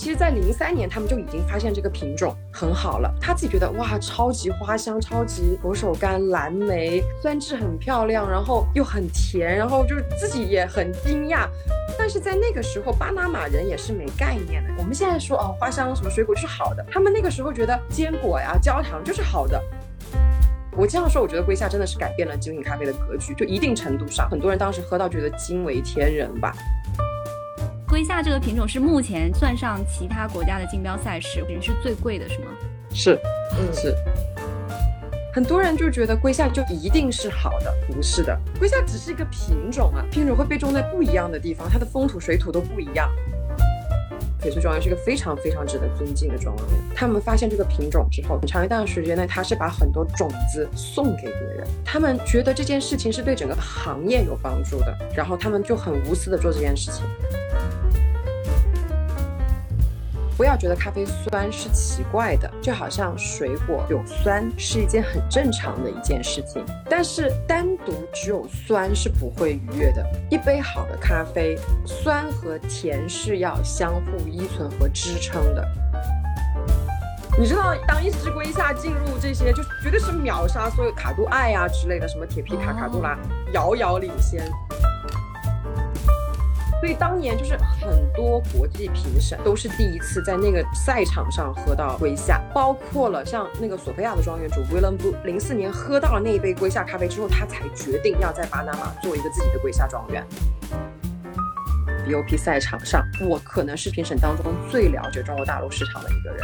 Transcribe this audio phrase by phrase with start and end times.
[0.00, 3.14] 其实，在零三年，他们就已经发现这个品种很好了。
[3.20, 11.46] 他自己觉得哇，超级花香，超级佛手柑、蓝莓，酸质很漂亮，然后又很甜，然后就是自己也很惊讶。
[11.98, 14.70] 但是在那个时候，巴拿马人也是没概念的。
[14.78, 19.62] 我们现在说哦，花香什么水果是好的，他们那个时候觉得坚果呀、焦糖就是好的。
[20.78, 26.56] 我这样说，我觉得瑰夏真的是改变了精品咖啡的格局，就一定程度上，很多人当时喝到觉得惊为天人吧。
[28.00, 32.46] 龟夏这个品种是目前算上其他国家的竞标赛事，也是最贵的，是吗？
[32.94, 33.20] 是，
[33.58, 33.94] 嗯，是。
[35.34, 43.06] 很多人就觉得龟夏就一定是好的，不是的，龟夏只是一个品种啊，品种会被种在不一样的地方，它的风土水土都不一样。
[44.40, 46.64] 翡翠庄园是一个非常非常值得尊敬的庄园。
[46.96, 51.68] 他们发现这个品种之后，很长一段时间内，他是把很多种子送给别人。
[51.84, 57.04] 他们觉得这件事情是对整个行业有帮助的，然后他们就很无私的做这件事情。
[60.40, 66.64] 不要觉得咖啡酸是奇怪的，就好像水果有酸是一件很正常的一件事情。
[66.88, 70.02] 但是单独只有酸是不会愉悦的。
[70.30, 75.62] 一杯好的咖啡，酸和甜是要相互依存和支撑的。
[77.38, 83.14] 你知道，当一只龟下进入这些，就绝对是秒杀所有卡杜爱啊之类的，什么铁皮卡、卡杜拉，
[83.52, 84.42] 遥遥领先。
[86.80, 100.26] 所以当年就是很多国际评审都是第一次在那个赛场上喝到龟夏，包括了像那个索菲亚的庄园主 William Blue，零四年喝到了那一杯龟夏咖啡之后，他才决定要在巴拿马做一个自己的龟夏庄园。
[102.06, 106.40] BOP 赛场上，我可能是评审当中最了解中国大陆市场的一个人。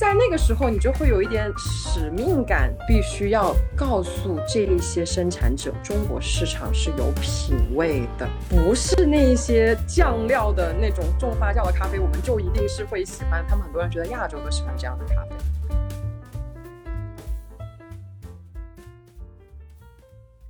[0.00, 13.44] 在那个时候，你就会有一点使命感，必须要告诉这一些生产者，中国市场是有品味的，不是那些酱料的那种重发酵的咖啡，我们就一定是会喜欢。
[13.46, 15.36] 他们很多人觉得亚洲都喜欢这样的咖啡。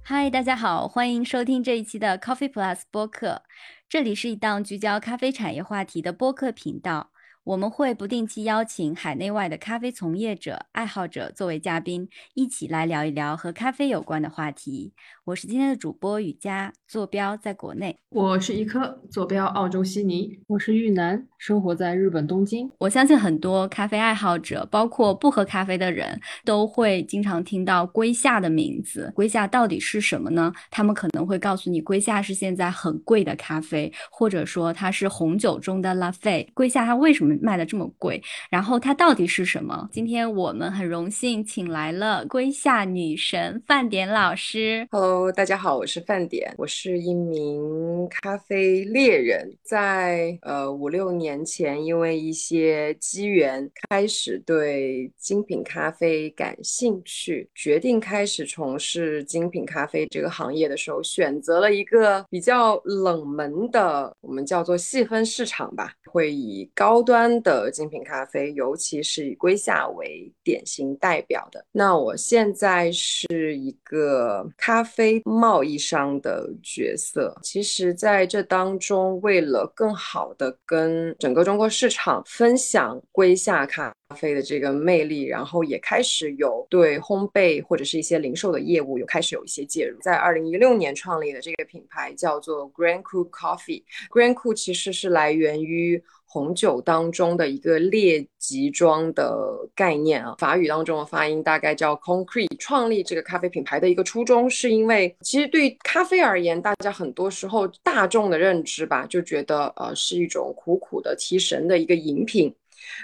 [0.00, 3.42] 嗨，大家好，欢迎收听这一期的 Coffee Plus 播客，
[3.88, 7.10] 这里是一档聚焦咖啡产业话题的播客频道。
[7.50, 14.92] 我们会不定期邀请海内外的咖啡从业者、爱好者作为嘉宾，一起来聊一聊和咖啡有关的话题。
[15.30, 22.68] 我是今天的主播雨佳，坐标在国内；我是一颗，坐标澳洲悉尼；我是玉楠，生活在日本东京。
[22.78, 29.12] 我相信很多咖啡爱好者，包括不喝咖啡的人，都会经常听到龟夏的名字。
[29.14, 30.52] 龟夏到底是什么呢？
[30.68, 36.44] 他们可能会告诉你，龟夏是现在很贵的咖啡，或者说它是红酒中的拉菲。
[36.54, 37.38] 龟夏它为什么？
[37.40, 38.20] 卖的这么贵，
[38.50, 39.88] 然后它到底是什么？
[39.92, 44.88] 今天我们很荣幸请来了龟夏女神范典老师。
[44.90, 67.40] Hello，大家好，我是范典，我是一名咖啡猎人，在呃五六年前，因为一些机缘，开始对精品咖啡感兴趣，决定开始从事精品咖啡这个行业的时候，选择了一个比较冷门的，我们叫做细分市场吧，会以高端。
[67.42, 71.64] 的精品咖啡，尤其是以龟夏为典型代表的。
[71.72, 77.34] 那我现在是一个咖啡非贸易商的角色。
[77.42, 89.98] 其实，在这当中，为了更好的跟整个中国市场分享龟夏咖啡的这个魅力，然后也开始有对烘焙或者是一些零售的业务有开始有一些介入。
[90.02, 93.82] 在二零一六年创立的这个品牌叫做 Grand Cru Coffee。
[94.10, 96.04] Grand Cru 其实是来源于。
[96.32, 102.46] 红酒当中的一个列级装的概念啊，法语当中的发音大概叫 concrete。
[102.56, 112.54] 创立这个咖啡品牌的一个初衷，是因为其实对于咖啡而言，大家很多时候大众的认知吧，就觉得呃是一种苦苦的提神的一个饮品，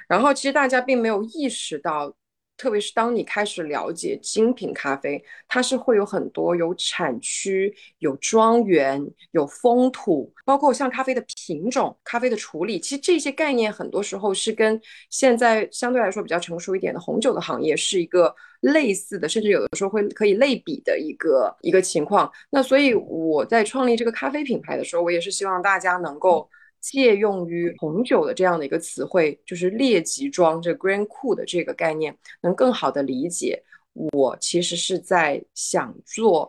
[0.06, 2.14] 然后其实大家并没有意识到。
[2.58, 22.30] 特别是当你开始了解精品咖啡，它是会有很多有产区、有庄园、有风土，包括像咖啡的品种、咖啡的处理，其实这些概念很多时候是跟现在相对来说比较成熟一点的红酒的行业是一个类似的，甚至有的时候会可以类比的一个一个情况。
[22.50, 26.48] 那所以我在创立这个咖啡品牌的时候，我也是希望大家能够。
[26.78, 33.60] 借用于红酒的这样的一个词汇，就是列级装这 Grand Cru 的这个概念，能更好的理解
[34.12, 36.48] 我其实是在想做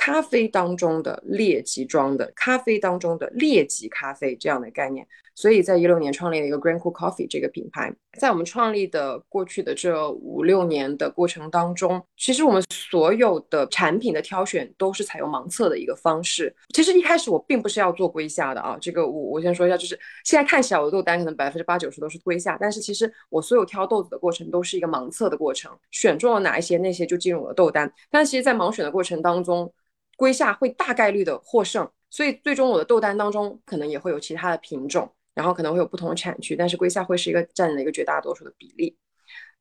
[0.00, 5.06] 咖啡当中的劣级装的咖啡当中的劣级咖啡这样的概念。
[5.34, 7.94] 所以在一六年创立了一个 Grand Cool Coffee 这个品牌。
[8.18, 16.54] 在我们创立的过去的这五六年的过程当中，其实我们所有的产品的挑选都是采用盲测的一个方式。
[16.74, 27.90] 其实一开始我并不是要做龟下的啊，这个我我先说一下，就是现在看起来我的豆单可能百分之八九十都是龟下，但是其实我所有挑豆子的过程都是一个盲测的过程，选中了哪一些，那些就进入了豆单。
[28.10, 29.72] 但其实，在盲选的过程当中，
[30.20, 35.10] 龟下会大概率的获胜，所以最终我的豆单当中可能也会有其他的品种。
[35.32, 38.94] 然后可能会有不同的产区，但是龟下会是一个占了一个绝大多数的比例，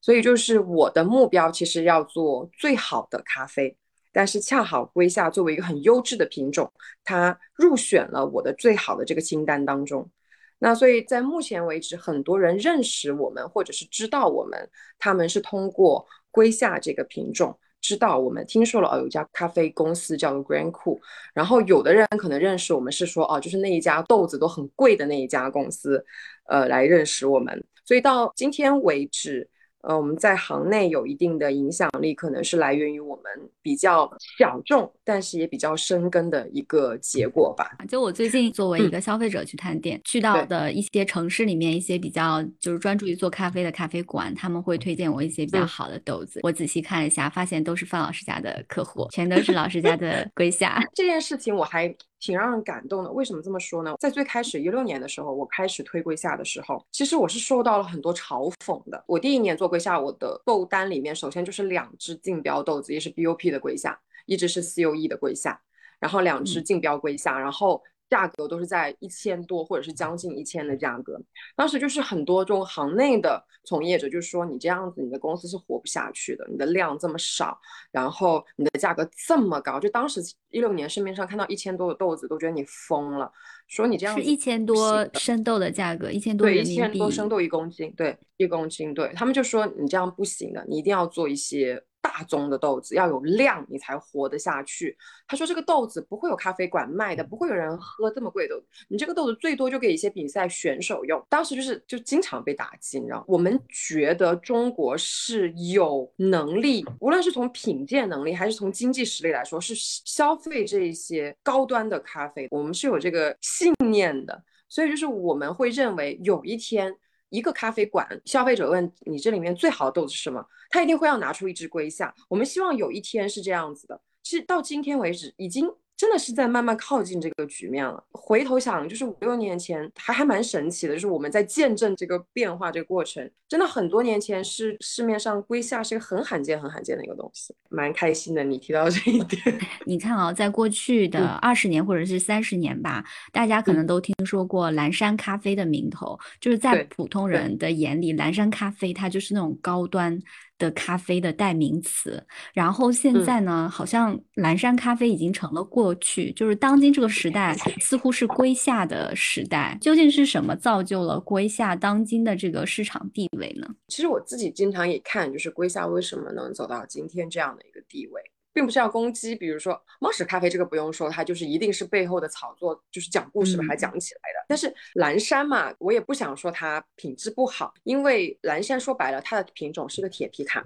[0.01, 3.77] 所以就是我的目标其实要做最好的咖啡，
[4.11, 6.69] 但是恰好龟下作为一个很优质的品种，
[7.05, 10.09] 它入选了我的最好的这个清单当中。
[10.57, 17.57] 那所以在目前为止，很多人认识我们或者是知道我们，他们是通过龟下这个品种。
[17.81, 20.99] 知道我们听说了哦，有一家咖啡公司叫做 Grand Cool，
[21.33, 26.05] 然后有的人可能认识我们是说哦，就是那一家豆子都很贵的那一家公司，
[26.47, 29.49] 呃，来认识我们，所以到今天为止。
[29.81, 33.23] 呃，我们在行内有一定的影响力，可能是来源于我们
[33.61, 37.77] 比较小众，但是也比较深根的一个结果吧。
[37.87, 46.41] 就我最近作为一个消费者去探店，去到的一些城市里面，一些比较就是专注于做咖啡的咖啡馆，他们会推荐我一些比较好的豆子。
[46.43, 50.81] 我仔细看一下，发现都是范老师家的客户，全都是老师家的 龟下。
[50.93, 51.95] 这件事情我还。
[52.19, 53.11] 挺让人感动的。
[53.11, 53.95] 为什么这么说呢？
[53.99, 59.03] 在最开始一六年的时候，我开始推龟下的时候，其实我是受到了很多嘲讽的。
[59.07, 65.59] 我第一年做龟下，我的豆单里面首先就是两只竞标豆子，一是 BOP 的龟下，一只是 COE 的龟下，
[65.99, 67.81] 然后两只竞标龟下，然后。
[68.09, 71.21] 价格都是在一千多或者是将近一千的价格，
[71.55, 77.59] 当时就是很多这种行内的从业者就说你这样子你的公司是活不下去的，你的量这么少，
[77.91, 83.31] 然后你的价格这么高，就当时一六年市面上看到一千多的豆子都觉得你疯了，
[83.67, 89.11] 说你这样是一千多生豆的价格，一千多对一千多生豆一公斤，对一公斤，对。
[89.15, 91.83] 他们就说你这样不行的，你一定要做一些。
[92.01, 94.97] 大宗的豆子要有量，你才活得下去。
[95.27, 98.55] 他说这个豆子不会有咖啡馆卖的，不会有人喝这么贵的。
[98.87, 101.23] 你这个豆子最多就给一些比赛选手用。
[101.29, 103.23] 当时就是就经常被打击，你知道？
[103.27, 114.43] 我们觉得中国是有能力，无论是从品鉴能力还是从经济实力来说，是消费这一些高端的咖啡，我们是有这个信念的。
[114.67, 116.95] 所以就是我们会认为有一天。
[117.29, 122.13] 一个咖啡馆，消费者问你这里面最好的豆子是什么，他一定会要拿出一只龟下。
[122.27, 125.69] 我们希望有一天是这样子的，其实到今天为止已经。
[125.99, 128.01] 真的是在慢慢靠近这个局面了。
[128.13, 133.29] 回头想，就是五六年前还还蛮神奇的，就是我们在见证这个变化这个过程。
[133.49, 138.41] 真的很多年前是市面上龟下是一个很罕见、很罕见的一个东西，蛮开心的。
[138.45, 143.03] 你提到这一点， 你看啊，在过去的二十年或者是三十年吧，
[143.33, 150.17] 大家可能都听说过蓝山咖啡的名头，就是在普通人的眼里，蓝山咖啡它就是那种高端。
[150.59, 152.23] 的咖啡的代名词，
[152.53, 159.75] 然后现在呢，好像蓝山咖啡已经成了过去，就是当今这个时代似乎是归下的时代。
[159.81, 163.67] 究竟是什么造就了归下当今的这个市场地位呢？
[163.87, 168.21] 其实我自己经常也看，就是归下为什么能走到今天这样的一个地位。
[168.53, 174.45] 并不是要攻击，比如说猫屎咖啡这个不用说，它就是一定是背后的炒作，就是讲故事把它讲起来的。
[174.47, 180.63] 但是蓝山嘛，我也不想说它品质不好，因为蓝山说白了，它的品种是个铁皮卡，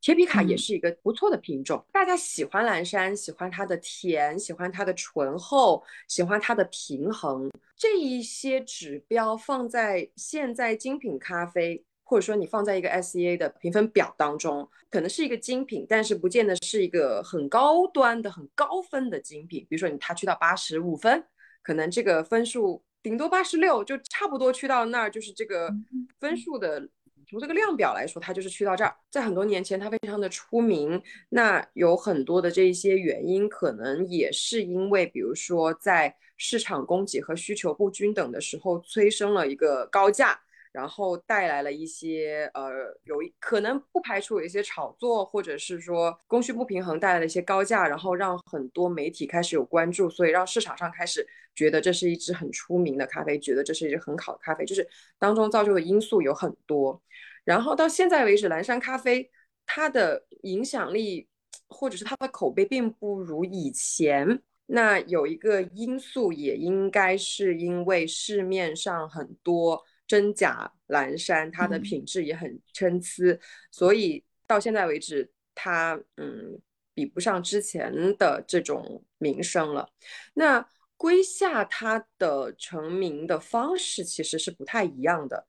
[0.00, 1.84] 铁皮卡也是一个不错的品种。
[1.92, 11.84] 大家喜欢蓝山，喜欢它的甜，喜欢它的醇厚，喜欢它的平衡，这一些指标放在现在精品咖啡。
[12.10, 19.64] 或者说你放在一个 S E A 的评分表当中，可能是一个精品，但是不见得是一个很高端的、很高分的精品。
[19.70, 21.24] 比如说你它去到八十五分，
[21.62, 25.72] 可能这个分数顶多八十六，就差不多去到那儿，就是这个
[26.18, 26.80] 分数的
[27.28, 28.92] 从这个量表来说，它就是去到这儿。
[29.08, 40.40] 在很多年前，它非常的出名，那有很多的这一些原因，可能也是因为，比如说在市场供给和需求不均等的时候，催生了一个高价。
[40.72, 42.70] 然后带来了一些呃，
[43.02, 57.02] 有可能不排除有一些炒作，或者是说供需不平衡带来了一些高价，然后让很多媒体开始有关注，所以让市场上开始觉得这是一支很出名的咖啡，觉得这是一支很好的咖啡，就是当中造就的因素有很多。
[57.44, 59.28] 然后到现在为止，蓝山咖啡
[59.66, 61.26] 它的影响力
[61.68, 64.40] 或者是它的口碑并不如以前。
[64.66, 69.82] 那有一个因素也应该是因为市面上很多。
[70.10, 73.38] 真假蓝山，它的品质也很参差，
[73.70, 76.60] 所以到现在为止，它嗯
[76.92, 79.88] 比不上之前的这种名声了。
[80.34, 85.46] 那龟夏它的成名的方式其实是不太一样的，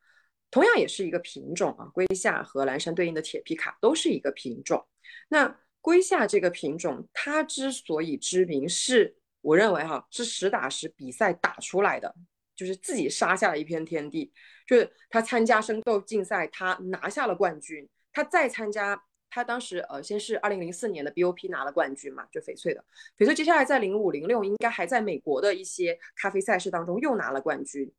[0.51, 1.85] 同样也是一个品种啊。
[1.91, 4.85] 龟夏和蓝山对应的铁皮卡都是一个品种。
[5.29, 12.13] 那龟夏这个品种，它之所以知名，是我认为哈是实打实比赛打出来的，
[12.61, 14.31] 就是自己杀下了一片天地。
[14.67, 17.89] 就是他参加生豆竞赛，他拿下了冠军。
[18.13, 22.85] 他再参加，他当时呃先是二零零四年的 BOP 拿了冠军嘛，就翡翠的
[23.17, 23.33] 翡翠。
[23.33, 27.91] 接下来在零五零六应该还在美国的一些咖啡赛事当中又拿了冠军。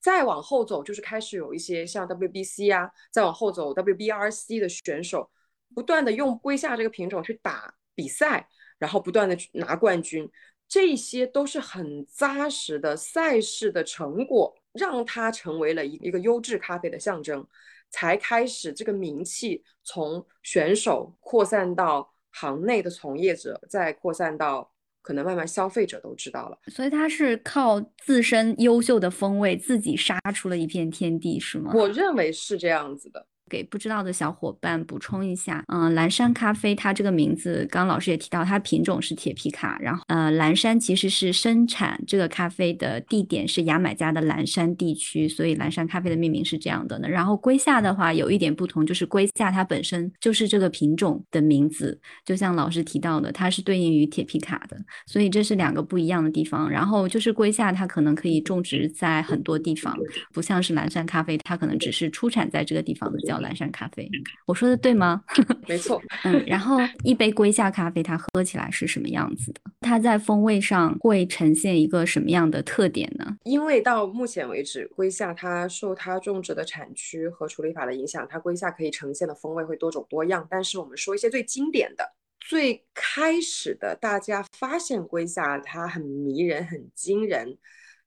[0.00, 5.30] 再往后走，就是开始有一些像 WBC 啊，再往后走 WBRC 的选手。
[5.74, 8.48] 不断的用龟夏这个品种去打比赛，
[8.78, 10.26] 然后不断的去拿冠军，
[10.68, 17.46] 这些都是很扎实的赛事的成果，让它成为了一一个优质咖啡的象征，
[17.90, 24.70] 才开始这个名气从选手扩散到行内的从业者，再扩散到
[25.00, 26.58] 可能慢慢消费者都知道了。
[26.66, 31.72] 所以它是靠自身优秀的风味自己杀出了一片天地，是吗？
[31.74, 33.26] 我认为是这样子的。
[33.48, 47.08] 给不知道的小伙伴补充一下，嗯，蓝山咖啡它这个名字，刚老师也提到，它品种是铁皮卡，然后呃，蓝山其实是生产这个咖啡的地点是牙买加的蓝山地区，所以蓝山咖啡的命名是这样的呢。
[47.08, 54.76] 然后龟夏的话有一点不同，就是龟夏它本身就是这个品种的名字，就像老师提到的，它是对应于铁皮卡的，
[55.06, 56.68] 所以这是两个不一样的地方。
[56.70, 59.96] 然后就是龟夏它可能可以种植在很多地方，
[60.32, 63.48] 不像是蓝山咖啡，它可能只是出产在这个地方的叫叫。
[63.48, 64.06] 蓝山咖啡，
[64.46, 65.24] 我说的对吗？
[65.66, 69.60] 没错，嗯，然后一杯瑰夏咖啡，它喝起来是什么样子的？
[69.80, 73.38] 它在风味上会呈现一个什么样的特点呢？
[73.44, 80.46] 因为到目前为止，瑰夏它受它种植的产区和处理法的影响，它瑰夏可以呈现的风味会多种多样。
[80.50, 82.04] 但是我们说一些最经典的、
[82.38, 87.56] 最开始的，大家发现瑰夏它很迷人、很惊人，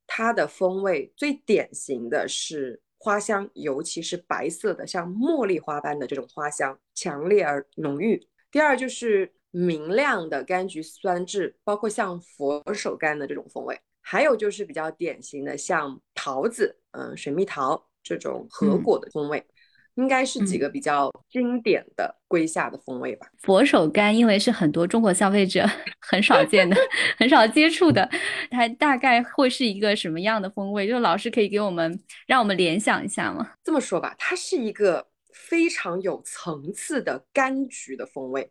[0.05, 2.79] 它的风味最典型的是。
[3.03, 8.27] 花香，尤其是白色的，像茉莉花般的这种花香，强烈而浓郁。
[8.51, 13.79] 第二就是明亮的柑橘酸质，包括像佛手柑的这种风味。
[14.01, 19.43] 还有就是比较典型的，像桃子，嗯，水蜜桃这种核果的风味。
[19.95, 23.27] 应该是几个比较经典的龟夏的风味吧。
[23.41, 25.65] 佛手柑，因为是很多中国消费者
[25.99, 26.75] 很少见的、
[27.17, 28.09] 很少接触的，
[28.49, 30.87] 它大概会是一个什么样的风味？
[30.87, 33.51] 就是老师可以给我们让我们联想一下吗？
[33.63, 38.49] 这么说吧，它是一个非常有层次的柑橘的风味。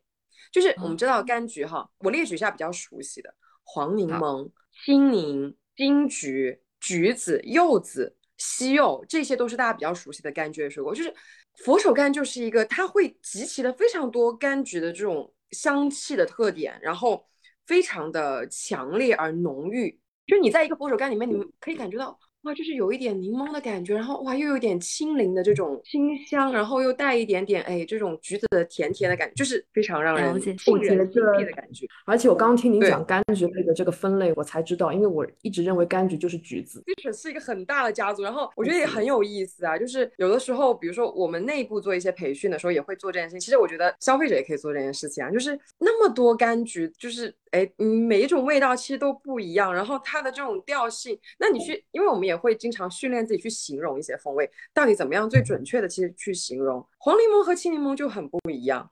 [0.52, 3.32] 就是我们知道柑橘哈，我列举一下比较熟悉的：
[3.62, 4.50] 黄柠檬、
[4.84, 8.16] 青柠、金桔、橘子、柚子。
[8.40, 10.92] 西柚，这些都是大家比较熟悉的柑橘类水果。
[10.92, 11.14] 就是
[11.58, 17.24] 佛手柑，就是一个它会集齐了非常多柑橘的这种香气的特点，然后
[17.66, 20.00] 非常的强烈而浓郁。
[20.26, 22.18] 就你在一个佛手柑里面，你们可以感觉到。
[22.42, 31.86] 哇，就是有一点柠檬的感觉，然后哇，又有点清灵的这种清香，然后又带一点点哎，这种橘子的甜甜的感觉，就是非常让人沁人心脾的感觉。
[32.06, 36.82] 而且我刚刚听您讲柑橘类的这个分类，我才知道，因为我一直认为柑橘就是橘子。
[36.96, 39.76] 其实是一个很大的家族，然后我觉得也很有意思啊。
[39.76, 43.40] 就是有的时候，比如说我们内部做一些培训的时候，也会做这件事情。
[43.40, 53.10] 其实我觉得消费者也可以做这件事情啊，就是那么多柑橘，就是哎，每一种味道其实都不一样，然后它的这种调性，那你去，因为我们也会经常训。
[53.10, 55.88] 练自己去形容一些风味，到底怎么样最准确的？
[55.88, 58.88] 其实去形容黄柠檬和青柠檬就很不一样。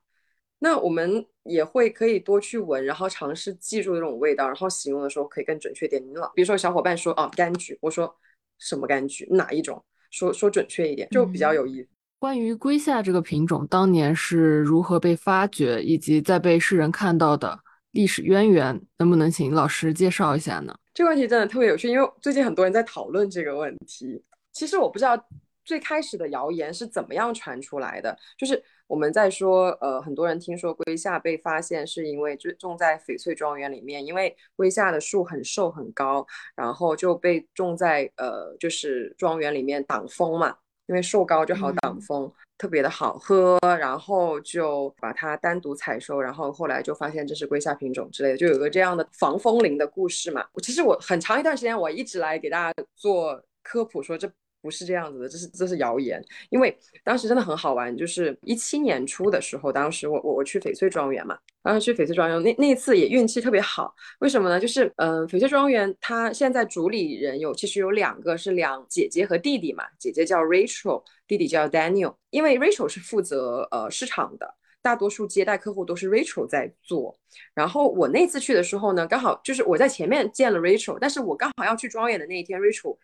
[0.58, 6.04] 那我们也会可以多去闻，然后尝试记住这种味道，然后形容的时候可以更准确点。
[6.04, 8.12] 你老比如说小伙伴说哦柑橘，我说
[8.58, 9.24] 什么柑橘？
[9.30, 9.80] 哪一种？
[10.10, 11.88] 说说准确一点，就比较有意思。
[12.18, 17.56] 关于龟夏这个品种当年是如何被发掘，以及在被世人看到的
[17.98, 20.72] 历史渊源，能不能请老师介绍一下呢？
[20.94, 24.22] 这个问题真的特别有趣，因为最近很多人在讨论这个问题。
[24.52, 25.20] 其实我不知道
[25.64, 36.24] 最开始的谣言是怎么样传出来的，就是我们在说，呃，很多人听说龟夏被发现是因为就种在翡翠庄园里面，因为龟夏的树很瘦很高，
[36.54, 40.54] 然后就被种在呃就是庄园里面挡风嘛，
[40.88, 42.30] 因为瘦高就好挡风。
[42.58, 50.44] 特别的好喝，然后就把它单独采收，然后后来就发现这是龟夏品种之类的，就有个这样的防风铃的故事嘛。
[50.52, 54.28] 我其实我很长一段时间我一直来给大家做科普，说这。
[54.68, 56.22] 不是这样子的，这是这是谣言。
[56.50, 63.94] 因为当时真的很好玩，就是一七年初的时候，当时我我我去翡翠庄园嘛，当时去翡翠庄园那那次也运气特别好。
[64.18, 64.60] 为什么呢？
[64.60, 69.84] 就是嗯，翡翠庄园它现在主理人有其实有两个，是两姐姐和弟弟嘛。
[69.98, 72.14] 姐姐叫 Rachel，弟弟叫 Daniel。
[72.28, 77.18] 因为 Rachel 是负责呃市场的，大多数接待客户都是 Rachel 在做。
[77.54, 82.98] 然后我那次去的时候呢，刚好就是我在前面见了 Rachel，但是我刚好要去庄园的那一天，Rachel。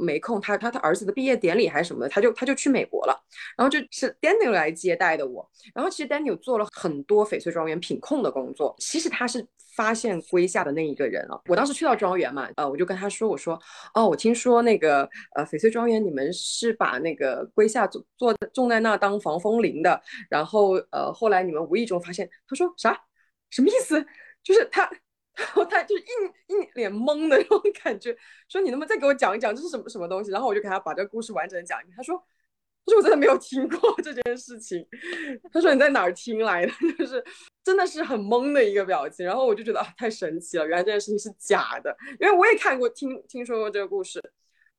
[0.00, 3.22] 没空，他他他儿子的毕业典礼还是什么的，他就他就去美国了，
[3.56, 11.40] 然后就是 Daniel 来接待的我，然后其实 Daniel 做了很多翡翠庄园品控的工作，其实他是发现龟下的那一个人啊。
[11.46, 13.60] 我当时去到庄园嘛，呃，我就跟他说，我说，
[13.94, 23.00] 哦，我听说那个呃翡翠庄园你们是把那个龟下做做种在那当防风林的，然后呃后来你们无意中发现，他说啥？
[23.50, 24.04] 什么意思？
[24.42, 24.90] 就是他。
[25.40, 26.02] 然后他就一
[26.48, 28.16] 一脸懵的那种感觉，
[28.48, 30.30] 说你能不能再给我讲一讲这是什么什么东西？
[30.30, 31.94] 然后我就给他把这个故事完整的讲一遍。
[31.96, 32.16] 他说，
[32.84, 34.86] 他说我真的没有听过这件事情。
[35.52, 36.72] 他说你在哪儿听来的？
[36.98, 37.24] 就是
[37.64, 39.24] 真的是很懵的一个表情。
[39.24, 44.20] 然后我就觉得啊，太神奇了，原来这件事情是假的，因为我也看过听听说过这个故事。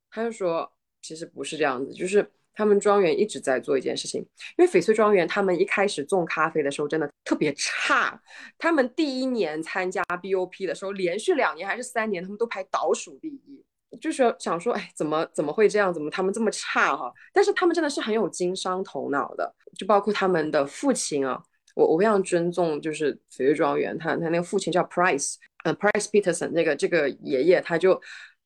[0.10, 2.32] 他就说其实不是这样子，就是。
[2.54, 4.22] 他们庄园一直在做一件事情，
[4.58, 8.22] 因为翡翠庄园他们一开始种咖啡的时候真的特别差。
[8.58, 13.64] 他们第一年参加 BOP 的时候，连续两年还是三年，他们都排倒数第一。
[14.00, 15.94] 就是想说，哎，怎么怎么会这样？
[15.94, 17.12] 怎么他们这么差哈？
[17.34, 21.42] 但是他们真的是很有经商头脑的，就包括他们的父亲啊，
[21.76, 28.02] 我我非常尊重，就是翡翠庄园，他他那个父亲叫 Price，呃，Price Peterson，那个这个爷爷他就。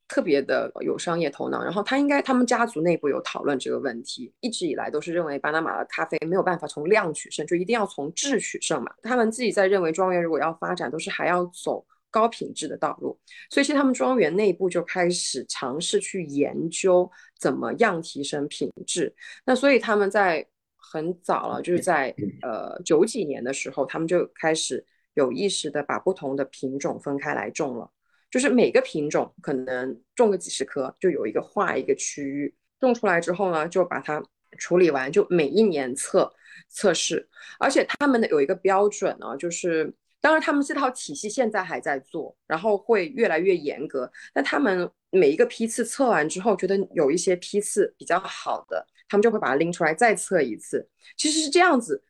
[0.07, 8.93] 特别的有商业头脑，然后他应该他们家族内部有讨论这个问题，一直以来都是认为巴拿马的咖啡没有办法从量取胜，就一定要从质取胜嘛。
[9.01, 13.19] 他们自己在认为庄园如果要发展，都是还要走高品质的道路，
[13.49, 17.09] 所以其实他们庄园内部就开始尝试去研究
[17.39, 19.13] 怎么样提升品质。
[19.43, 20.47] 那所以他们在
[20.77, 24.85] 很早了，就是在呃九几年的时候，他们就开始
[25.15, 27.89] 有意识的把不同的品种分开来种了。
[28.35, 34.21] 就是每个品种可能种个几十棵，就有一个划一个区域，种出来之后呢，就把它
[34.57, 36.29] 处理完，就每一年测
[36.67, 37.29] 测试。
[37.57, 39.89] 而且他们的有一个标准呢，就是
[40.19, 44.11] 当然他们这套体系现在还在做，然后会越来越严格。
[44.33, 50.85] 那他们每一个批次测完之后，觉得有一些批次比较好的，他们就会把它拎出来再测一次。
[51.15, 52.03] 其实是这样子，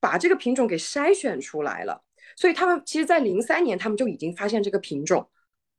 [0.00, 2.02] 把这个品种给筛选出来了。
[2.34, 5.28] 所以他们其实，在零三年他们就已经发现这个品种。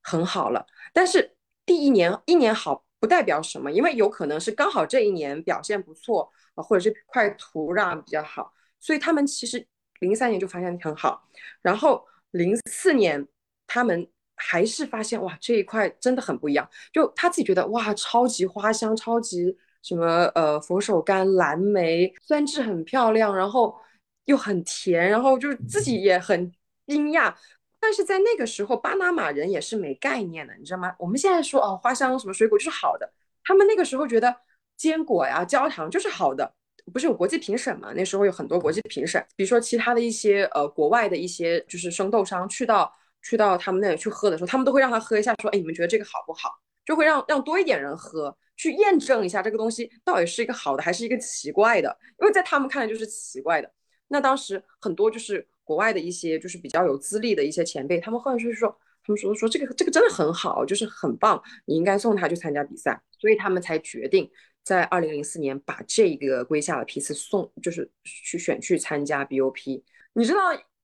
[0.10, 1.36] 很好了，但是
[1.66, 9.68] 第一年一年好不代表什么，因为有可能是刚好这一年表现不错啊，或者是块土壤比较好，所以他们其实
[10.00, 11.28] 零三年就发现很好，
[11.62, 13.28] 然后零四年
[13.67, 23.76] 他们还是发现哇这一块真的很不一样，就他自己觉得哇超级花香，超级什么呃佛手柑、蓝莓，酸质很漂亮，然后
[24.24, 26.50] 又很甜，然后就自己也很
[26.86, 27.36] 惊讶。
[27.80, 30.96] 但是在那个时候，巴拿马人也是没概念的，你知道吗？
[30.98, 33.10] 我们现在说哦，花香什么水果就是好的，
[33.44, 34.36] 他们那个时候觉得
[34.76, 36.52] 坚果呀、焦糖就是好的，
[36.92, 37.94] 不是有国际评审嘛？
[37.96, 46.60] 那时候有很多国际评审，比如说其他的一些呃国外的一些就是生豆商去到去到他们那里去喝的时候，他们都会让他喝一下，说哎，你们觉得这个好不好？
[46.84, 53.72] 就会让让多一点人喝，去验证一下这个东西到底是一个好的还是一个奇怪的，因为在他们看来就是奇怪的。
[54.08, 55.48] 那当时很多就是。
[55.67, 58.69] 国外的一些就是比较有资历的一些前辈，他们后来就是说，
[59.03, 64.32] 他们说说这个这个真的很好，就是很棒，你应该送他去参加比赛，所以他们才决定
[64.63, 69.84] 在二零零四年把这个龟下的批次送，就是去选去参加 BOP。
[70.13, 70.39] 你知道，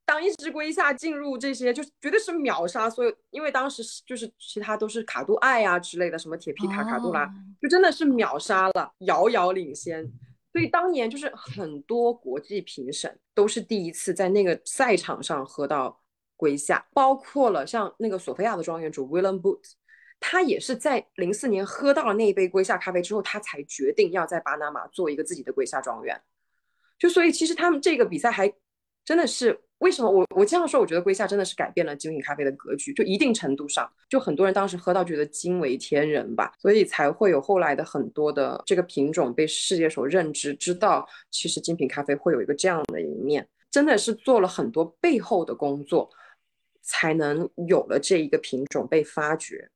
[0.05, 7.25] 当一只龟下进入这些，就绝对是秒杀所有，因为当时就是其他都是卡杜艾呀之类的，什么铁皮卡卡杜拉，
[7.61, 10.11] 就真的是秒杀了，遥遥领先。
[10.53, 15.99] 所以当年就是很多国际评审都是第一次在那个赛场上喝到
[16.37, 19.71] 龟下，包括了像那个索菲亚的庄园主 William Booth，
[20.19, 26.21] 他也是在零四年喝到了那一杯龟下咖啡之后，他才决定要在巴拿马做一个自己的龟下庄园。
[26.99, 28.53] 就所以其实他们这个比赛还
[29.05, 29.59] 真的是。
[29.79, 30.79] 为什么我我这样说？
[30.79, 46.09] 我觉得龟夏真的是改变了精品咖啡的格局，就一定程度上，就很多人当时喝到觉得惊为天人吧，所以才会有后来的很多的这个品种被世界所认知，知道其实精品咖啡会有一个这样的一面，真的是做了很多背后的工作，
[46.81, 49.69] 才能有了这一个品种被发掘。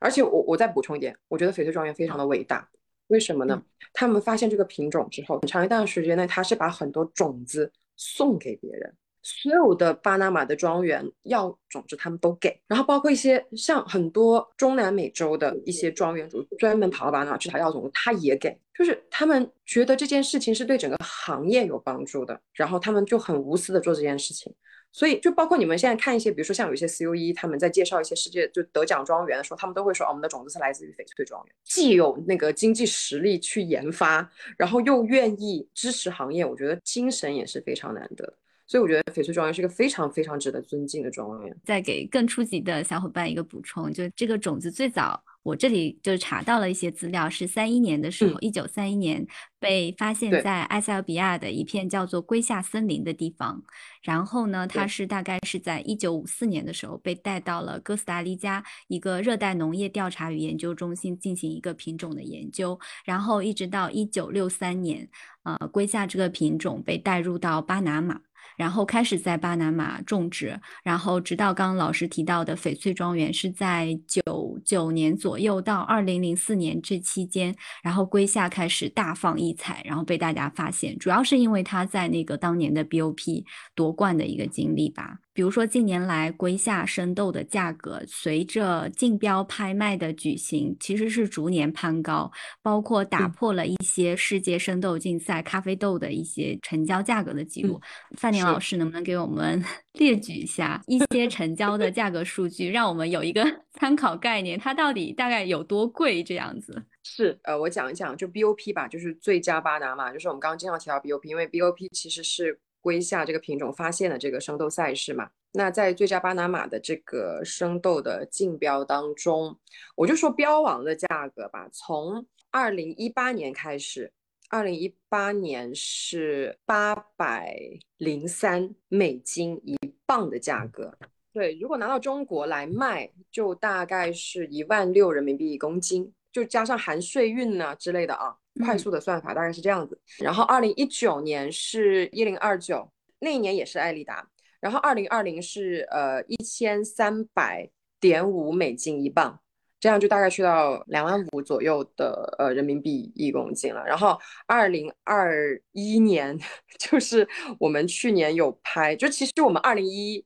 [0.00, 2.68] 而且我我再补充一点，我觉得翡翠庄园非常的伟大，
[3.06, 3.62] 为什么呢？
[3.92, 8.96] 他们发现这个品种之后，很长一段时间内，他是把很多种子送给别人。
[9.22, 24.50] 所有的巴拿马的庄园要种子，他们都给，然后包括一些像很多中南美洲的一些庄园主，专门跑到巴拿马去讨要种子，他也给，就是他们觉得这件事情是对整个行业有帮助的，然后他们就很无私的做这件事情，
[24.92, 38.34] 所以就包括你们现在看一些，比如说像有一些 CUE，他们在介绍一些世界就得奖庄园的时候，他们都会说，哦我们的种子是来自于翡翠庄园，既有那个经济实力去研发，然后又愿意支持行业，我觉得精神也是非常难得的。
[38.70, 41.56] 所以我觉得翡翠庄园是一个非常非常值得尊敬的庄园。
[41.64, 49.26] 再给更初级的小伙伴一个补充，就这个种子最早我这里就查到了一些资料，是三一年的时候，一九三一年
[49.58, 53.60] 被发现在埃塞俄比亚的一片叫做龟下森林的地方。
[54.02, 65.08] 然后呢，它是大概是在一九五四年的时候被带到了哥斯达黎加一个热带农业调查与研究中心进行一个品种的研究，然后一直到一九六三年，
[65.42, 68.20] 呃，龟下这个品种被带入到巴拿马。
[68.60, 83.42] 然后开始在巴拿马种植，然后直到刚刚老师提到的翡翠庄园是在九九年左右到二零零四年这期间，然后圭下开始大放异彩，然后被大家发现，主要是因为他在那个当年的 BOP
[83.74, 85.16] 夺冠的一个经历吧。
[85.40, 97.80] 比如说近年来龟下生豆的价格随着竞标拍卖的举行，其实是逐年攀高，包括打嗯破了一些世界生豆竞赛咖啡豆的一些成交价格的记录。
[98.18, 99.64] 范宁老师能不能给我们
[99.98, 106.84] 列举一下一些成交的价格数据，让我们有一个 参考概念，它到底大概有多贵这样子？
[107.02, 115.30] 是，呃，我讲一讲，就 BOP 吧，就是最佳巴拿马，就是我们刚刚经常提到 BOP，因为 BOP 其实是归下这个品种发现的这个生豆赛事嘛。
[115.52, 119.58] 那在最佳巴拿马的这个生豆的竞标当中，
[119.96, 124.12] 我就说标王的价格吧，从二零一八年开始，
[124.48, 127.56] 二零一八年是八百
[127.96, 130.96] 零三美金一磅的价格。
[131.32, 140.00] 对，如果拿到中国来卖，就大概是一万六人民币一公斤，就加上含税运呢、之类的啊，快嗯速的算法大概是这样子。
[140.18, 144.28] 然后二零一九年是一零二九，那一年也是艾丽达。
[144.60, 149.40] 然后二零二零是呃一千三百点五美金一磅，
[149.80, 153.82] 这样就大概去到两万五左右的呃人民币一公斤了。
[153.86, 156.38] 然后二零二一年
[156.78, 157.26] 就是
[157.58, 160.22] 我们去年有拍，就其实我们二零一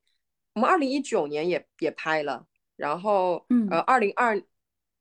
[0.54, 2.44] 我们二零一九年也也拍了，
[2.76, 4.40] 然后嗯呃二零二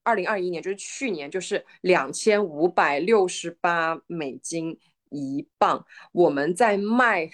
[0.03, 4.77] 二零二一年就是去年就是两千五百六十八美金
[5.09, 7.29] 一磅，我们在卖，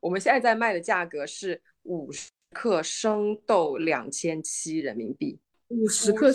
[0.00, 5.38] 我们现在在卖的价格是五十克生豆两千七人民币，
[5.68, 6.32] 五十克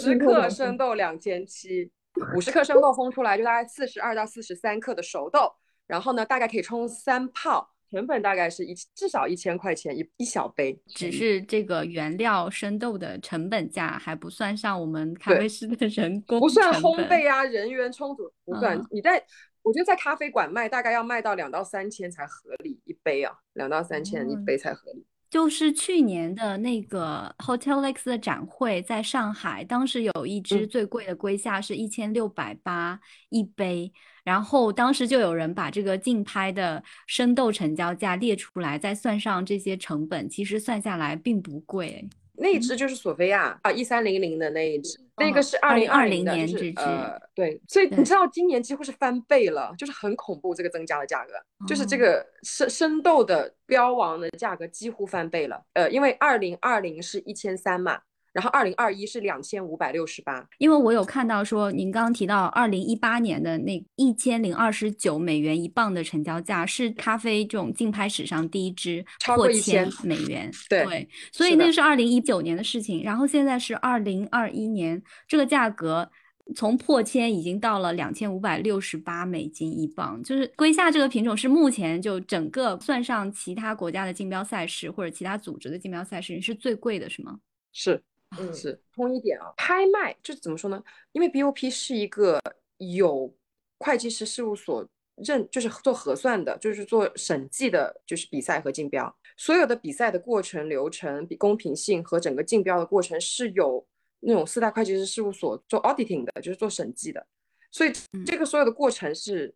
[0.50, 1.92] 生豆两千七，
[2.36, 5.54] 五十克生豆烘出来就大概四十二到四十三克的熟豆，
[5.88, 18.78] 然后呢大概可以冲三泡，成本大概是一至少一千块钱一一小杯，只是这个原料生豆的成本价还不算上我们咖啡师的人工不算烘焙啊，人员充足不算。
[18.78, 19.22] 嗯你在，
[19.62, 25.06] 我觉得在咖啡馆卖大概要卖到两到三千才合理一杯啊，两到三千一哦杯才合理。
[25.30, 33.00] 就是去年的那个 Hotel X 的展会，在上海，当时有一支嗯最贵的龟夏是一千六百八
[33.30, 42.08] 一杯，然后当时就有人把这个竞拍的生豆成交价列出来，再算上这些成本，其实算下来并不贵。
[42.36, 51.34] 那一只就是索菲亚啊，一三零零的那一只，那哦个是二零二零2020的，就是年这只呃，对，所以你知道今年几乎是翻倍了，就是很恐怖这个增加的价格，
[51.68, 58.00] 就是这哦个生生豆的标王的价格几乎翻倍了，呃，因为二零二零是一千三嘛，
[58.34, 70.50] 然后二零二一是两千五百六十八，因为我有看到说，您刚刚提到二零一八年的那一千零二十九美元一磅的成交价，是咖啡这种竞拍史上第一支超过破千美元。
[70.70, 76.10] 对所以那个是二零一九年的事情，然后现在是二零二一年，这个价格
[76.56, 80.24] 从破千已经到了两千五百六十八美金一磅。
[80.24, 87.38] 就是龟下这个品种是目前就整个算上其他国家的竞标赛事或者其他组织的竞标赛事是最贵的，是吗？
[87.74, 88.02] 是。
[88.40, 90.82] 嗯是通一点啊，拍卖就是怎么说呢？
[91.12, 92.40] 因为 BOP 是一个
[92.78, 93.34] 有
[93.80, 99.14] 会计师事务所认，就是做核算的，就是做审计的，就是比赛和竞标。
[99.38, 103.86] 所有的比赛的过程流程、比公平性和整个竞标的过程是有
[104.22, 107.26] 那种四大会计师事务所做 auditing 的，就是做审计的。
[107.72, 107.92] 所以
[108.26, 109.54] 这个所有的过程是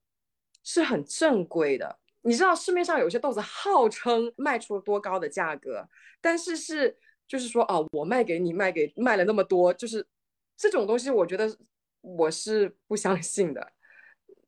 [0.64, 1.98] 是很正规的。
[2.22, 5.88] 你知道市面上有些豆子号称卖出了多高的价格，
[6.20, 10.06] 但是是就是说啊，我卖给你卖给卖了那么多，就是
[10.56, 11.56] 这种东西，我觉得
[12.02, 13.72] 我是不相信的。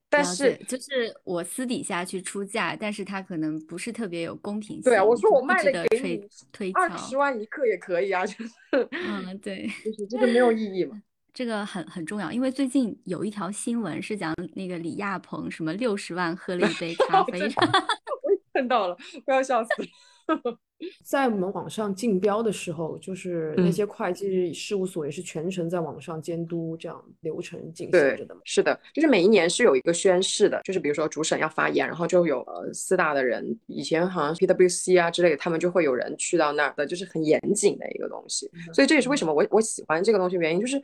[0.10, 4.84] 但是就是我私底下去出价，但是它可能不是特别有公平性。
[4.84, 8.52] 对啊，我说我卖的推了给你推二十万一克也可以啊，就是
[8.92, 11.02] 嗯，对，就是这个没有意义嘛。
[11.34, 17.40] 这个很很重要，因为最近有一条新闻是讲那个李亚鹏什么六十万喝了一杯咖 啡，
[18.24, 20.58] 我也看到了，我要笑死了。
[21.04, 28.42] 在我们网上竞标的时候，就是那嗯些会计事务所也是全程在网上监督这样流程进行着的嘛。
[28.44, 38.50] 是的，就是每一年是有一个宣誓的，就是比如说主审要发言，然后就有呃四大的人，以前好像 PwC 啊之类的，他们就会有人去到那儿的，就是很严谨的一个东西。
[38.74, 40.80] 所以这也是为什么我我喜欢这个东西原因，就是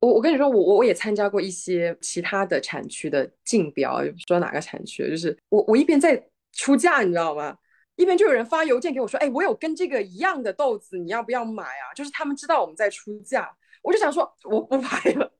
[0.00, 7.56] 我我跟你说，我我我也参加过一些其他的产区的竞标，就不说哪个产区，就是我我一边在出价，你知道吗？
[7.96, 11.92] 一边就有人发邮件给我说，哎，我有跟这个一样的豆子，你要不要买啊？
[11.94, 13.50] 就是他们知道我们在出价，
[13.82, 15.32] 我就想说，我不拍了，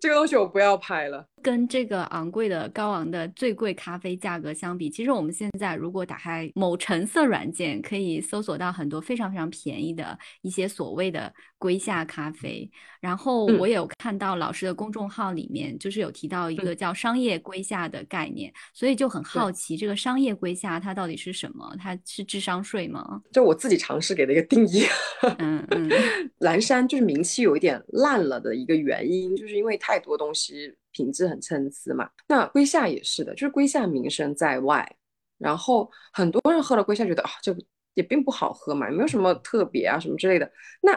[0.00, 1.26] 这个东西我不要拍了。
[1.42, 12.70] 跟这个昂贵的、高昂的最贵咖啡价格相比，其实我们现在如果打开某橙色软件，可以搜索到很多非常非常便宜的一些所谓的瑰夏咖啡。
[13.00, 21.74] 然后嗯我也有看到老师的公众号里面，就是有提到一个叫商业瑰夏的概念，所以就很好奇，这个商业瑰夏它到底是什么？
[21.78, 23.22] 它是智商税吗？
[23.32, 24.84] 就我自己尝试给的一个定义，
[25.38, 25.90] 嗯嗯
[26.40, 32.10] 蓝山就是名气有一点烂了的一个原因，就是因为太多东西品质很参差嘛。
[32.28, 34.96] 那瑰夏也是的，就是瑰夏名声在外，
[35.38, 37.56] 然后很多人喝了瑰夏觉得啊，这
[37.94, 40.52] 也并不好喝嘛，也没有什么特别啊什么之类的。
[40.82, 40.92] 那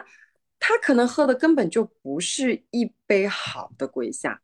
[0.60, 4.41] 他可能喝的根本就不是一杯好的瑰夏，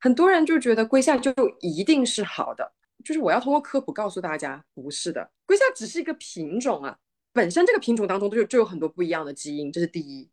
[0.00, 2.72] 很多人就觉得瑰夏就一定是好的。
[3.04, 6.98] 就是我要通过科普告诉大家，不是的，瑰夏只是一个品种啊，
[7.32, 10.28] 本身这个品种当中就就有很多不一样的基因，这是第一。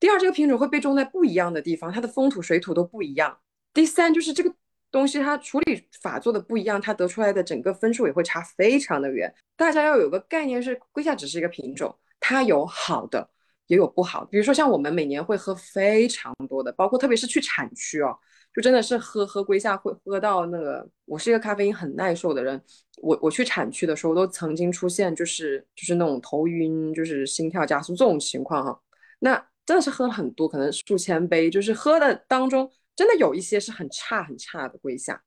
[0.00, 3.38] 第二，这个品种会被种在不一样的地方，它的风土水土都不一样。
[3.74, 4.54] 第三，就是这个
[4.90, 9.32] 东西它处理法做的不一样，它得出来的整个分数也会差非常的远。
[9.56, 13.28] 大家要有个概念是，瑰夏只是一个品种，它有好的，
[13.66, 14.24] 也有不好。
[14.24, 18.16] 比如说像我们每年会喝非常多的，包括特别是去产区哦，
[18.54, 20.88] 就真的是喝喝瑰夏会喝到那个。
[21.04, 22.60] 我是一个咖啡因很耐受的人，
[23.02, 28.80] 我我去产区的时候都曾经出现就是就是那种头晕，就是心跳加速这种情况哈。
[29.18, 35.22] 那真的是喝了很多，可能数千杯，就是喝的当中真的有一些是很差很差的瑰夏。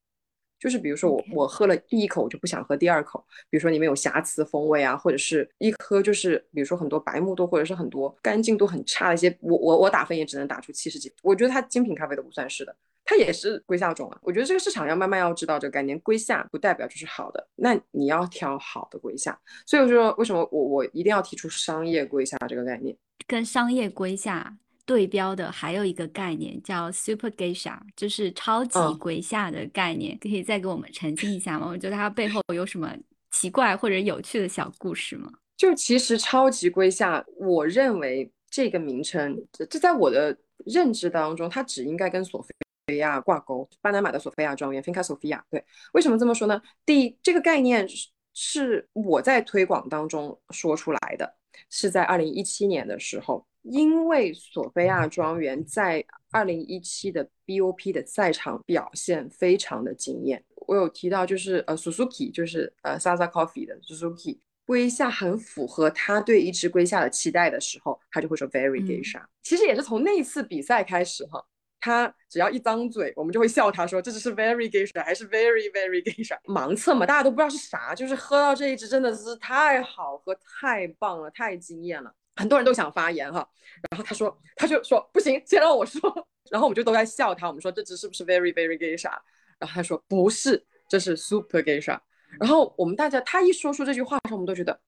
[0.60, 3.24] 就是比如说我我喝了第一口，我就不想喝第二口。
[3.52, 11.14] 比如说里面有瑕疵风味啊，或者是一喝就是比如说很多白木多，或者是很多干净度很差的一些，我我我打分也只能打出七十几。
[11.22, 12.76] 我觉得它精品咖啡都不算是的，
[13.12, 14.18] 它也是归下种啊。
[14.22, 19.38] 我觉得这个市场要慢慢要知道这个概念，归下不代表就是好的，那你要挑好的归下。
[19.66, 22.96] 所以我说为什么我我一定要提出商业归下这个概念。
[23.28, 31.68] 跟商业归下对标的还有一个概念叫 Super Geisha，就是超级归下的概念，可以再给我们澄清一下吗？
[31.70, 32.96] 我觉得它背后有什么
[33.32, 35.30] 奇怪或者有趣的小故事吗？
[35.58, 42.50] 就其实超级归下，我认为这个名称，这这在我的认知当中，它只应该跟索菲
[42.98, 43.68] 亚挂钩。
[43.82, 45.42] 巴拿马的索菲亚庄园 （Finca Sofia）。
[45.50, 46.62] 对，为什么这么说呢？
[46.86, 51.36] 第一，这个概念是是我在推广当中说出来的，
[51.70, 60.44] 是在二零一七年的时候，因为索菲亚庄园在二零一七的 BOP 的赛场表现非常的惊艳。
[60.68, 64.40] 我有提到，就是呃，Suzuki，就是呃，Sasa Coffee 的 Suzuki。
[64.64, 69.22] 龟下很符合他对一只龟下的期待的时候，他就会说 very 嗯 geisha。
[69.42, 71.44] 其实也是从那次比赛开始哈，
[71.82, 76.38] 他只要一张嘴，我们就会笑他说这只是 very geisha 还是 very very geisha。
[76.46, 83.46] 盲测嘛，大家都不知道是啥，就是喝到这一支真的是太好喝、太棒了、太惊艳了，很多人都想发言哈。
[83.90, 86.02] 然后他说，他就说不行，先让我说。
[86.52, 89.10] 然后我们就都在笑他，我们说这支是不是 very very geisha？
[89.58, 91.98] 然后他说不是，这是 super geisha。
[92.40, 94.80] 然后我们大家，他一说出这句话的时候，我们都觉得，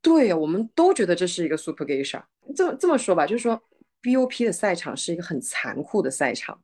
[0.00, 2.22] 对，我们都觉得这是一个 super geisha。
[2.54, 3.60] 这么这么说吧，就是说
[4.02, 6.60] BOP 的赛场是一个很残酷的赛场，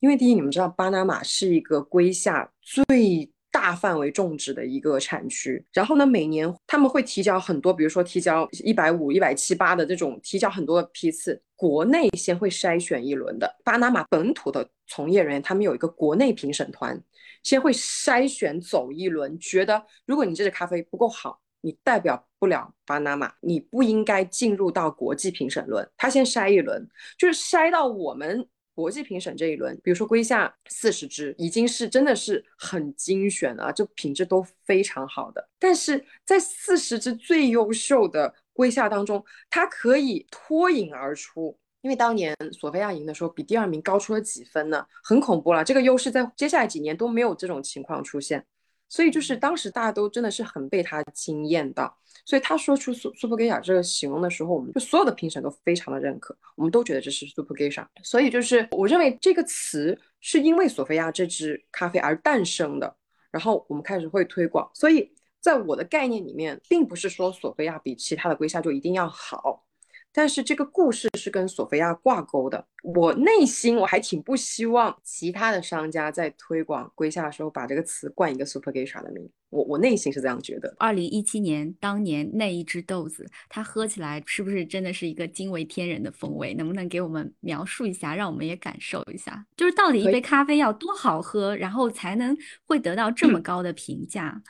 [0.00, 17.00] 因为第一，你们知道巴拿马是一个瑰夏最大范围种植的一个产区，然后呢，每年他们会提交很多，比如说提交一百五、一百七八的这种提交很多的批次，国内先会筛选一轮的，巴拿马本土的从业人员，他们有一个国内评审团。
[17.42, 25.88] 先会筛选走一轮，觉得如果你这支咖啡不够好，你代表不了巴拿马，你不应该进入到国际评审轮。
[25.96, 29.74] 他先筛一轮，就是筛到我们国际评审这一轮。
[29.82, 35.48] 比如说归夏四十支，已经是真的是很精选了，这品质都非常好的。
[35.58, 41.58] 但是在四十支最优秀的瑰夏当中，它可以脱颖而出。
[41.80, 45.62] 因为当年索菲亚赢的时候，比第二名高出了几分呢，很恐怖了。
[45.62, 48.44] 这个优势在接下来几年都没有这种情况出现，
[48.88, 51.96] 所以就是当时大家都真的是很被他惊艳到。
[52.24, 57.84] 所以他说出 super geisha 这个形容的时候，我们就所有的评审都非常的认可，我们都觉得这是 super geisha。
[58.02, 62.96] 所以就是我认为这个词是因为索菲亚这支咖啡而诞生的，
[63.30, 64.70] 然后我们开始会推广。
[64.72, 69.66] 所以在我的概念里面，并不是说索菲亚比其他的瑰夏就一定要好。
[70.16, 80.72] 但是这个故事是跟索菲亚挂钩的，我内心我还挺不希望其他的商家在推广瑰夏的时候把这个词冠一个 Super Geisha 的名，我我内心是这样觉得。
[80.78, 86.54] 二零一七年当年那一只豆子，它喝起来是不是真的是一个惊为天人的风味？
[86.54, 89.44] 能不能给我们描述一下，让我们也感受一下？
[89.56, 94.40] 就是到底一杯咖啡要多好喝，然后才能会得到这么高的评价？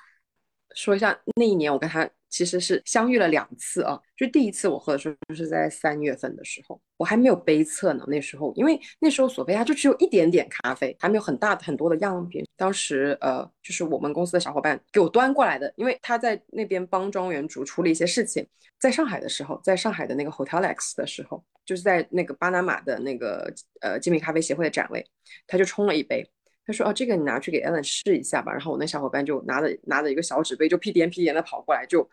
[0.74, 2.07] 说一下那一年我跟他。
[2.35, 8.05] 其实是相遇了两次啊，就第一次我喝的时候是在三月份的时候，我还没有杯测呢。
[8.09, 12.44] 那时候因为那时候索菲亚就只有一点点咖啡，还没有很大很多的样品。
[12.57, 18.44] 当时呃，就是我们公司的小伙伴给我端过来的，因为他在那边帮庄园主处理一些事情。
[18.81, 23.49] 在上海的时候，在上海的那个 Hotel X 的时候，就是在那个巴拿马的那个
[23.81, 25.07] 呃精品咖啡协会的展位，
[25.47, 26.29] 他就冲了一杯。
[26.66, 32.09] 他说：“哦，这个你拿去给 Ellen 试一下吧。”然后我那小伙伴就拿着拿着一个小纸杯，就屁颠屁颠的跑过来，就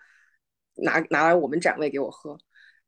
[0.76, 2.38] 拿拿来我们展位给我喝。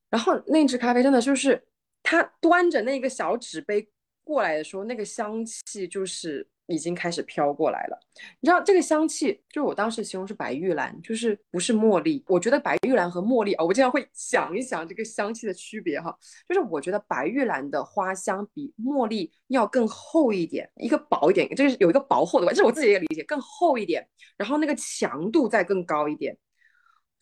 [0.10, 1.64] 然后那支咖啡真的就是
[2.02, 3.88] 他端着那个小纸杯
[4.24, 6.48] 过来的时候，那个香气就是。
[6.68, 8.00] 已经开始飘过来了，
[8.40, 12.24] 你知道这个香气，就我当时形容是白玉兰，就是不是茉莉。
[12.26, 16.18] 我觉得白玉兰和茉莉啊，我经常会想一想这个香气的区别哈，
[16.48, 26.36] 就是我觉得白玉兰的花香比茉莉要更厚一点，一个薄一点，就是有一个薄厚的，这我自己的理解，更厚一点，然后那个强度再更高一点。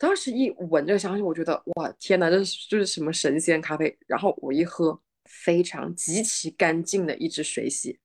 [0.01, 3.95] 当时一闻这个香气，我觉得哇天哪，这是就是什么神仙咖啡。
[4.07, 7.99] 然后我一喝，非常极其干净的一支水洗。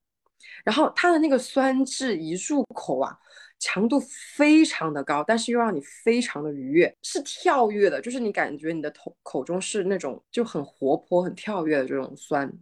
[0.63, 3.19] 然后它的那个酸质一入口啊，
[3.59, 3.99] 强度
[4.35, 12.53] 非常的高，但是又让你非常的愉悦，是跳跃的，就是你感觉你的头口中是那种就很活泼、很跳跃的这种酸。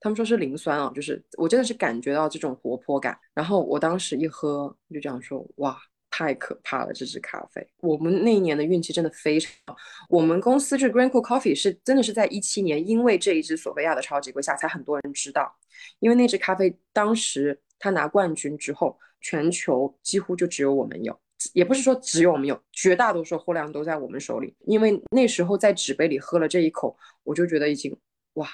[0.00, 3.18] 他们说是磷酸啊，就是我真的是感觉到这种活泼感。
[3.32, 5.80] 然后我当时一喝就这样说，哇，
[6.16, 7.68] 太可怕了，这支咖啡。
[7.82, 9.76] 我们那一年的运气真的非常好，
[10.08, 15.54] 我们公司这 Greenco Coffee 是真的是在一七年，因为这一支索菲亚的超级瑰夏才很多人知道。
[15.98, 21.14] 因为那支咖啡当时他拿冠军之后，全球几乎就只有我们有，
[21.52, 24.56] 也不是说只有我们有，绝大多数货量都在我们手里。
[24.60, 27.94] 因为那时候在纸杯里喝了这一口，我就觉得已经
[28.36, 28.48] 哇，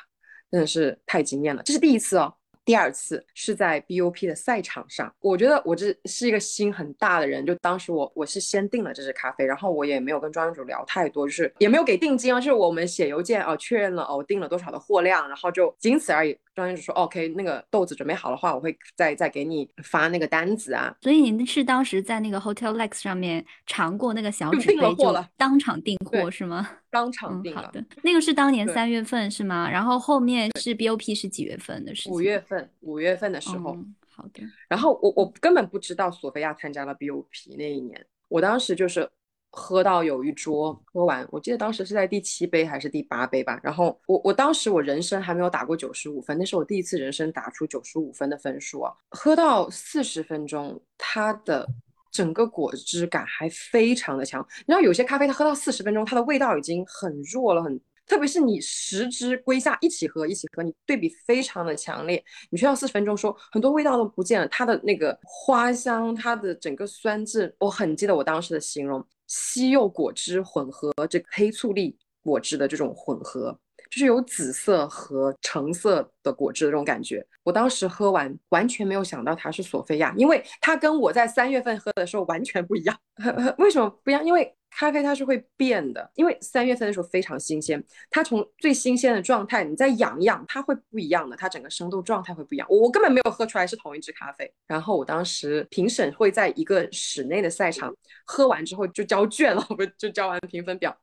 [0.51, 1.62] 真的是太惊艳了。
[1.62, 2.35] 这是第一次哦。
[2.64, 16.38] 第二次是在 BOP 的赛场上，我觉得我这是一个心很大的人，就当时我我是先订了这支咖啡，然后我也没有跟庄园主聊太多，就是也没有给定金啊，就是我们写邮件啊确认了哦，我订了多少的货量，然后就仅此而已。
[16.55, 20.94] 庄园主说 OK，那个豆子准备好的话，我会再再给你发那个单子啊。
[21.01, 26.68] 所以您是当时在那个 Hotel Lex 上面尝过那个小纸杯，就当场订货是吗？
[26.90, 27.62] 当 场订了。
[27.62, 29.68] 好的，那个是当年三月份是吗？
[29.70, 32.12] 然后后面是 BOP 是几月份的事情？
[32.12, 33.77] 五月份，五月份的时候。
[34.14, 34.42] 好的。
[34.68, 37.25] 然后我我根本不知道索菲亚参加了 BOP
[37.57, 39.09] 那一年，我当时就是。
[39.55, 43.61] 喝到有一桌，喝完，我记得当时是在第七杯还是第八杯吧。
[43.62, 48.90] 然后我我当时我人生还没有打过九十五分，那是我第一次人生打出九十五分的分数啊。
[49.11, 51.68] 喝到四十分钟，他的
[52.12, 54.46] 整个果汁感还非常的强。
[54.59, 62.22] 你知道有些咖啡它喝到四十分钟，它的味道已经很弱了，很特别是你十支归下一起喝一起喝，你对比非常的强烈。
[62.51, 69.05] 你去到四十分钟，说很多味道都不见了，它的那个花香，它的整个酸质，我很记得我当时的形容。
[69.29, 73.59] 西柚果汁混合这个黑醋栗果汁的这种混合，
[73.93, 77.23] 就是有紫色和橙色的果汁的这种感觉。
[77.43, 82.99] 我当时喝完，完全没有想到它是索菲亚，因为它跟我在三月份喝的时候完全不一样。
[83.59, 84.25] 为什么不一样？
[84.25, 92.67] 因为咖啡它是会变的，因为三月份的时候非常新鲜，它从最新鲜的状态，你再养一养，它会不一样的，它整个生豆状态会不一样。
[92.71, 94.51] 我根本没有喝出来是同一支咖啡。
[94.67, 100.97] 然后我当时评审会在一个室内的赛场，喝完之后就交卷了，我就交完评分表，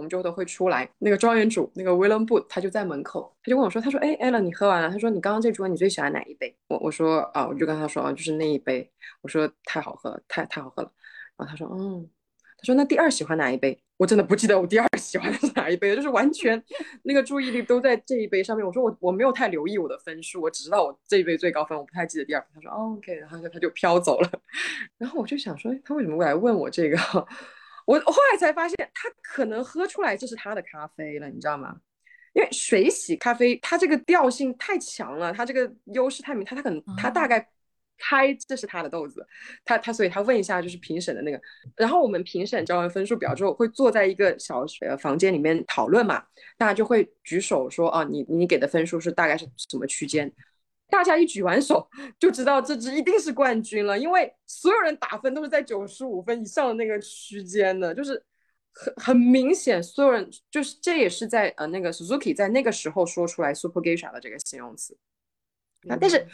[0.00, 0.88] 我们就都会出来。
[0.98, 4.90] 那个庄园主那个 William Boot 他就在门口，他就问我说：“他说，哎，Ella，你喝完了？
[4.90, 8.90] 他说你刚刚这桌你最喜欢哪一杯？”我我说啊，我就跟他说啊，就是那一杯。
[9.20, 10.90] 我说太好喝了，太太好喝了。
[11.36, 12.08] 然后他说嗯。
[12.62, 13.82] 他说：“那第二喜欢哪一杯？
[13.96, 16.62] 我真的不记得我第二喜欢的是哪一杯，就是完全
[17.04, 18.66] 那个注意力都在这一杯上面。
[18.66, 22.46] 我说我我没有太留意我的分数，我只知道我这一杯最高分，我不太记得第二。
[22.54, 24.30] 他说：“OK。”然后他就飘走了。
[24.98, 26.98] 然后我就想说，他为什么会来问我这个？
[27.86, 31.76] 我后来才发现，他可能喝出来这是他的咖啡了，你知道吗？
[32.32, 37.48] 因为水洗咖啡它这个调性太强了，它这个优势太明，他他可能他大概。
[38.02, 39.22] 猜这是他的豆子，
[39.62, 41.38] 他他所以他问一下就是评审的那个，
[41.76, 46.24] 然后我们评审交完分数表之后会坐在一个小呃房间里面讨论嘛，
[46.56, 50.32] 大家就会举手说啊你你给的分数是大概是什么区间，
[50.90, 51.88] 大家一举完手
[52.18, 58.22] 就知道这支一定是冠军了，因为所有人打分都是在九十五分以上的那个区间的，就是
[58.72, 64.96] 很很明显，所有人就是这也是在呃那个 Suzuki 在那个时候说出来 Super Geisha 的这个形容词。
[65.88, 66.26] 啊，但是，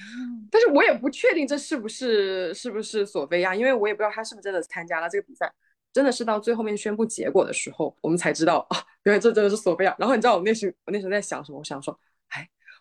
[0.51, 5.49] 但是我也不确定这是不是是不是索菲亚，因为我也不知道他是不是真的参加了这个比赛，
[5.93, 9.95] 真的是到最后面宣布结果的时候，我们才知道啊，原来这真的是索菲亚。
[10.01, 11.59] 然后你知道我那时我那时候在想什么？
[11.59, 12.06] 我想说，哎，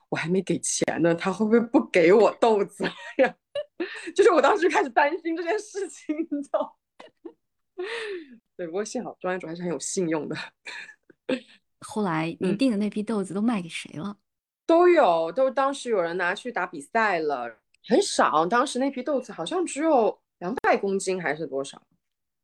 [0.09, 2.83] 我还没给钱呢，他会不会不给我豆子
[3.17, 3.35] 呀？
[4.15, 6.77] 就是我当时开始担心这件事情，你知道？
[8.55, 10.35] 对，不过幸好专业主还是很有信用的。
[11.81, 14.17] 后来您订的那批豆子都卖给谁了？
[14.65, 18.45] 都有，都当时有人拿去打比赛了，很少。
[18.45, 21.81] 当时那批豆子好像只有两百公斤还是多少，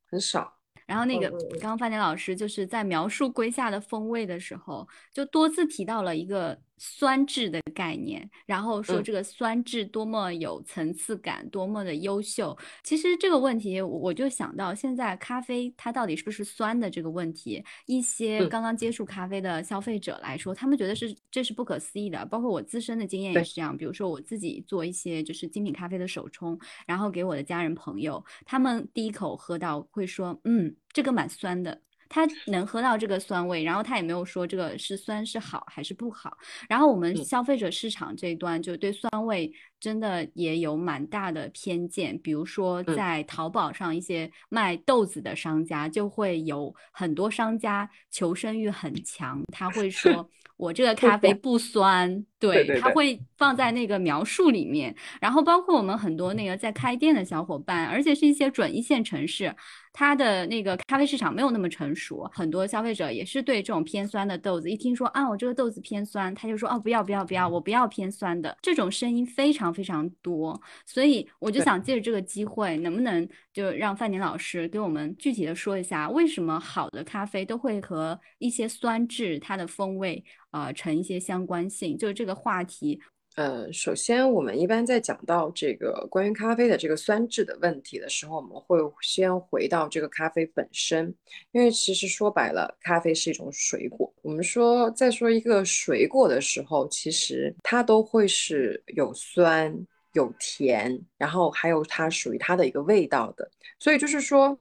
[0.09, 0.57] 很少。
[0.85, 6.59] 然后那个刚刚范田老师就是在描述龟下的风味的时候，就多次提到了一个。
[6.83, 12.57] 酸质的概念，然后说这个酸质多么有层次感，多么的优秀。
[12.83, 17.63] 其实这个问题，我就想到现在咖啡它到底是不是酸的这个问题。
[17.85, 22.25] 一些刚刚接触咖啡的消费者来说，他们觉得是这是不可思议的。
[22.25, 23.77] 包括我自身的经验也是这样。
[23.77, 31.79] 比如说我自己做一些就是精品咖啡的手冲，然后给我的家人朋友，他们第一口喝到会说，嗯，这个蛮酸的。
[32.13, 36.37] 他能喝到这个酸味，然后他也没有说这个是酸是好还是不好。
[36.67, 39.49] 然后我们消费者市场这一端就对酸味
[39.79, 42.19] 真的也有蛮大的偏见。
[42.19, 54.93] 比如说在淘宝上，一些卖豆子的商家就会有很多商家求生欲很强，他会 说我这个咖啡不酸，对他会放在那个描述里面。
[55.21, 59.55] 然后包括我们很多那个在开店的小伙伴，而且是一些准一线城市。
[59.93, 68.57] 它的那个咖啡市场没有那么成熟，很多消费者也是对这种偏酸的豆子，一听说啊，我这个豆子偏酸，他就说哦，不要不要不要，我不要偏酸的。
[68.61, 81.97] 这种声音非常非常多，所以我就想借着这个机会，能不能就让范宁老师给我们具体的说一下，为什么好的咖啡都会和一些酸质它的风味啊成一些相关性？
[81.97, 82.99] 就是这个话题。
[83.35, 91.15] 呃，首先，我们一般在讲到这个关于咖啡的这个酸质的问题的时候，我们会先回到这个咖啡本身，
[91.53, 94.13] 因为其实说白了，咖啡是一种水果。
[94.21, 99.73] 我们说在说一个水果的时候，其实它都会是有酸
[100.11, 103.49] 有甜，然后还有它属于它的一个味道的。
[103.79, 104.59] 所以就是说，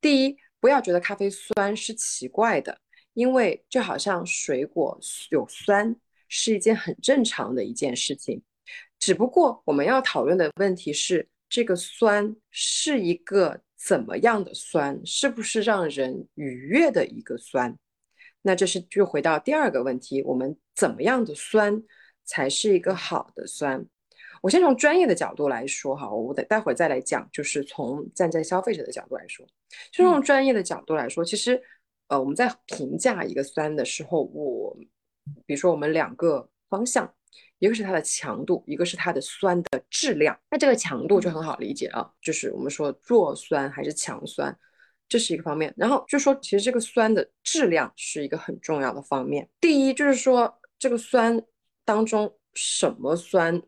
[0.00, 2.78] 第一，不要觉得咖啡酸是奇怪的，
[3.14, 4.96] 因为就好像水果
[5.30, 5.96] 有酸。
[6.34, 8.42] 是一件很正常的一件事情，
[8.98, 17.76] 只不过我们要讨论的问题是，这个酸是一个怎么样的酸，是不是让人愉悦的一个酸？
[18.40, 21.82] 那这是就回到第二个问题，我们怎么样的酸
[22.24, 23.84] 才是一个好的酸？
[24.40, 29.46] 我先从专业的角度来说哈，我等待会儿再来讲，就是从站在消费者的角度来说，
[29.92, 31.62] 就从专业的角度来说，其实
[32.08, 34.74] 呃我们在评价一个酸的时候，我。
[35.46, 37.12] 比如说，我们两个方向，
[37.58, 40.38] 一个是它的强度，一个是它的酸的质量。
[40.50, 44.56] 那这个强度就很好理解啊，就是我们说弱酸还是强酸，
[45.08, 45.72] 这是一个方面。
[45.76, 49.48] 然后就说，其实这个酸的质量是一个很重要的方面。
[49.60, 51.42] 第一就是说，这个酸
[51.84, 53.62] 当中什么酸。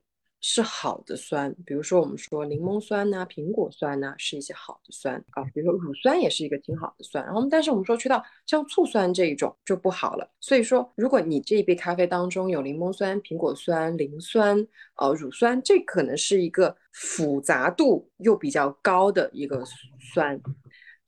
[0.46, 5.42] 是好的酸，比如说我们说柠檬酸呐、苹果酸呐，是一些好的酸啊。
[5.54, 7.24] 比如说乳酸也是一个挺好的酸。
[7.24, 10.30] 然后，但是我们说去到像醋酸这一种就不好了。
[10.40, 14.54] 所以说，如果你这一杯咖啡当中有柠檬酸、苹果酸、磷酸、
[14.98, 19.64] 呃乳酸，这可能是一个复杂度又比较高的一个
[20.12, 20.38] 酸。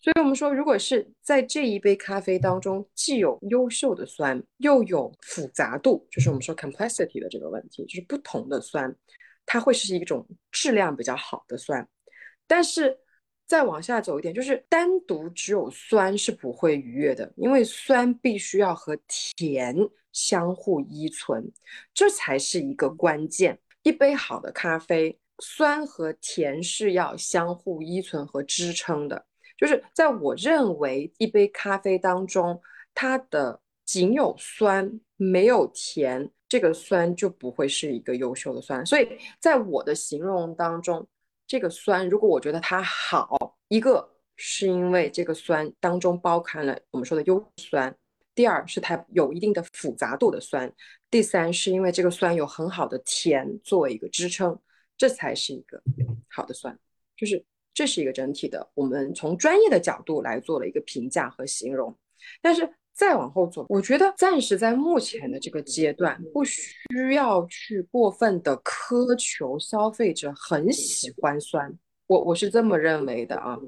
[0.01, 8.97] 所以我们说，如果是在这一杯咖啡当中既有优秀的酸，又有复杂度，就是我们说 complexity 的这个问题，就是不同的酸。
[9.47, 11.88] 它会是一种质量比较好的酸，
[12.47, 12.99] 但是
[13.47, 19.74] 再往下走一点，就是单独只有酸是不会愉悦的，因为酸必须要和甜
[20.12, 21.53] 相互依存，
[21.94, 23.59] 这才是一个关键。
[23.82, 29.26] 一杯好的咖啡，酸和甜是要相互依存和支撑的。
[29.57, 32.61] 就是在我认为，一杯咖啡当中，
[32.92, 36.30] 它的仅有酸没有甜。
[36.49, 41.05] 这个酸就不会是一个优秀的酸，所以在我的形容当中，
[41.44, 47.92] 这个酸如果我觉得它好，一个是因为这个酸当中包含了我们说的优酸，
[48.32, 50.72] 第二是它有一定的复杂度的酸，
[51.11, 54.57] 第三是因为这个酸有很好的甜作为一个支撑，
[54.97, 55.82] 这才是一个
[56.28, 56.78] 好的酸，
[57.16, 57.44] 就是
[57.74, 61.92] 这是一个整体的，我们从专业的角度来做了一个评价和形容，
[62.40, 62.72] 但是。
[62.97, 71.70] 再往后走，我觉得暂时在目前的这个阶段，不需要去过分的苛求消费者很喜欢酸。
[72.07, 73.59] 我我是这么认为的啊。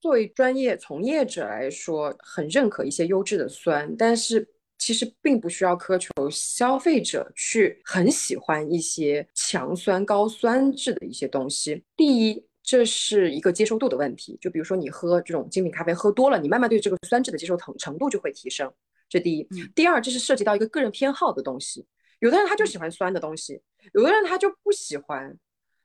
[0.00, 4.44] 作为专业从业者来说，很认可一些优质的酸，但是
[4.78, 11.84] 其实并不需要苛求消费者去很喜欢一些强酸高酸质的一些东西。
[11.96, 12.44] 第一。
[12.66, 18.68] 这是一个接受度的问题，就比如说你喝这种精品咖啡喝多了，你慢慢对这个酸质的接受程程度就会提升。
[19.08, 21.86] 这第一，第二，这是涉及到一个个人偏好的东西。
[22.18, 23.62] 有的人他就喜欢酸的东西，
[23.94, 25.32] 有的人他就不喜欢。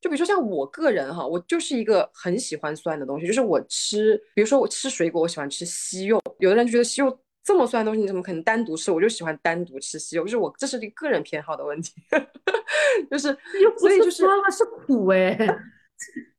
[0.02, 6.20] 就比如说像我个人哈，我就是一个很喜欢酸的东西，就是我吃，比如说我吃水果，我喜欢吃西柚。
[6.40, 8.92] 有的人就觉得西柚这么酸的东西，你怎么可能单独吃？
[8.92, 11.94] 我就喜欢单独吃西柚，就是我这是一个个人偏好的问题，
[13.12, 13.38] 就是
[13.78, 15.38] 所以就是酸了是苦哎。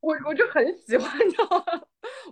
[0.01, 1.83] 我我就很喜欢，你知道吗？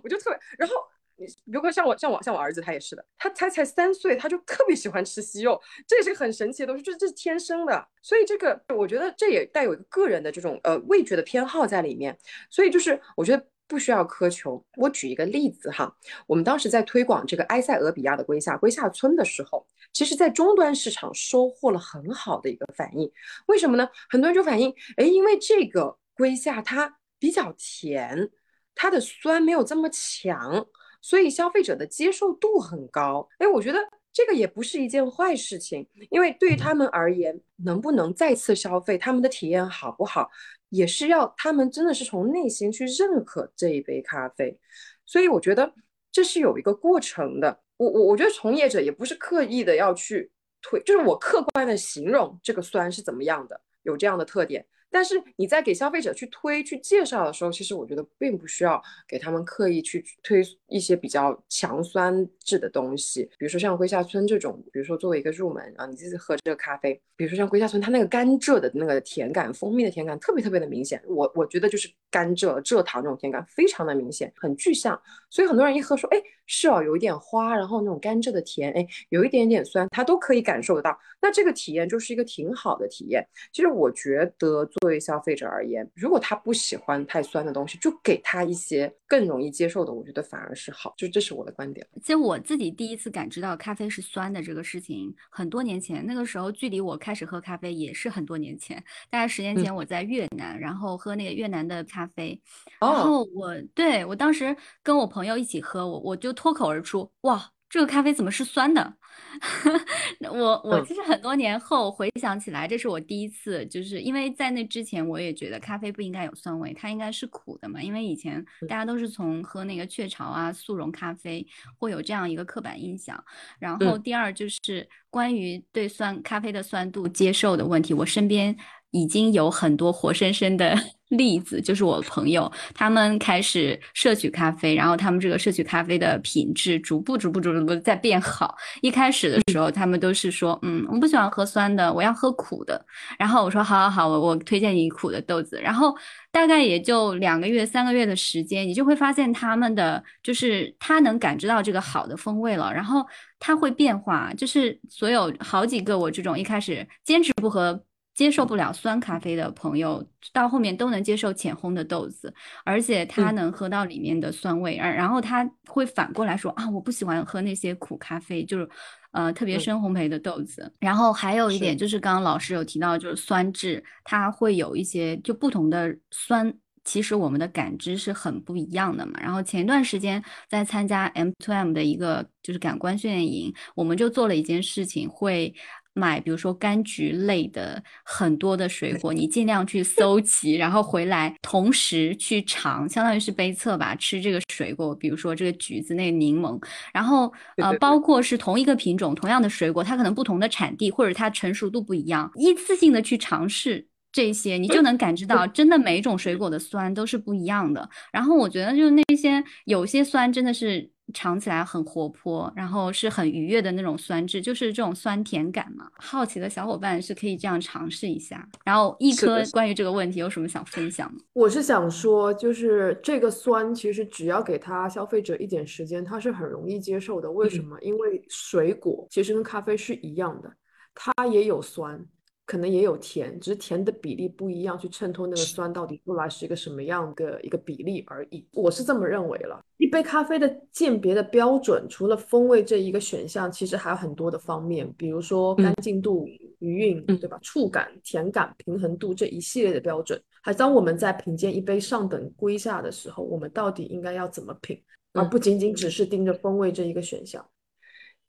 [0.03, 0.75] 我就特别，然后
[1.15, 7.87] 你比如说像我像我像我儿子，他也是的，他才才三岁，他就特别喜欢吃西柚，这也是很神奇的东西，就是这是天生的。
[8.01, 12.17] 所以这个我觉得这也带有一个个人的这种呃味觉的偏好在里面。
[12.49, 14.63] 所以就是我觉得不需要苛求。
[14.77, 15.95] 我举一个例子哈，
[16.27, 23.11] 我们当时在推广这个埃塞俄比亚的龟下龟下村的时候，其实在终端市场收获了很好的一个反应。
[23.45, 23.87] 为什么呢？
[24.09, 26.97] 很多人就反映，哎，因为这个龟下它。
[27.21, 28.31] 比较甜，
[28.73, 30.65] 它的酸没有这么强，
[31.01, 33.29] 所以消费者的接受度很高。
[33.37, 33.77] 哎，我觉得
[34.11, 40.31] 这个也不是一件坏事情，因为对于他们而言，能不能再次消费，他们的体验好不好，
[40.69, 44.59] 也是要他们真的是从内心去认可这一杯咖啡。
[45.05, 45.71] 所以我觉得
[46.11, 47.61] 这是有一个过程的。
[47.77, 54.65] 我我我觉得从业者也不是刻意的要去推，就是我客观的形容这个酸是怎么样的，有这样的特点。
[54.91, 83.25] 但是你在给消费者去推、去介绍的时候，其实我觉得并不需要给他们刻意去推一些比较强酸质的东西，比如说像龟下村这种，比如说作为一个入门啊，你自己喝这个咖啡，比如说像龟下村，它那个甘蔗的那个甜感、蜂蜜的甜感特别特别的明显，我我觉得就是甘蔗、蔗糖这种甜感非常的明显，很具象，所以很多人一喝说，哎，是哦，有一点花，然后那种甘蔗的甜，哎，有一点点酸，他都可以感受得到，那这个体验就是一个挺好的体验。
[83.53, 84.67] 其实我觉得。
[84.81, 90.91] 作为消费者而言，如果他不喜欢太酸的东西，就给他一些更容易接受的，我觉得反而是好。
[90.97, 91.87] 就这是我的观点。
[92.01, 102.41] 其实我自己第一次感知到咖啡是酸的这个事情，很多年前，那个时候距离我开始喝咖啡也是很多年前，大概十年前我在越南，然后喝那个越南的咖啡，
[102.79, 108.93] 然后我对我当时跟我朋友一起喝，我我就脱口而出，哇，这个咖啡怎么是酸的？
[110.29, 117.81] 我我其实很多年后回想起来，这是我第一次，就是因为在那之前我也觉得咖啡不应该有酸味，它应该是苦的嘛。
[117.81, 121.47] 因为以前大家都是从喝那个雀巢啊速溶咖啡，
[121.77, 123.23] 会有这样一个刻板印象。
[123.57, 128.55] 然后第二就是关于对酸咖啡的酸度接受的问题，我身边
[128.91, 130.77] 已经有很多活生生的。
[131.11, 138.55] 例子就是我朋友，他们开始摄取咖啡，然后他们这个摄取咖啡的品质逐步、逐步、逐步、在变好。
[138.79, 142.81] 一开始的时候，他们都是说，嗯，我不喜欢喝酸的，我要喝苦的。
[143.19, 145.59] 然后我说，好好好，我我推荐你苦的豆子。
[145.61, 145.93] 然后
[146.31, 153.05] 大概也就两个月、三个月的时间，你就会发现他们的就是他能感知到这个好的风味了，然后
[153.37, 154.33] 他会变化。
[154.37, 157.83] 就是所有好几个我这种一开始坚持不喝。
[158.13, 162.33] 接受不了酸咖啡的朋友，到后面都能接受浅烘的豆子，
[162.65, 168.69] 而且他能喝到里面的酸味，而然后他会反过来说啊，我不喜欢喝那些苦咖啡，就是
[169.11, 170.71] 呃特别深烘焙的豆子。
[170.79, 176.53] 然后还有一点就是刚刚老师有提到，就是酸质，它会有一些就不同的酸，
[176.83, 179.13] 其实我们的感知是很不一样的嘛。
[179.21, 185.55] 然后前一段时间在参加 M to M 的一个就是感官训练营，我们就做了一件事情，会。
[185.93, 196.61] 买，比如说柑橘类的很多的水果，你尽量去搜集，然后回来同时去尝，相当于是杯测吧，吃这个水果，比如说这个橘子、那个柠檬，
[196.93, 207.89] 然后呃，包括是同一个品种、同样的水果，它可能不同的产地或者它成熟度不一样，一次性的去尝试这些，你就能感知到，真的每一种水果的酸都是不一样的。
[208.13, 210.89] 然后我觉得就是那些有些酸真的是。
[211.13, 215.89] 尝起来很活泼，然后是很愉悦的那种酸质，就是这种酸甜感嘛。
[215.97, 218.47] 好奇的小伙伴是可以这样尝试一下。
[218.63, 221.19] 然后一颗关于这个问题有什么想分享吗？
[221.33, 227.31] 我是想说，就是这个酸其实只要给它消费者一点时间，它是很容易接受的。
[227.31, 227.77] 为什么？
[227.81, 230.51] 因为水果其实跟咖啡是一样的，
[230.93, 232.03] 它也有酸，
[232.45, 238.45] 可能也有甜，只是甜的比例不一样，去衬托那个酸到底出来是一个什么样的一个比例而已。
[238.53, 239.63] 我是这么认为了。
[239.77, 246.27] 一杯咖啡的鉴别的标准，除了风味这一个选项，其实还有很多的方面，比如说干净度、
[246.59, 247.39] 余韵，对吧？
[247.41, 250.21] 触感、甜感、平衡度这一系列的标准。
[250.43, 254.79] 还当我们在品鉴一杯上等瑰下的时候，我们到底应该要怎么品，
[255.13, 257.45] 而不仅仅只是盯着风味这一个选项。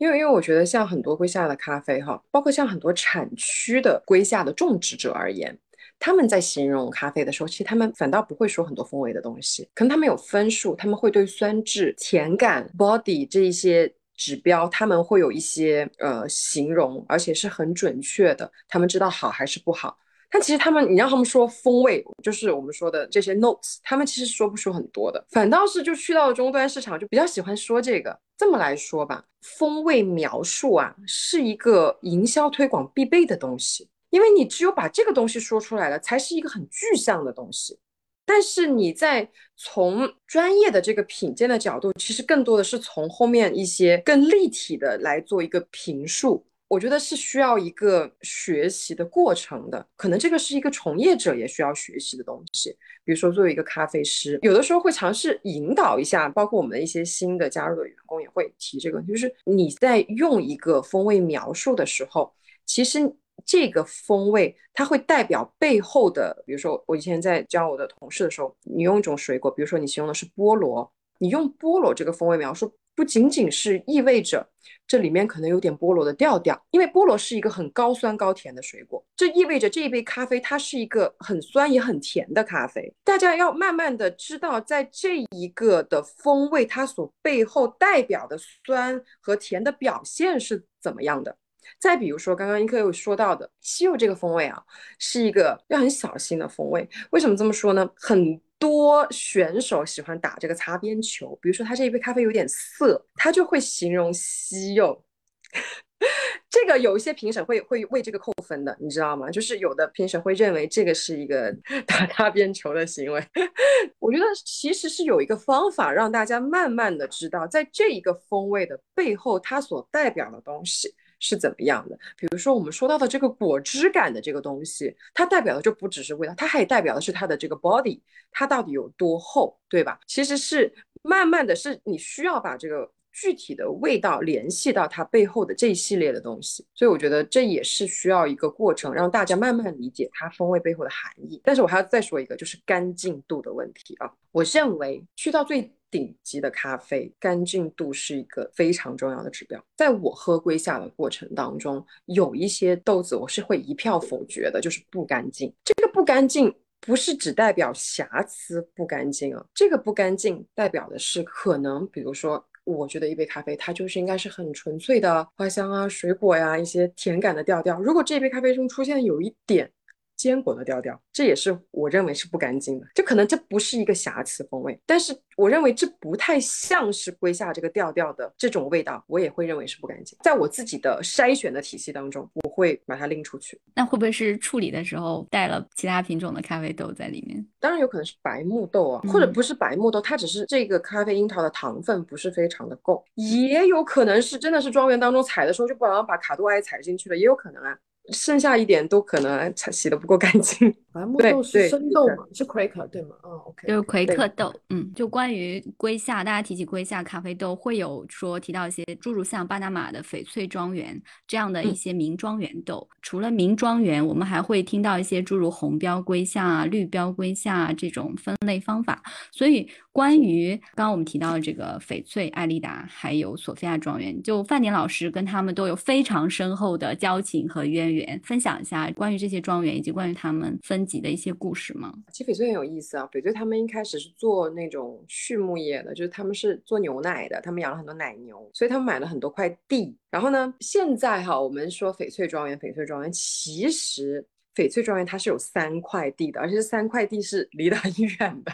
[0.02, 5.56] 因为，因为我觉得像很多瑰夏的咖啡哈，包括像很多产区的瑰夏的种植者而言，
[6.00, 19.96] 他们在形容咖啡的时候，其实他们反倒不会说很多风味的东西，可能他们有分数，他们会对酸质、甜感、body 这一些指标，他们会有一些呃形容，而且是很准确的，他们知道好还是不好。
[20.28, 28.18] 但其实他们，你让他们说风味，就是我们说的这些 notes，他们其实说不出很多的，反倒是就去到了终端市场，就比较喜欢说这个。
[28.36, 37.78] 这么来说吧，风味描述啊，是一个营销推广必备的东西，因为你只有把这个东西说出来了，才是一个很具象的东西。
[38.24, 46.46] 但是你在从专业的这个品鉴的角度，其实更多的是从后面一些更立体的来做一个评述。
[46.72, 52.70] 我觉得是需要一个学习的过程的，可能这个是一个从业者也需要学习的东西。
[53.04, 62.32] 比如说，作为一个咖啡师，有的时候会尝试引导一下，包括我们的一些新的加入的员工也会提这个，就是你在用一个风味描述的时候，
[62.64, 63.00] 其实
[63.44, 72.72] 这个风味它会代表背后的，比如说我以前在教我的同事的时候，你用一种水果，比如说你形容的是菠萝，你用菠萝这个风味描述。
[72.94, 74.46] 不仅仅是意味着
[74.86, 82.92] 这里面可能有点菠萝的调调，因为菠萝是一个很高酸高甜的水果，这意味着这一杯咖啡它是一个很酸也很甜的咖啡。
[83.02, 91.34] 大家要慢慢的知道，在这一个的风味它所背后代表的酸和甜的表现是怎么样的。
[91.78, 94.62] 再比如说，刚刚一科有说到的西柚这个风味啊，
[94.98, 96.86] 是一个要很小心的风味。
[97.10, 97.88] 为什么这么说呢？
[97.96, 98.38] 很。
[98.62, 105.04] 多选手喜欢打这个擦边球，比如说他这一杯咖啡有点涩，他就会形容西柚。
[106.48, 109.28] 这个有一些评审会会为这个扣分的，你知道吗？
[109.30, 111.52] 就是有的评审会认为这个是一个
[111.88, 113.20] 打擦边球的行为。
[113.98, 120.94] 我觉得其实是有一个方法让大家慢慢的知道，在这一个风味的背后，它所代表的东西。
[121.22, 121.96] 是怎么样的？
[122.16, 128.00] 比如说我们说到的这个果汁感的这个东西，它代表的就不只是味道，它还代表的是它的这个 body，
[128.32, 130.00] 它到底有多厚，对吧？
[130.08, 141.40] 其实是慢慢的是你需要把这个具体的味道联系到它背后的这一系列的东西，所以我觉得这也是需要一个过程，让大家慢慢理解它风味背后的含义。
[141.44, 145.72] 但是我还要再说一个，就是干净度的问题啊，我认为去到最。
[145.92, 149.62] 顶级的咖啡干净度是一个非常重要的指标。
[149.76, 155.54] 在我喝瑰夏的过程当中，有一些豆子我是会一票否决的，就是不干净。
[155.62, 167.78] 这个不干净不是只代表瑕疵不干净啊，这个不干净代表的是可能，比如说，我觉得一杯咖啡它就是应该是很纯粹的花香啊、水果呀、一些甜感的调调。
[167.80, 169.70] 如果这杯咖啡中出现有一点，
[170.16, 172.86] 坚果的调调，这也是我认为是不干净的。
[172.94, 180.16] 就可能这不是一个瑕疵风味，但是我认为这不太像是瑰夏这个调调的这种味道，我也会认为是不干净。
[180.22, 183.60] 在我自己的筛选的体系当中，我会把它拎出去。
[183.74, 187.44] 那会不会是处理的时候带了其他品种的咖啡豆在里面？
[187.58, 197.76] 当然有可能是白木豆啊，或者不是白木豆，它只是这个咖啡樱桃的糖分不是非常的够，也有可能是真的是庄园当中采的时候就不好把卡杜埃采进去了，也有可能啊。
[198.12, 200.74] 剩下一点都可能洗的不够干净。
[200.92, 202.16] 白木豆是生豆嘛？
[202.34, 203.16] 是葵克对吗？
[203.24, 204.52] 嗯，OK，就是葵克豆。
[204.68, 212.86] 嗯，就关于瑰夏，大家提起瑰夏咖啡豆，会有说提到一些诸如像巴拿马的翡翠庄园这样的一些名庄园豆。
[213.00, 219.02] 除了名庄园，我们还会听到一些诸如红标瑰夏啊、绿标瑰夏啊这种分类方法。
[219.30, 230.82] 所以，关于刚刚我们提到的这个翡翠、艾丽达还有索菲亚庄园，就范典老师跟他们都有非常深厚的交情和渊源，分享一下关于这些庄园以及关于他们分。
[230.82, 231.94] 级的一些故事吗？
[232.12, 233.08] 其实翡翠很有意思啊。
[233.12, 239.96] 翡翠他们一开始是做那种畜牧业的，就是他们是做牛奶的，他们养了很多奶牛，所以他们买了很多块地。
[240.10, 248.52] 然后呢，现在哈，我们说翡翠庄园，翡翠庄园其实翡翠庄园它是有三块地的，而且这三块地是离得很远的。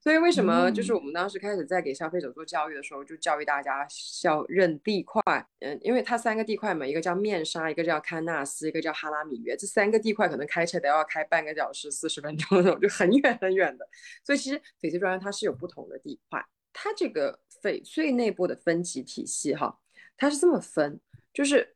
[0.00, 3.86] 所以为什么就是我们当时开始在给消费者做教育的时候，就教育大家
[4.24, 5.22] 要认地块，
[5.60, 13.86] 嗯，因为它三个地块嘛，一个叫面沙，一个叫堪纳斯，一个叫哈拉米约，这三个地块可能开车都要开半个小时、四十分钟那种，就很远很远的。
[14.24, 19.78] 所以其实翡翠庄园它是有不同的地块，它这个翡翠内部的分级体系哈，
[20.16, 21.00] 它是这么分，
[21.32, 21.74] 就是。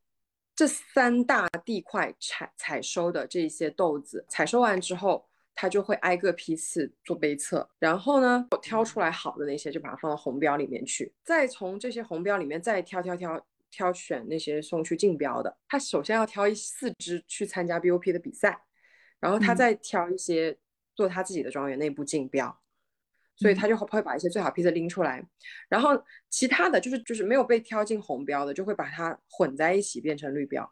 [0.57, 15.57] 这三大地块采采收的这些豆子，采收完之后，它就会挨个批次做杯测，然后呢，挑出来好的那些就把它放到红标里面去，再从这些红标里面再挑挑挑挑选那些送去竞标的。
[15.69, 18.63] 他首先要挑一四支去参加 BOP 的比赛，
[19.19, 20.57] 然后他再挑一些
[20.95, 22.59] 做他自己的庄园内部竞标。
[23.37, 25.27] 所以他就会把一些最好批次拎出来，
[25.67, 25.99] 然后
[26.29, 30.71] 其他的就是就是没有被挑进红标的，就会把它混在一起变成绿标。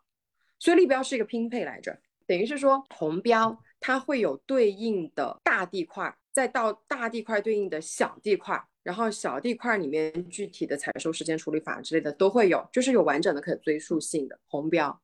[0.59, 15.01] 所以绿标是一个拼配来着，等于是说红标它会有对应的大地块，再到大地块对应的小地块，然后小地块里面具体的采收时间、处理法之类的都会有，就是有完整的可追溯性的红标，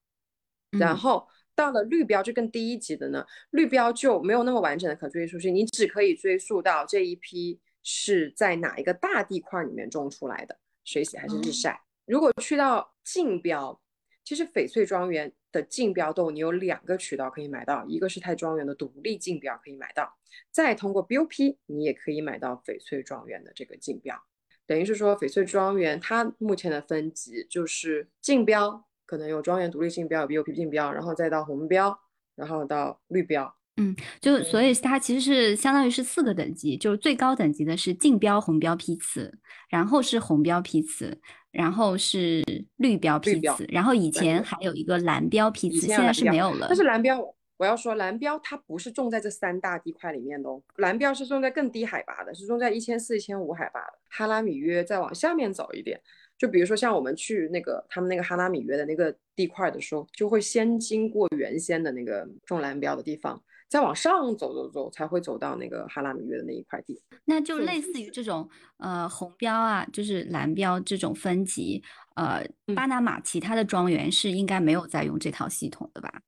[0.70, 1.27] 然后。
[1.57, 11.81] 到了绿标就更低一级的呢，绿标就没有那么完整的可追溯性，你只可以追溯到这一批是在哪一个大地块里面种出来的，水洗还是日晒。
[12.07, 13.81] 如果去到竞标，
[14.25, 20.14] 其实翡翠庄园的竞标豆你有两个渠道可以买到，一个是泰庄园的独立竞标可以买到，
[20.50, 24.20] 再通过 BOP 你也可以买到翡翠庄园的这个竞标，
[24.66, 28.84] 等于是说翡翠庄园它目前的分级就是竞标。
[29.07, 32.00] 可能有庄园独立竞标，有 BOP 竞标，然后再到红标，
[32.34, 33.55] 然后到绿标。
[33.77, 39.37] 嗯，就所以它其实是相当于是四个等级，就是最高等级的是竞标红标批次，
[39.68, 41.20] 然后是红标批次，
[41.51, 42.45] 然后是
[42.77, 46.66] 绿标批次，然后以前还有一个蓝标批次，现在是没有了。
[46.68, 47.18] 但是蓝标，
[47.57, 56.01] 我要说蓝标它不是种在这三大地块里面的哦，蓝标是种在更低海拔的，是种在一千四、一千五海拔的，哈拉米约再往下面走一点。
[56.37, 67.02] 就比如说像我们去那个他们那个哈拉米约的那个地块的时候，就会先经过原先的那个种蓝标的地方，再往上走走走，才会走到那个哈拉米约的那一块地。
[67.24, 68.48] 那就类似于这种
[68.78, 71.82] 呃红标啊，就是蓝标这种分级，
[72.16, 76.22] 呃，巴拿马其他的庄园是应该没有在用这套系统的吧？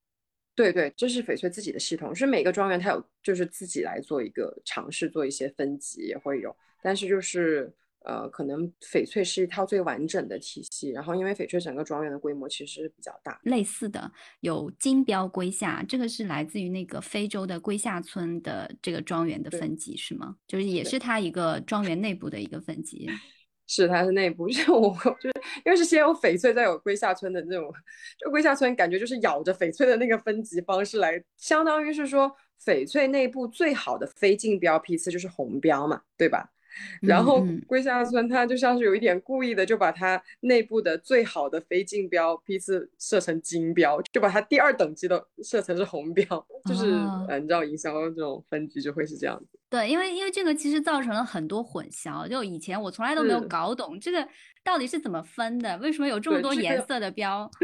[0.54, 7.72] 对对，这是翡翠自己的系统，是每个庄园它有就是自己来做一个尝试，做一些分级也会有，但是就是。
[8.06, 13.38] 呃，可能翡翠是一套最完整的体系，然后因为翡翠整个庄园的规模其实是比较大。
[13.42, 20.36] 类似的有金标龟下，这个是来自于那个非洲的龟下村的这个庄园的分级是吗？
[20.46, 23.08] 就是也是它一个庄园内部的一个分级。
[23.68, 25.34] 是它是内部， 就我就是
[25.64, 27.68] 因为是先有翡翠，再有龟下村的那种，
[28.16, 32.32] 就龟下村感觉就是咬着翡翠的那个分级方式来，相当于是说
[32.64, 36.48] 翡翠内部最好的非竞标批次就是红标嘛，对吧？
[37.02, 46.24] 然后龟下村它就像是有一点故意的，就把它内部的最好的非竞标批次设成金标，就把它第二等级的设成是红标，
[46.64, 46.92] 就是
[47.28, 49.58] 按照营销这种分级就会是这样子。
[49.68, 54.26] 对，因为因为这个其实造成了很多混淆，就以前我从来都没有搞懂这个
[54.62, 57.50] 到底是怎么分的，为什么有这么多颜色的标？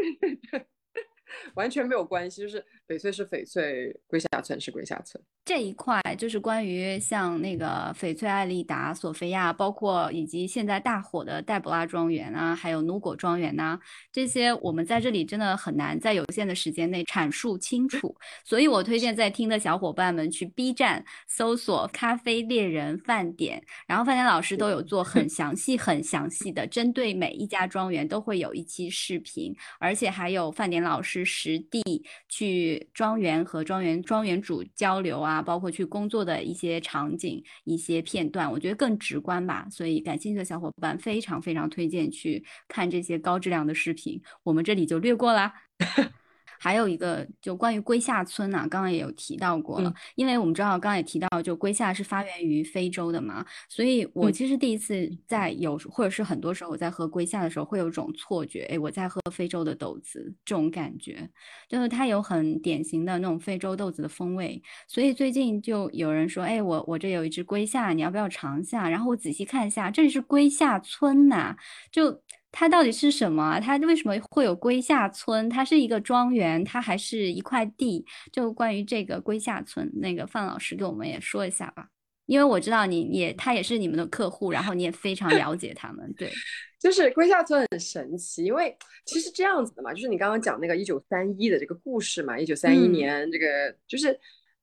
[1.54, 2.62] 完全没有关系，就是
[2.92, 5.22] 翡翠是翡翠，龟夏村是龟夏村。
[5.44, 13.78] 这一块就是关于像那个翡翠艾丽达、索菲亚，包括以及现在大火的黛博拉庄园啊，还有努果庄园呐，
[14.12, 18.14] 这些我们在这里真的很难在有限的时间内阐述清楚，
[18.44, 31.82] 所以我推荐在听的小伙伴们去 B 站搜索“咖啡猎人饭点”，然后饭点老师都有做很详细、很详细的针对每一家庄园都会有一期视频，而且还有饭点老师实地
[32.28, 35.42] 去庄园和庄园庄园主交流啊。
[35.42, 39.66] 包括去工作的一些场景、一些片段，我觉得更直观吧。
[39.70, 44.20] 所以感兴趣的小伙伴非常非常推荐去看这些高质量的视频。
[44.42, 45.52] 我们这里就略过啦。
[46.62, 61.28] 还有一个就关于龟下村呐，刚刚也有提到过了，因为我们知道刚刚也提到，就龟下是发源于非洲的嘛，所以我其实第一次在有或者是很多时候我在喝龟下的时候，会有一种错觉，哎，我在喝非洲的豆子这种感觉，
[61.68, 68.88] 就是它有很典型的那种非洲豆子的风味，所以最近就有人说，哎，我我这有一只龟下，你要不要尝一下？
[68.88, 71.56] 然后我仔细看一下，这里是龟下村呐，
[71.90, 72.22] 就。
[72.52, 73.58] 它到底是什么？
[73.58, 75.48] 它为什么会有龟下村？
[75.48, 78.04] 它是一个庄园，它还是一块地？
[78.30, 81.88] 就关于这个龟下村，那个范老师给我们也说一下吧。
[82.26, 86.14] 因为我知道你也他也是你们的客户，然后你也非常了解他们。
[86.16, 86.30] 对，
[86.78, 88.76] 就是龟下村很神奇，因为
[89.06, 94.18] 其实这样子的嘛，就是你刚刚讲那个一九三一的这个故事嘛，一九三一年这个就是。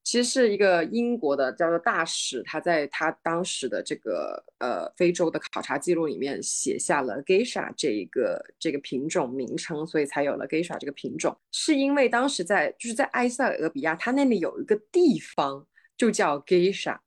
[0.10, 11.39] 其实是一个英国的叫做大使，他在他当时的这个呃非洲的考察记录里面写下了 Geisha 这一个这个品种名称，所以才有了 Geisha 这个品种。
[11.51, 16.97] 是因为当时在就是在埃塞俄比亚，它那里有一个地方就叫 Geisha，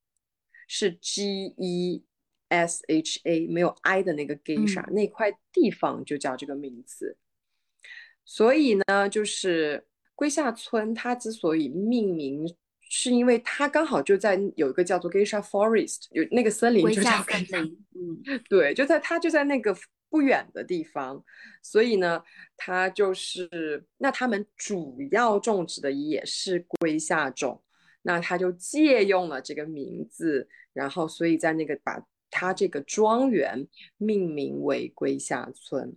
[0.68, 2.04] 是 G E
[2.50, 7.16] S H A 没有 I 的那个 Geisha，那块地方就叫这个名字。
[8.24, 12.46] 所以呢，就是龟下村它之所以命名，
[12.94, 19.74] 是因为它刚好就在有一个叫做 Geisha Forest，有那个森林就叫森林，嗯， 对，就在它就在那个
[20.10, 21.24] 不远的地方，
[21.62, 22.22] 所以呢，
[22.54, 27.62] 它就是那他们主要种植的也是龟下种，
[28.02, 31.98] 那他就借用了这个名字，然后所以在那个把
[32.30, 33.66] 它这个庄园
[33.96, 35.96] 命名为龟下村。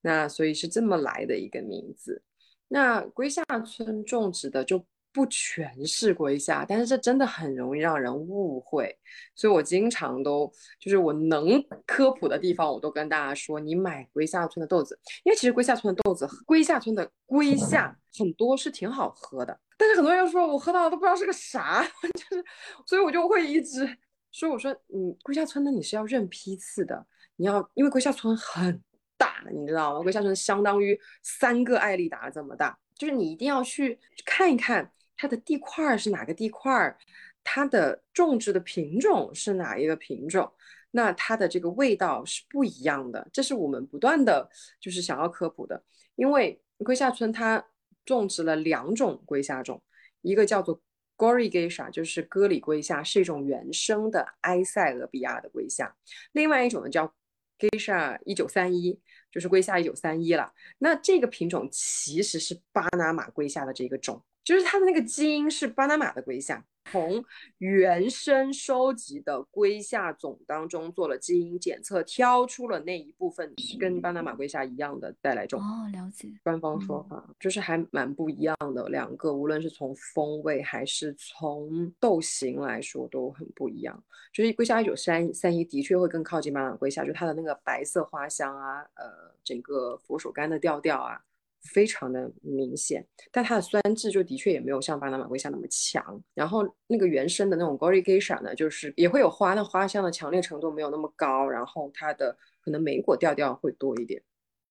[0.00, 2.22] 那所以是这么来的一个名字。
[2.68, 8.98] 那龟下村种植的就不全是龟下，但是这真的很容易让人误会。
[9.36, 19.56] 所以我经常都就是我能科普的地方，我都跟大家说，你买龟下村的豆子，因为其实龟下村的豆子，龟下村的龟下很多是挺好喝的。
[19.78, 22.44] 但是很多人又说我喝到都不知道是个啥， 就是，
[22.84, 23.88] 所以我就会一直
[24.32, 27.06] 说，我说你龟下村的你是要认批次的，
[27.36, 28.82] 你要因为龟下村很。
[29.16, 30.02] 大，你知道吗？
[30.02, 33.96] 龟下村相当于三个艾丽达这么大，就是你一定要去
[34.26, 36.96] 看一看它的地块是哪个地块，
[37.42, 40.50] 它的种植的品种是哪一个品种，
[40.90, 43.28] 那它的这个味道是不一样的。
[43.32, 44.48] 这是我们不断的
[44.80, 45.82] 就是想要科普的，
[46.16, 47.64] 因为龟下村它
[48.04, 49.82] 种植了两种龟下种，
[50.22, 50.80] 一个叫做
[51.16, 55.96] Gori Geisha，就是戈里龟下，是一种原生的埃塞俄比亚的龟下，
[56.32, 57.12] 另外一种呢叫。
[57.56, 58.98] Geisha 一九三一
[59.30, 66.64] 就是龟下一九三一了，那这个品种其实是巴拿马龟下的这个种，就是它的那个基因是巴拿马的龟下。
[66.92, 67.24] 从
[67.56, 75.58] 原生收集的龟下种当中做了基因检测，挑出了那一部分是跟巴拿马龟下一样的带来种。
[75.58, 76.28] 哦，了解。
[76.42, 84.04] 官方说法就是还蛮不一样的，两个无论是从风味还是从豆形来说都很不一样。
[84.30, 91.18] 就是龟下一九三三一的确会更靠近巴拿马龟下，就它的那个白色花香啊，呃，整个佛手柑的调调啊。
[91.64, 96.22] 非常的明显，但它的酸质就的确也没有像巴拿马瑰夏那么强。
[96.34, 101.48] 然后那个原生的那种 Gori Geisha 呢，就是也会有花，那花香的强烈程度没有那么高。
[101.48, 104.22] 然后它的可能莓果调调会多一点。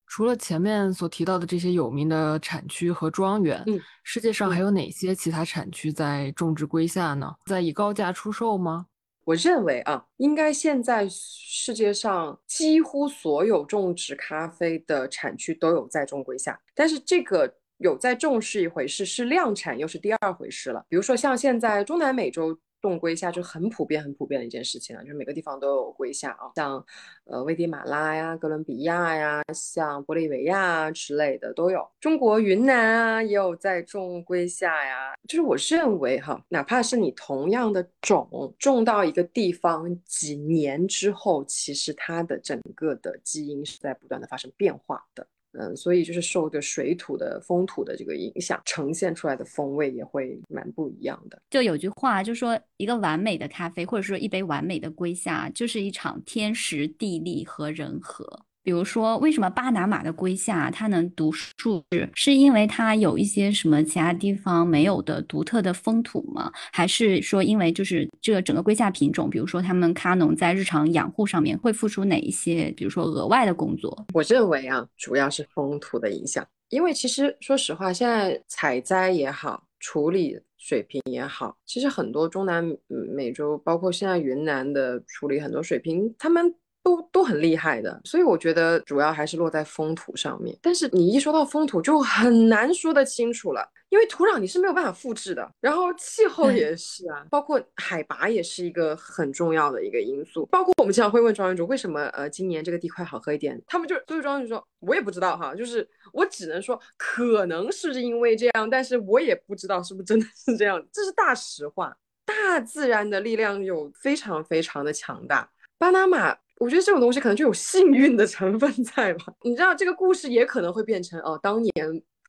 [0.06, 7.34] 除了前面所提到的这些有名的产区和庄园，嗯，世界上还有哪些其他产区在种植瑰夏呢？
[7.48, 8.86] 在以高价出售吗？
[9.26, 20.86] 我认为啊，应该现在世界上几乎所有种植咖啡的产区都有在种瑰夏，但是这个有在种是一回事，是量产又是第二回事了。
[20.90, 22.58] 比如说像现在中南美洲。
[22.90, 26.86] 种龟下就很普遍、很普遍的一件事情了，就是每个地方都有龟下啊，像
[27.26, 31.88] 呃危地马拉呀、哥伦比亚呀、像玻利维亚之类的都有。
[32.00, 35.14] 中国云南啊也有在种龟下呀。
[35.28, 45.26] 就是我认为哈，哪怕是你同样的种种到一个地方几年之后，其实它的整个的基因是在不断的发生变化的。
[45.54, 51.42] 嗯，所以就是受的水土的风土的这个影响，呈现出来的风味也会蛮不一样的。
[51.50, 58.46] 就有句话，就说一个完美的咖啡，或者说一杯完美的瑰夏，就是一场天时地利和人和。
[58.64, 61.84] 比如说，为什么巴拿马的龟下它能独树，
[62.16, 66.50] 是因为它有一些什么其他地方没有的独特的风土吗？
[66.72, 74.06] 还是说因为就是这个整个龟下品种，比如说他们咖农在日常养护上面会付出哪一些，比如说额外的工作？
[74.14, 76.48] 我认为啊，主要是风土的影响。
[76.70, 86.56] 因为其实说实话，现在采摘也好，处理水平也好，其实很多中南美洲，包括现在云南的处理很多水平，他们。
[86.84, 90.56] 都都很厉害的，所以我觉得主要还是落在风土上面。
[90.62, 100.46] 但是你一说到风土，就很难说得清楚了，因为土壤你是没有办法复制的，然后气候也是啊，包括海拔也是一个很重要的一个因素。
[100.48, 103.60] 包括我们经常会问庄园主，为什么呃今年这个地块好喝一点？
[103.66, 111.96] 他们就所以庄园主说，我也不知道哈，就是我只能说可能是因为这样，但是我也不知道是不是真的是这样，这是大实话。
[112.26, 116.38] 大自然的力量有非常非常的强大，巴拿马。
[116.60, 119.26] 我觉得这种东西可能就有幸运的成分在吧？
[119.44, 121.72] 你知道这个故事也可能会变成哦，当年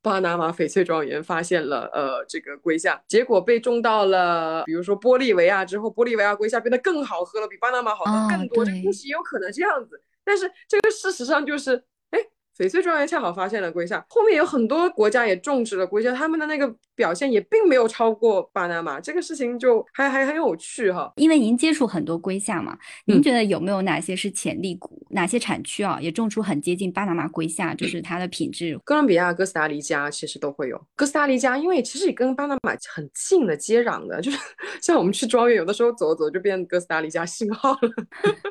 [0.03, 8.65] 巴拿马翡翠庄园发现了呃这个龟下，结果被种到了比如说玻利维亚之后，玻利维亚龟下变得更好喝了，比巴拿马好喝更多。
[8.65, 11.85] 这个故事也有可能这样子，但是这个事实上就是。
[12.57, 21.13] 翡翠庄园恰好发现了龟下，后面有很多国家也种植了龟下，他们的那个表现也并没有超过巴拿马，这个事情就还还很有趣哈。
[21.17, 28.79] 因为您接触很多龟下嘛，您觉得有没有哪些是潜力股，哪些产区啊也种出很接近巴拿马瑰夏，就是它的品质？
[28.85, 30.81] 哥伦比亚、哥斯达黎加其实都会有。
[30.97, 34.39] 哥斯达黎加因为其实也跟巴拿马很近的接壤的，就是
[34.83, 37.91] 像我们去庄园，有的时候走走就变哥斯达黎加信号了。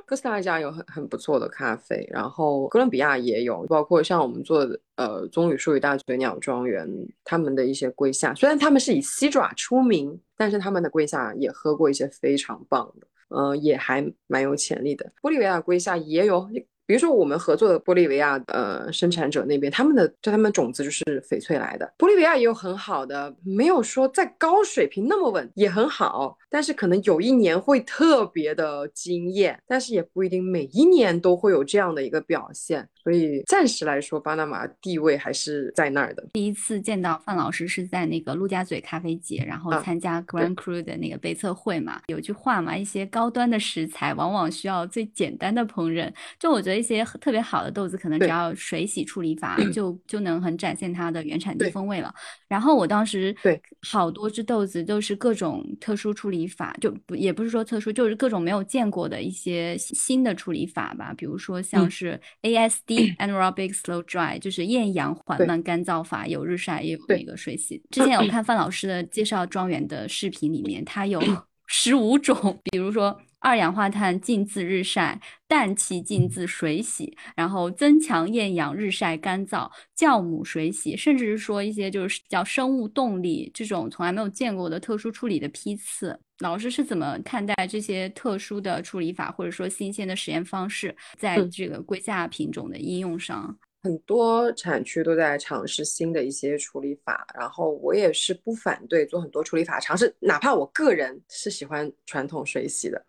[0.05, 4.03] 哥斯达黎加有很很不错的咖啡，然后哥伦比亚也有，包括。
[4.03, 6.85] 像我们做的呃，棕榈树与大嘴鸟庄园
[7.23, 15.11] 他们的一些龟夏，虽然他们是以西爪出名，但是他们的龟夏也喝过一些非常棒的，呃，也还蛮有潜力的。
[15.21, 16.47] 玻利维亚归下也有。
[16.85, 21.93] 比如说，我们合作的玻利维亚呃生产者那边，他们的就他们种子就是翡翠来的。
[21.97, 26.37] 玻利维亚也有很好的，没有说在高水平那么稳，也很好。
[26.49, 32.87] 但是可能有一年会特别的惊艳，但是也不一定每一年都会有这样的一个表现。
[33.03, 36.23] 所以暂时来说，巴拿马地位还是在那儿的。
[36.33, 42.01] 第一次见到范老师是在那个陆家嘴咖啡节，然后参加 Grand Cru 的那个杯测会嘛。
[42.07, 46.11] 有句话嘛，一些高端的食材往往需要最简单的烹饪。
[46.39, 52.13] 就我觉得一些特别好的豆子，可能只要水洗处理法就就能很展现它的原产地风味了。
[52.47, 61.13] 然后我当时对好多只豆子都是各种特殊处理法，就不也不是说特殊，就是各种没有见过的一些新的处理法吧。
[61.17, 63.13] 比如说像是 ASD。
[63.23, 67.81] Anaerobic slow dry 就是厌氧缓慢干燥法，有日晒也有那个水洗。
[67.89, 71.21] 之前有看范老师的介绍庄园的视频，里面它有
[71.67, 75.19] 十五种，比如说二氧化碳浸渍日晒、
[75.49, 86.17] 氮气浸渍水洗，然后增强厌氧日晒干燥、酵母水洗，甚至是说一些就是叫生物动力这种从来没有见过的特殊处理的批次。
[86.39, 93.53] 老师是怎么看待这些特殊的处理法，或者说新鲜的实验方式，在这个龟下品种的应用上？
[93.81, 103.05] 很多产区都在尝试新的一些处理法，然后我也是不反对做很多处理法尝试，哪怕我个人是喜欢传统水洗的，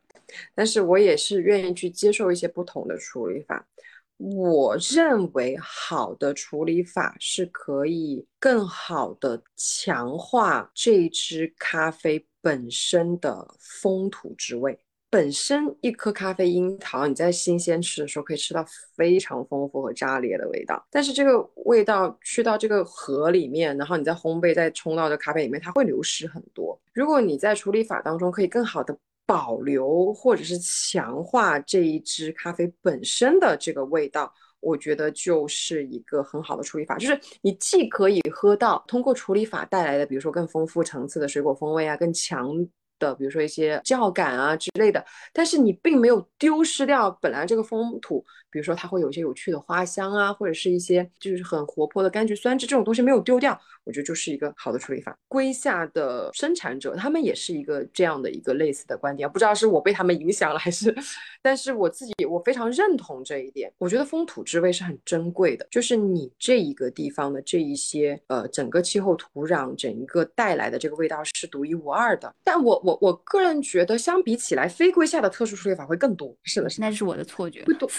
[0.55, 3.67] 但是我也是愿意去接受一些不同的处理法。
[4.17, 12.27] 我认为好的处理法是可以更好的强化这支咖啡。
[12.45, 14.79] 本身的风土之味，
[15.09, 18.63] 本身一颗咖啡樱桃，你在新鲜吃的时候可以吃到
[18.95, 20.87] 非常丰富和炸裂的味道。
[20.91, 26.79] 但是这个味道去到这个河里面，然后你再烘焙，再冲到这咖啡里面，它会流失很多。
[26.93, 28.95] 如果你在处理法当中可以更好的
[29.27, 34.33] 保留或者是强化这一支咖啡本身的这个味道。
[34.61, 42.49] 我觉得就是一个很好的处理法，就是你既可以喝到通过处理法带来的，比如说更丰富层次的水果风味啊，更强
[42.99, 45.05] 的，比如说一些酵感啊之类的，
[45.35, 48.25] 但是你并没有丢失掉本来这个风土。
[48.55, 55.19] 比如说，它会有一些有趣的花香啊，或者是一些就是很活泼的柑橘酸质，这种东西没有丢掉，我觉得就是一个好的处理法。
[55.27, 60.95] 龟下的生产者，他们也是一个这样的一个类似的观点，不知道是我被他们影响了还是，
[61.43, 63.73] 但是我自己我非常认同这一点。
[63.77, 72.33] 我觉得风土之味是很珍贵的，就是你这一个地方的这一些呃整个气候土壤整一个带来的这个味道是独一无二的。
[72.45, 76.33] 但我我我个人觉得，相比起来，非龟下的特殊处理法会更多。
[76.45, 77.91] 是的，是那是我的错觉，会多。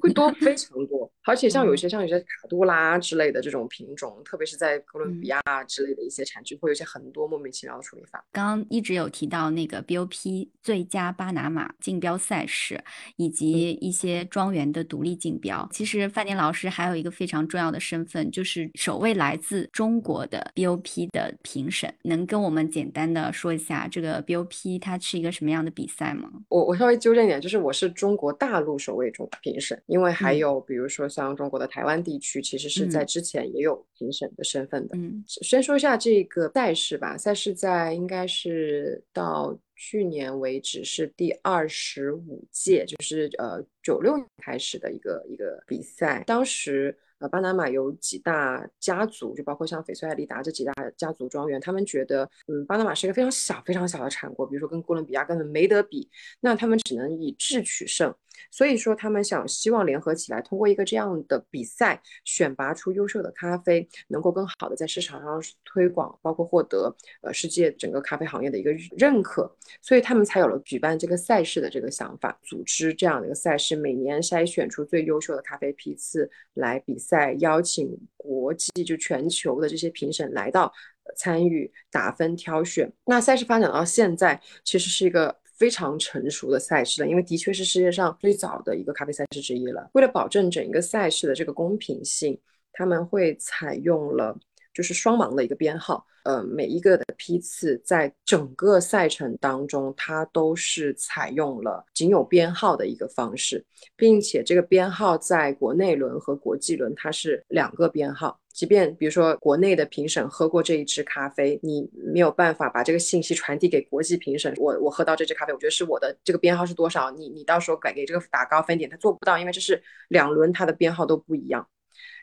[0.00, 8.24] 会多非常多，而且像有些像有些卡杜拉之类的这种品种，特别是在哥伦比亚之类的一些产区，会有一些很多莫名其妙的处理法。
[8.32, 12.82] 刚刚一直有提到那个 BOP 最佳巴拿马竞标赛事，
[13.16, 15.68] 以及一些庄园的独立竞标。
[15.72, 21.92] 其实范典老师还有一个非常重要的身份，就是首位来自中国的 BOP 的评审。
[22.02, 26.30] 能跟我们简单的说一下这个 BOP 它是一个什么样的比赛吗？
[26.48, 29.80] 我我稍微纠正一点，就是我是中国大陆首位中评审。
[29.88, 34.96] 因为还有，比如说像中国的台湾地区，其实是在之前也有评审的身份的。
[34.96, 37.18] 嗯，先说一下这个赛事吧。
[37.18, 46.22] 赛事在应该是到去年为止是第二十五届，就是呃九六年开始的一个一个比赛。
[46.26, 46.96] 当时。
[47.20, 56.08] 呃，巴拿马有几大家族，就包括像翡翠艾丽达这几大家族庄园，他们觉得，嗯，巴拿马是一个非常小、非常小的产国，比如说跟哥伦比亚根本没得比，
[56.38, 58.14] 那他们只能以智取胜。
[58.50, 69.50] 所以说，他们想希望联合起来，通过一个这样的比赛，选拔出优秀的咖啡，能够更好的在市场上推广，包括获得呃世界整个咖啡行业的一个认可。
[69.80, 80.72] 所以他们才有了举办这个赛事的这个想法，组织这样的一个赛事，每年筛选出最优秀的咖啡批次来比赛，邀请国际就全球的这些评审来到
[81.16, 82.92] 参与打分挑选。
[83.04, 85.36] 那赛事发展到现在，其实是一个。
[85.58, 89.90] 非常成熟的赛事了，因为的确是世界上最早的一个咖啡赛事之一了。
[89.94, 92.38] 为了保证整个赛事的这个公平性，
[92.72, 94.38] 他们会采用了
[94.78, 96.06] 就是双盲的一个编号。
[96.22, 103.64] 呃，每一个的批次在整个赛程当中，它都是采用了仅有编号的一个方式，
[103.96, 108.38] 并且这个编号在国内轮和国际轮它是两个编号。
[108.52, 114.54] 即便比如说国内的评审喝过这一支咖啡，你没有办法把这个信息传递给国际评审。
[114.58, 117.10] 我我喝到这支咖啡，我觉得是我的这个编号是多少？
[117.10, 121.66] 你你到时候改给这个打高分点，他做不到，因为这是两轮它的编号都不一样。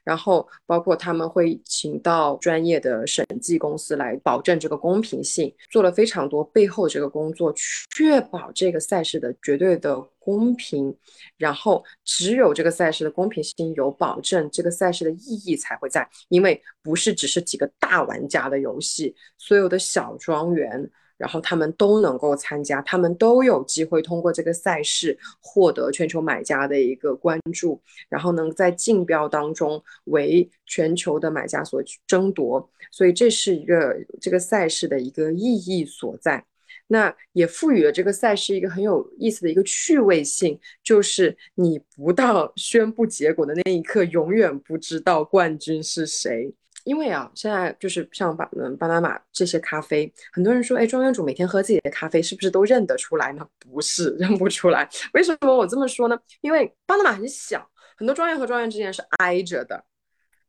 [0.05, 7.53] 然后包括他们会请到专业的审计公司来保证这个公平性，做了非常多背后这个工作，
[7.93, 10.95] 确保这个赛事的绝对的公平。
[11.37, 20.89] 然后只有这个赛事的公平性有保证，这个赛事的意义才会在，因为不是只是几个大玩家的游戏，所有的小庄园。
[21.17, 36.45] 然后他们都能够参加，他们都有机会通过这个赛事获得全球买家的一个关注，然后能在竞标当中为全球的买家所争夺，所以这是一个这个赛事的一个意义所在。
[36.87, 46.53] 那也赋予了这个赛事一个很有意思的一个趣味性，就是你不到宣布结果的那一刻，永远不知道冠军是谁。
[46.85, 53.45] 因为啊，现在就是像巴嗯巴拿马这些咖啡，很多人说，哎，庄园主每天喝自己的咖啡，是不是都认得出来呢？
[53.59, 54.87] 不是，认不出来。
[55.13, 56.17] 为什么我这么说呢？
[56.41, 57.67] 因为巴拿马很小，
[57.97, 59.83] 很多庄园和庄园之间是挨着的。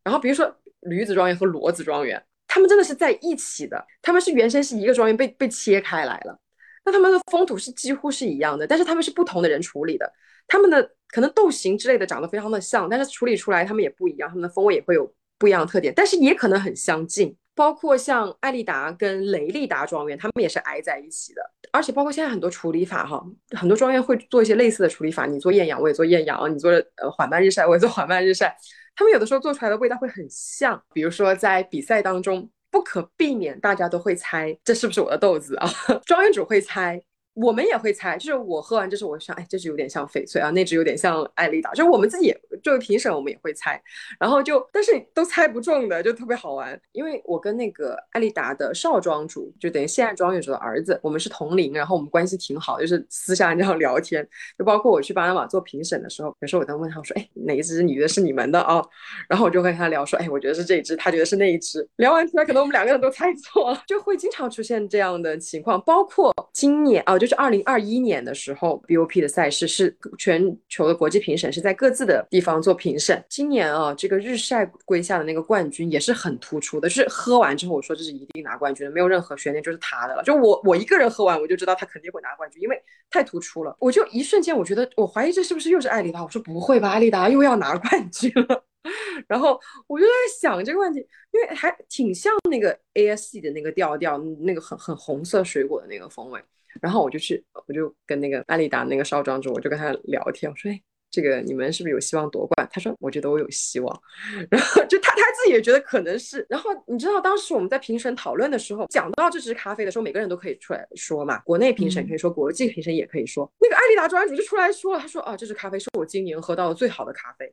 [0.05, 6.39] 然后比如说驴子庄园和骡子庄园，他们真的是在一起的，他们是原先是一个庄园被被切开来了。
[6.84, 10.12] 那他们的风土是几乎是一样的，但是他们是不同的人处理的，
[10.47, 15.11] 他们的可能豆形之类的长得非常的像，但是处理出来他们也不一样，他们的风味也会有。
[15.39, 17.37] 不一样的特点，但是也可能很相近。
[17.55, 21.41] 包括像艾丽达跟雷利达庄园，他们也是挨在一起的。
[21.72, 23.24] 而且包括现在很多处理法，哈，
[23.57, 25.24] 很多庄园会做一些类似的处理法。
[25.24, 28.55] 你做艳阳，我也做艳阳；你做呃缓慢日晒，我也做缓慢日晒。
[28.95, 30.78] 他们有的时候做出来的味道会很像。
[30.93, 35.66] 比如说在比赛当中，不可避免，大家都会猜这是不是我的豆子啊？
[36.05, 37.03] 庄园主会猜。
[37.37, 43.78] 我们也会猜，就是我喝完这支，我想，哎，这支有点像翡翠啊，那支有点像艾丽达，就我们自己作为评审，我们也会猜，
[44.18, 46.80] 然后就，但是都猜不中的，就特别好玩。
[46.93, 54.26] 因为我跟那个艾丽达的少庄主，就等于现任庄园主的儿子，我们是同龄，然后我们关系挺好，就是私下这样聊天。
[54.59, 58.82] 就包括我去巴拿马做评审的时候，有时候我在问他，我说，哎，哪一支女的是你们的啊？
[59.28, 61.87] 然后我就跟他聊说，哎，我觉得是这一支，他觉得是那一支。
[61.97, 65.78] 聊完出来，可能我们两个人都猜错了，就会经常出现这样的情况。
[65.82, 67.26] 包括今年啊，就。
[67.27, 73.20] 就是二零二一年的时候，BOP 的赛事是全球的国际评审是在各自的地方做评审。
[73.29, 80.22] 今年啊，这个日晒归下的那个冠军也是很突出的，就是喝完之后我说这是一定拿冠军的，没有任何悬念，就是他的了。
[80.22, 83.77] 就我我一个人喝完我就知道他肯定会拿冠军，因为太突出了。
[83.81, 86.22] 我就一瞬间我觉得我怀疑这是不是又是艾丽达？
[86.22, 88.62] 我说不会吧，艾丽达又要拿冠军了。
[89.27, 91.01] 然后我就在想这个问题，
[91.33, 96.41] 因为还挺像那个 ASC 的那个调调，那个很很红色水果的那个风味。
[96.81, 104.03] 然后我就去，我就跟那个阿丽达那个少庄主，我就跟他聊天，我说：“哎，这个你们是不是有希望夺冠？”他说：“我觉得我有希望。
[104.51, 106.45] ”然后就他他自己也觉得可能是。
[106.49, 113.51] 然后你知道当时我们在评审讨论的时候，讲到这支咖啡的时候，每个人都可以出来说嘛，国内评审可以说，国际评审也可以说。
[113.61, 117.53] 那个艾丽达庄主就出来说了，他说：“啊，这支咖啡是我今年喝到的最好的咖啡。”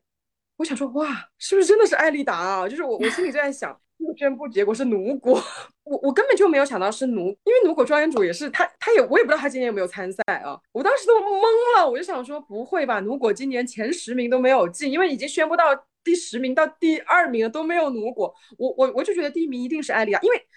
[0.57, 2.69] 我想说，哇，是不是真的是艾丽达啊？
[2.69, 3.79] 就是我我心里就在想。
[4.03, 5.41] 不宣布结果是奴果，
[5.85, 11.41] 我我根本就没有想到是奴，因为奴果庄园主也是他，他也我也不知道他今年有没有参赛啊，我当时都懵
[11.77, 15.63] 了，我就想说不会吧，奴果今年前十名都没有进，因为已经宣布到
[16.03, 20.47] 第十名到第二名了都没有奴果，我我我就觉得第一名一定是艾丽亚，因为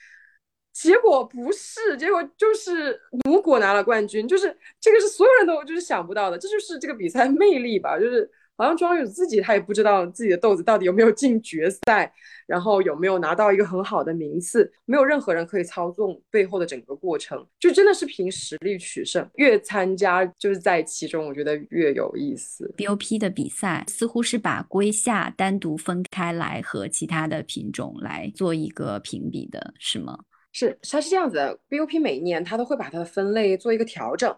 [0.72, 8.30] 结果不是，结果就是奴果拿了冠军，就是这个是所有人都就是想不到的，这就是这个比赛魅力吧，就是。
[8.56, 12.12] 好像庄园主自己他也不知道自己的豆子到底有没有进决赛，
[12.46, 19.28] 然后有没有拿到一个很好的名次，没有任何人可以操纵背后的整个过程，就真的是凭实力取胜。
[19.34, 22.72] 越参加就是在其中，我觉得越有意思。
[22.76, 30.18] BOP 的比赛似乎是把龟夏单独分开来和其他的品种来做一个评比的，是吗？
[30.52, 31.58] 是，它是这样子的。
[31.68, 34.34] BOP 每一年它都会把它的分类做一个调整，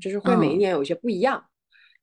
[0.00, 1.44] 就是会每一年有一些不一样。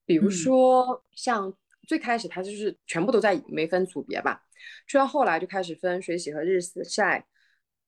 [0.10, 1.54] 比如说，像
[1.88, 4.42] 最开始它就是全部都在没分组别吧，
[4.88, 7.28] 去到后来就开始分水洗和日晒，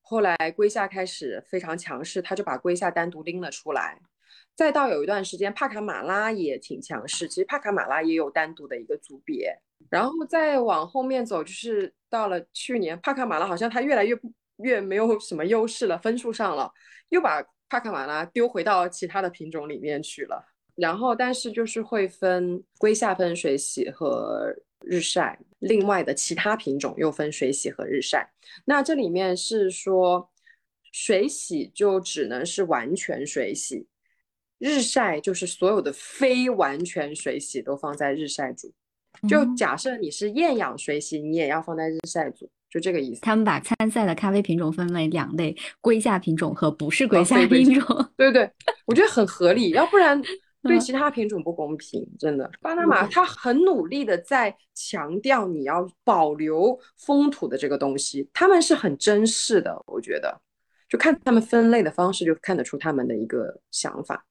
[0.04, 4.00] 后来龟夏开始非常强势，他就把龟夏单独拎了出来，
[4.56, 9.58] 再到有一段时间帕卡马拉也挺强势，其实帕卡马拉也有单独的一个组别，
[9.90, 14.16] 然后再往后面走，就是到了去年帕卡马拉好像它越来越
[14.58, 16.72] 越没有什么优势了，分数上了，
[17.10, 20.51] 又把帕卡马拉丢回到其他的品种里面去了。
[20.76, 24.54] 然后，但是就是会分龟下分水洗和
[24.84, 28.32] 日晒，另外的其他品种又分水洗和日晒。
[28.66, 30.30] 那这里面是说，
[30.92, 33.86] 水洗就只能是完全水洗，
[34.58, 38.74] 日晒就是所有的非完全水洗都放在日晒组。
[39.28, 43.22] 就假设你是厌氧水洗，你也要放在日晒组，就这个意思。
[43.22, 48.12] 他们把参赛的咖啡品种分为两类：龟下品种和不是龟下品种。
[48.18, 48.50] 对对，
[48.86, 50.20] 我觉得很合理，要不然。
[50.64, 52.50] 对其他品种不公平，真的。
[52.62, 60.40] 巴拿马它很努力的在强调你要保留风土的这个东西，他们是很珍视的，我觉得，
[60.88, 64.24] 就看他们分类的方式就看得出他们的一个想法。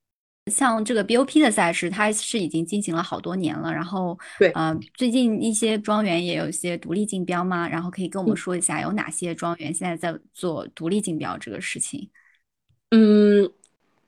[0.50, 3.72] 像这个 BOP 的赛事，它是已经进行了好多年了。
[3.72, 7.68] 然后，对，呃，最近一些庄园也有一些独立竞标吗？
[7.68, 12.08] 然后可以跟我们说一下，有哪些庄园现在在做独立竞标这个事情？
[12.90, 13.52] 嗯，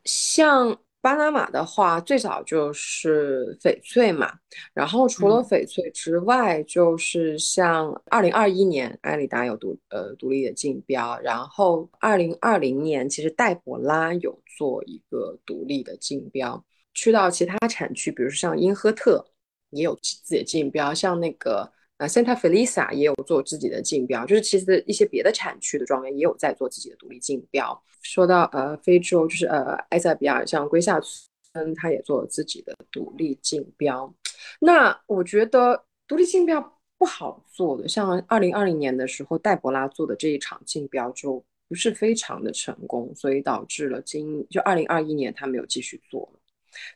[0.05, 0.79] 像。
[1.03, 4.33] 巴拿马的话，最早就是翡翠嘛，
[4.73, 16.65] 然后除了翡翠之外，就是像二零二一年艾丽达有独呃独立的竞标，然后二零二零年其实黛博拉有做一个独立的竞标，
[16.95, 19.27] 去到其他产区，比如说像英赫特
[19.71, 21.69] 也有自己的竞标，像那个
[22.03, 27.81] 啊 Santa Felisa 也有做自己的竞标，就是其实一些别的产区的庄园也有在做自己的独立竞标。
[28.03, 34.13] 说到呃非洲，就是呃埃塞比亚，像龟下村，他也做了自己的独立竞标。
[34.59, 46.29] 那我觉得独立竞标不好做的，像二零二零年的时候，戴博拉做的这一场竞标就不是非常的成功，所以导致了今就二零二一年他没有继续做。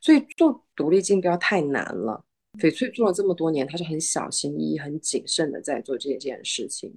[0.01, 2.25] 所以做独立竞标太难了。
[2.59, 6.95] 翡翠做了这么多年，他是很小心翼翼、很谨慎的在做这件事情。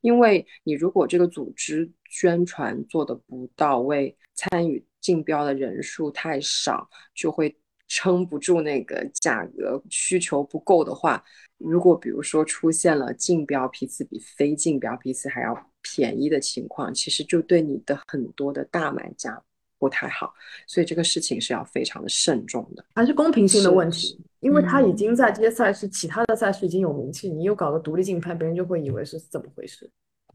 [0.00, 7.56] 因为你如果这个组织宣传做的不到位，参与竞标的人数太少，就会
[7.88, 11.24] 撑不住那个价格，需求不够的话，
[11.58, 19.42] 如果比如说出现了竞标批次比非竞标批次还要便宜的情况，其实就对你的很多的大买家
[19.78, 20.34] 不太好，
[20.66, 24.20] 所以这个事情是要非常的慎重的，还是公平性的问题。
[24.44, 29.90] 因为他已经在这些赛事，其他的赛事已经有名气，你又搞个独立竞拍，别人就会以为是怎么回事？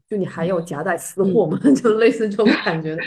[0.08, 1.56] 就你还有夹带私货吗？
[1.80, 3.02] 就类似这种感觉的。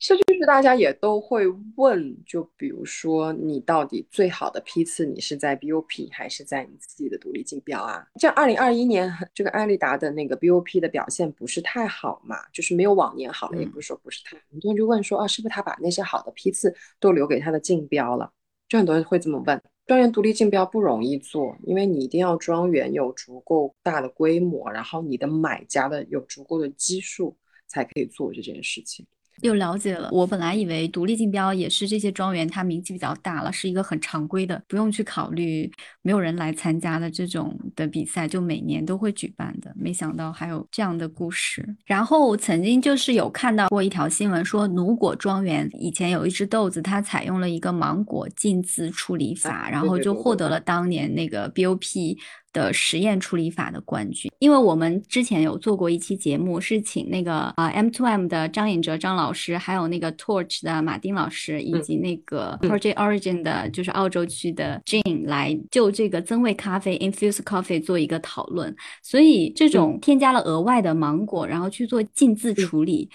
[0.00, 1.44] 是，就是大家也都会
[1.76, 8.04] 问，就比如说你到底最好的批次，你是在 BOP 还是在你自己的独立竞标啊？
[8.16, 18.32] 像二零二一年这个艾丽达的那个 BOP 的表现不是太好嘛，就是没有往年好，也不是说不是太，很多人就问说啊，是不是他把那些好的批次都留给他的竞标了？
[18.68, 19.62] 就很多人会这么问。
[19.88, 27.34] 庄园独立竞标不容易做，因为你一定要庄园有足够大的规模，然后你的买家的有足够的基数，
[27.66, 29.06] 才可以做这件事情。
[29.42, 35.70] 又了解了，我本来以为独立竞标也是这些庄园，它名气比较大了，是一个很常规的，不用去考虑
[36.02, 39.72] 没有人来参加的这种的比赛，就每年都会举办的。
[39.76, 41.76] 没想到还有这样的故事。
[41.84, 52.16] 然后曾经就是有看到过一条新闻，说奴果庄园以前有一只豆子，它采用了一个芒果浸渍处理法，然后就获得了当年那个 BOP。
[52.52, 68.74] 的实验处理法的冠军，因为我们之前有做过一期节目，是请那个啊 M to M 的张颖哲张老师，还有那个 Torch 的马丁老师，以及那个 Project Origin 的，就是澳洲区的 Jane 来就这个增味咖啡 Infused Coffee 做一个讨论。
[69.02, 73.08] 所以这种添加了额外的芒果，然后去做浸渍处理。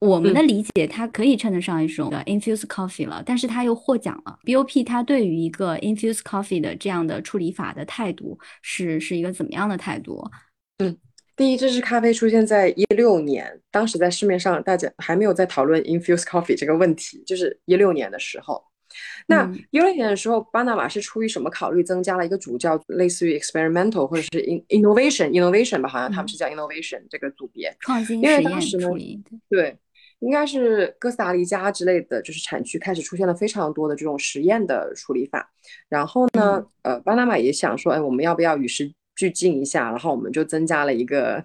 [0.00, 4.38] 我们的理解，它可以称得上一种 infused coffee 了，但是它又获奖了。
[4.44, 10.22] BOP 它对于一个 infused coffee 的这样的处理法的态度是是一个怎么样的态度？
[10.78, 10.94] 嗯，
[11.36, 18.62] 第一，这支咖啡出现在一六年，当时在市面上大家还没有在讨论 infused coffee 这个问题，就是一六年的时候。
[19.26, 25.88] 那一六年的时候，巴拿马是出于什么考虑增加了一个主教类似于 experimental 或者是 in innovation innovation 吧？
[25.88, 28.88] 好像他们是叫 innovation 这个组别，创新因为当时呢，
[29.48, 29.74] 对。
[30.24, 35.50] 应该是哥斯达黎加之类的，就是产区开始出现了非常多的这种实验的处理法。
[35.88, 39.90] 然后呢，呃，巴拿马也想说，哎，我们要不要与时俱进一下？
[39.90, 41.44] 然后我们就增加了一个，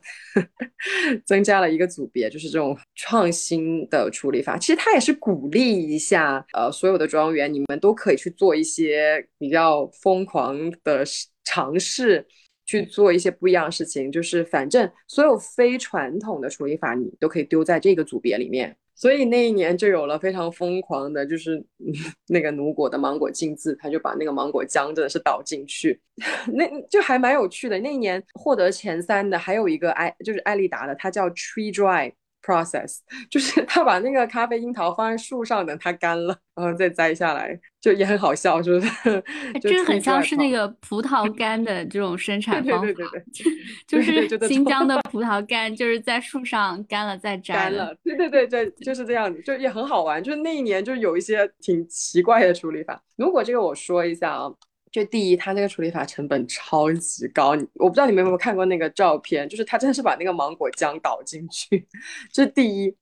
[1.26, 4.58] 增加了一个组别，就是这种创新的处理法。
[4.58, 11.04] 其实它也是鼓励一下，呃，所有的庄园，你们都可以去做一些比较疯狂的
[11.44, 12.26] 尝试。
[12.70, 18.76] 去做一些不一样的事情，就是反正所有非传统的处理法，你都可以丢在这个组别里面。
[18.94, 21.66] 所以那一年就有了非常疯狂的，就是
[22.30, 26.00] 那个奴果的芒果浸渍，他就把那个芒果浆真的是倒进去，
[26.54, 27.80] 那就还蛮有趣的。
[27.80, 32.12] 那一年获得前三的还有一个艾，就是艾丽达的，它叫 Tree Dry。
[32.50, 33.00] Process
[33.30, 39.24] 就是他把那个咖啡樱桃放在树上等它干了，然后再摘下来，就也很好笑，是 不是？
[39.62, 50.24] 就很像是那个葡萄干的这种生产方法，对对对 对，就是新疆的葡萄干，就是在树上干了再摘了，对对对对，就是这样子，就也很好玩。
[50.24, 53.02] 就是那一年就有一些挺奇怪的处理法。
[53.16, 54.52] 如果这个我说一下啊。
[54.92, 61.88] 就第一，它那个处理法成本超级高，我不知道你们有没有看过那个照片，就是他真的是把那个芒果浆倒进去，
[62.34, 62.96] 这是第一。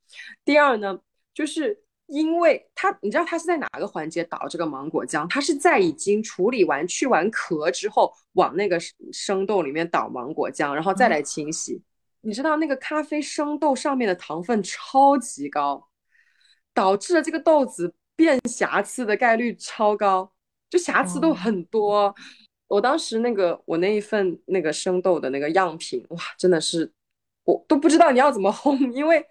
[0.43, 0.99] 第二呢，
[1.33, 5.25] 就是因为它，你知道它是在哪个环节倒这个芒果浆？
[5.29, 8.77] 它是在已经处理完、去完壳之后，往那个
[9.11, 11.81] 生豆里面倒芒果浆，然后再来清洗。
[12.21, 15.87] 你知道那个咖啡生豆上面的糖分超级高，
[16.73, 20.33] 导致了这个豆子变瑕疵的概率超高，
[20.69, 22.13] 就瑕疵都很多。
[22.67, 26.91] 我当时那个我那一份那个生豆的那个样品，哇，真的是
[27.43, 29.25] 我都不知道你要怎么烘，因为。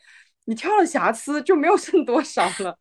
[0.48, 2.78] 你挑了瑕疵就没有剩多少了，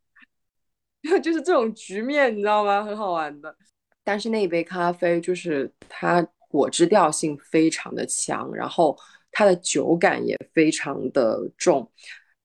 [1.23, 2.83] 就是这种局面，你知道吗？
[2.83, 3.57] 很好玩的。
[4.03, 8.95] 但是那一杯咖啡就是它果汁调性非常的强，然后
[9.31, 11.91] 它的酒感也非常的重。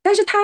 [0.00, 0.38] 但是它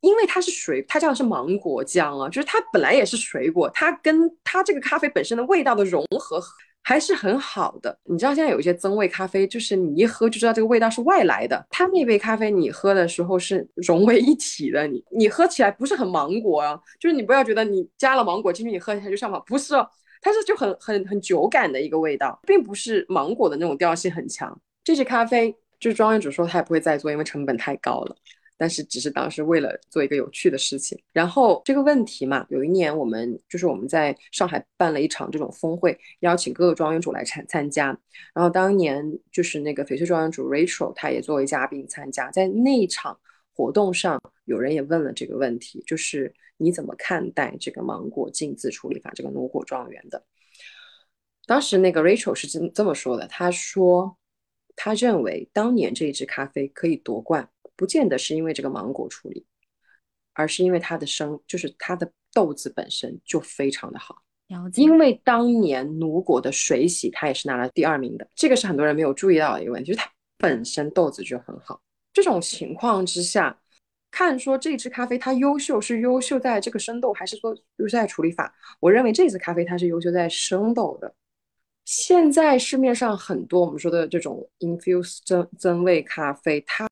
[0.00, 6.42] 因为它是水，它叫的是芒果浆啊，就是它本来也是水果，它跟它这个咖啡本身的味道的融合。
[6.80, 11.66] 还是很好的，你知道现在有一些增味咖啡，就是你一喝就知道这个味道是外来的。
[11.68, 19.86] 它那杯咖啡你喝的时候是融为一体的，你你喝起来不是很芒果啊，就是你不要觉得你加了芒果进去，你喝起来就像芒，不是，哦
[20.22, 24.58] 它是就很很很酒感的一个味道，并不是芒果的那种调性很强。
[24.82, 28.16] 这支咖啡就是庄园主说他也不会再做，因为成本太高了。
[28.58, 37.86] 但是只是当时为了做一个有趣的事情，然后这个问题嘛，有一年我们就是我们在上海办了一场这种峰会，邀请各个庄园主来参参加，
[38.34, 43.16] 然后当年就是那个翡翠庄园主 Rachel，他也作为嘉宾参加，在那一场
[43.54, 50.24] 活动上，有人也问了这个问题，就是你怎么看待这个芒果浸渍处理法这个奴果庄园的？
[51.46, 54.18] 当时那个 Rachel 是这这么说的，他说
[54.74, 57.48] 他认为当年这一支咖啡可以夺冠。
[57.78, 59.46] 不见得是因为这个芒果处理，
[60.34, 64.16] 而是因为它的生，就是它的豆子本身就非常的好。
[64.74, 68.26] 因为当年奴果的水洗，它也是拿了第二名的。
[68.34, 71.80] 这个是很多人没有注意到的一个问题，就是它本身豆子就很好。
[72.12, 73.56] 这种情况之下，
[74.10, 78.52] 看说这支咖啡它优秀是优秀在这个生豆，还是说优秀在处理法？
[78.80, 81.14] 我认为这支咖啡它是优秀在生豆的。
[81.84, 86.86] 现在市面上很多我们说的这种 infuse 增增味咖啡，它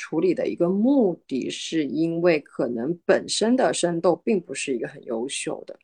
[0.00, 5.76] 处理的一个目的是因为可能本身的生豆并不是一个很优秀的，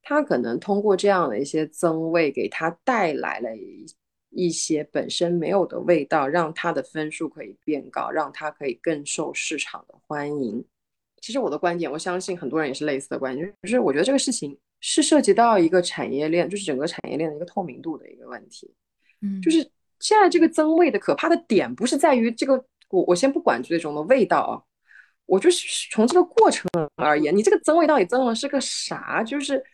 [0.00, 3.84] 它可能通过这样的一些增味给它带来了一
[4.30, 10.64] 一些本身没有的味道，让它的分数可以变高，让它可以更受市场的欢迎。
[11.20, 18.72] 其实我的观点，我相信很多人也是类似的观点，就是我觉得这个事情是涉及到一个产业链，就是整个产业链的一个透明度的一个问题。
[19.20, 22.64] 嗯，就是现在这个增味的可怕的点不是在于这个。
[22.92, 24.52] 我我先不管最终的味道啊，
[25.24, 29.22] 我就是从这个过程而言，你这个增味到底增了是个啥？
[29.24, 29.64] 就是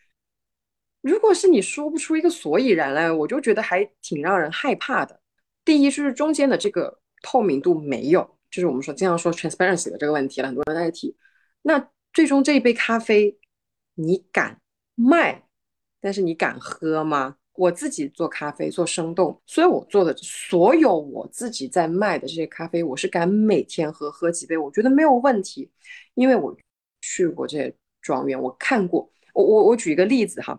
[1.01, 5.21] 如果是你说不出一个所以然来，我就觉得还挺让人害怕的。
[5.65, 11.17] 第一就是中间的这个透明度没有，就是我们说经常说 transparency 的这个问题了，很多人在提。
[11.63, 13.37] 那最终这一杯咖啡
[13.95, 14.61] 你敢
[14.95, 15.49] 卖，
[16.01, 17.38] 但是你敢喝吗？
[17.59, 25.69] 我自己做咖啡做生动，所以我做的所有我自己在卖的这些咖啡，我是敢每天喝喝几杯，我觉得没有问题，
[26.15, 26.57] 因为我
[27.01, 29.11] 去过这些庄园，我看过。
[29.35, 30.59] 我我我举一个例子哈，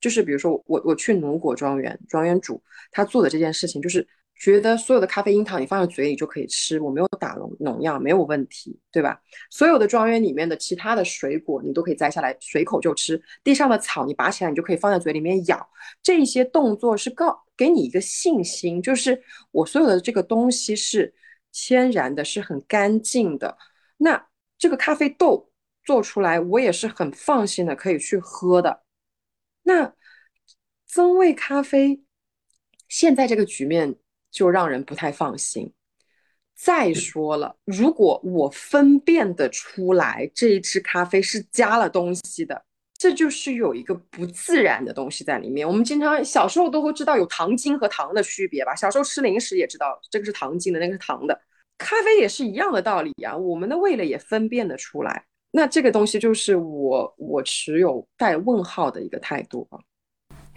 [0.00, 4.06] 就是比如说我我去奴果庄园，庄园主他做的这件事情就是。
[4.38, 9.20] 觉得所有的咖啡樱桃你放在嘴里就可以吃，我没有打农农药，没有问题，对吧？
[9.50, 15.68] 所有的庄园里面的其他的水果你都可以摘下来随口就吃，地上的草你拔起来你就可以放在嘴里面咬，
[16.02, 19.20] 这些动作是告给你一个信心，就是
[19.50, 21.12] 我所有的这个东西是
[21.50, 23.58] 天然的，是很干净的。
[23.96, 25.50] 那这个咖啡豆
[25.82, 28.82] 做出来我也是很放心的可以去喝的。
[29.64, 29.94] 那
[30.86, 32.04] 增味咖啡
[32.86, 33.96] 现在这个局面。
[34.30, 35.72] 就让人不太放心。
[36.54, 42.60] 再说了，如果我分辨得出来这一支咖啡是加了东西的，
[42.96, 45.64] 这就是有一个不自然的东西在里面。
[45.64, 48.74] 我们经常小时候都会知道有糖精和糖的区别吧？
[48.74, 51.40] 小时候吃零食也知道这个是糖精的，那个是糖的。
[51.78, 55.24] 咖啡也是一样的道理呀，我们的味蕾也分辨得出来。
[55.52, 59.78] 那这个东西就是我我持有带问号的一个态度啊。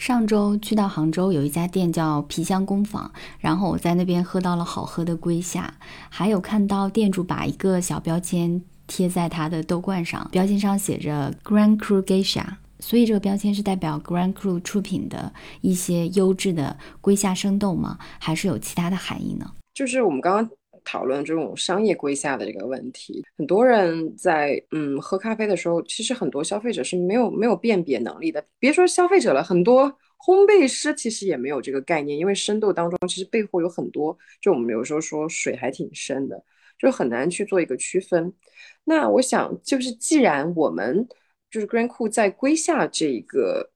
[0.01, 5.71] 上周去到杭州，有一家店叫皮香工坊，然后我在那边喝到了好喝的龟夏，
[6.09, 12.43] 还有看到店主把一个小标签贴在他的豆罐上，标签上写着 Grand Cru Geisha，
[12.79, 17.99] 所以这个标签是代表 Grand Cru 出品的一些优质的龟夏生豆吗？
[18.17, 19.51] 还是有其他的含义呢？
[19.75, 20.49] 就是我们刚刚。
[20.83, 28.43] 讨论这种商业归下的这个问题，很多人在嗯喝咖啡的时候，其实很多消费者是没有没有辨别能力的。
[28.59, 29.87] 别说消费者了，很多
[30.17, 36.43] 烘焙师其实也没有这个概念，因为深度当中其实背后有很多，就我们有时候说水还挺深的，
[36.77, 38.33] 就很难去做一个区分。
[38.83, 41.07] 那我想，就是既然我们
[41.49, 43.71] 就是 Green Cool 在归下这一个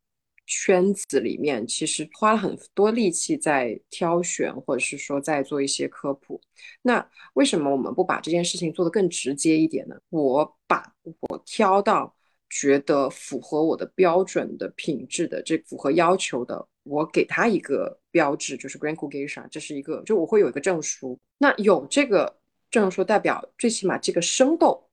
[0.46, 6.40] 圈子里面，其实花了很多力气在挑选，或者是说在做一些科普。
[6.82, 9.96] 那为什么我们不把这件事情做得更直接一点呢？
[10.10, 12.16] 我把我挑到
[12.50, 21.20] 觉得符合我的标准的品质的，这符合要求的，我给他一个标志，就是 Grand Cool Geisha，这是一个，就我会有一个证书。
[21.40, 22.38] 那有这个
[22.70, 24.88] 证书，代表最起码这个生豆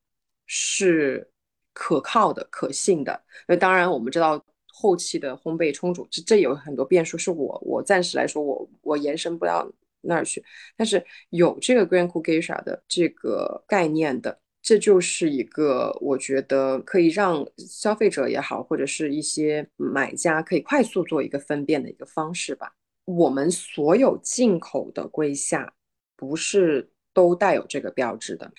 [0.47, 1.31] 是
[1.73, 3.23] 可靠的、可信的。
[3.47, 4.43] 那当然，我们知道
[4.83, 10.45] 后期的烘焙冲煮，这这有很多变数，是我我暂时来说，我我延伸不到那儿去。
[10.77, 22.75] 但是有这个 Grand Cool Geisha 的这个概念的，这就是一个我觉得可以让消费者也好，或者是一些买家可以快速做一个分辨的一个方式吧。
[23.05, 25.73] 我们所有进口的龟下
[26.17, 28.51] 不是都带有这个标志的，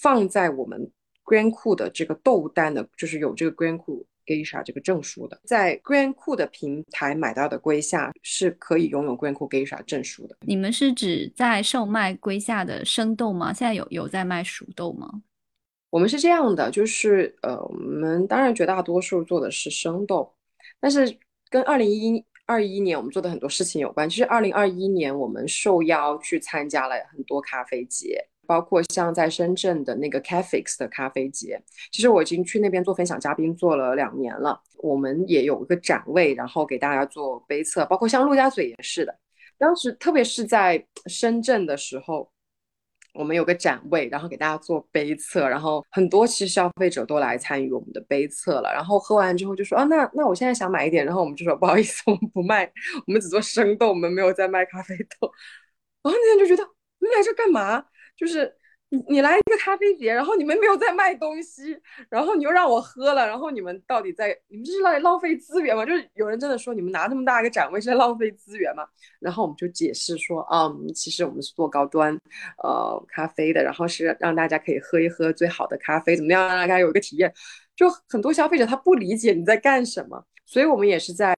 [0.00, 0.90] 放在我们
[1.24, 10.36] Grand Cool 的这个豆单的，就是有这个 Grand Cool Geisha 这个证书的，在 Grand Cool 的平台买到的龟下是可以拥有 Grand Cool Geisha 证书的。
[10.42, 13.52] 你们是指在售卖龟下的生豆吗？
[13.52, 15.22] 现在有有在卖熟豆吗？
[15.90, 20.30] 我们是这样的，就是呃，我们当然绝大多数做的是生豆，
[20.78, 21.16] 但是
[21.48, 24.06] 跟二零一二一年我们做的很多事情有关。
[24.08, 31.62] 其实二零二一年我们受邀去参加了很多咖啡节，包括像在深圳的那个 Cafex 的咖啡节。
[31.92, 39.16] 其实我已经去那边做分享嘉宾做了两年了，我们也有一个展位，然后给大家做杯测，包括像陆家嘴也是的。
[39.58, 42.32] 当时特别是在深圳的时候。
[43.14, 48.70] 我们有个展位，然后给大家做杯测，然后很多其实消费者都来参与我们的杯测了。
[48.72, 52.70] 然后喝完之后就说啊，那那我现在想买一点，然后我们就说不好意思，我们不卖，
[53.06, 55.32] 我们只做生豆，我们没有在卖咖啡豆。
[56.02, 56.68] 然后那天就觉得
[57.00, 57.86] 你来这干嘛？
[58.18, 58.52] 就是。
[58.90, 61.78] 你你来一个咖啡节，然后你们没有在卖东西，
[62.08, 65.84] 然后你又让我喝了，然后你们到底在你们这是在浪费资源吗？
[65.84, 68.86] 就是有人真的说你们拿那么大一个展位是在浪费资源吗？
[69.20, 72.18] 然后我们就解释说，嗯，其实我们是做高端
[72.64, 77.30] 呃咖啡的，然后是让大家可以喝一喝最好的咖啡，怎么样让大家有一个体验？
[77.76, 81.34] 就很多消费者他不理解你在干什么，所以我们也是在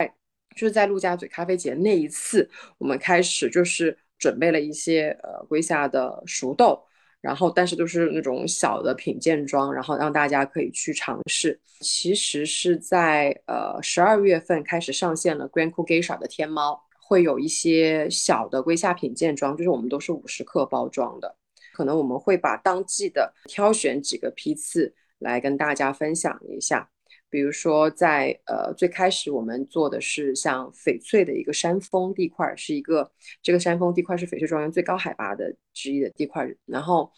[0.55, 2.48] 就是在陆家嘴咖啡节那一次，
[2.78, 6.80] 我们开始就是准备了一些呃龟下的熟豆。
[7.22, 11.60] 然后，但是都是那种小的品鉴装，然后让大家可以去尝试。
[11.80, 21.36] 其实是在呃十二月份开始上线了 Grand c o o g e i s h a 的天猫，会有一些小的龟下品鉴装，就是我们都是五十克包装的，
[21.74, 26.88] 可能我们会把当季的挑选几个批次来跟大家分享一下。
[27.31, 33.09] 比如说，在呃最开始我们做的是像翡翠的一个山峰地块，是一个
[33.40, 36.44] 这个山峰地块是翡翠庄园最高海拔的之一的地块。
[36.66, 37.09] 然后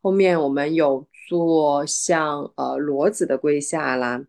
[0.00, 4.24] 后面我们有做像呃骡子的龟下啦，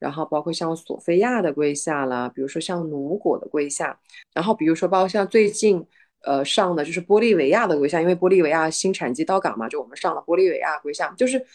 [0.00, 3.96] 然后包括像索菲亚的龟下啦，比如说像努果的龟下，
[4.34, 5.86] 然后比如说包括像最近
[6.24, 11.46] 呃上的就是玻利维亚的龟下，因为玻利维亚新产季到港嘛，就我们上了玻利维亚龟下，就是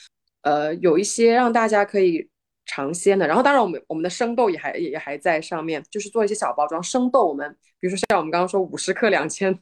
[0.44, 2.30] 呃有一些让大家可以。
[2.68, 6.84] 尝鲜的，然后当然我们我们的生豆也还也还在上面，就是做一些小包装。
[6.84, 7.50] 生豆，我们
[7.80, 9.58] 比如说像我们刚刚说五十克两千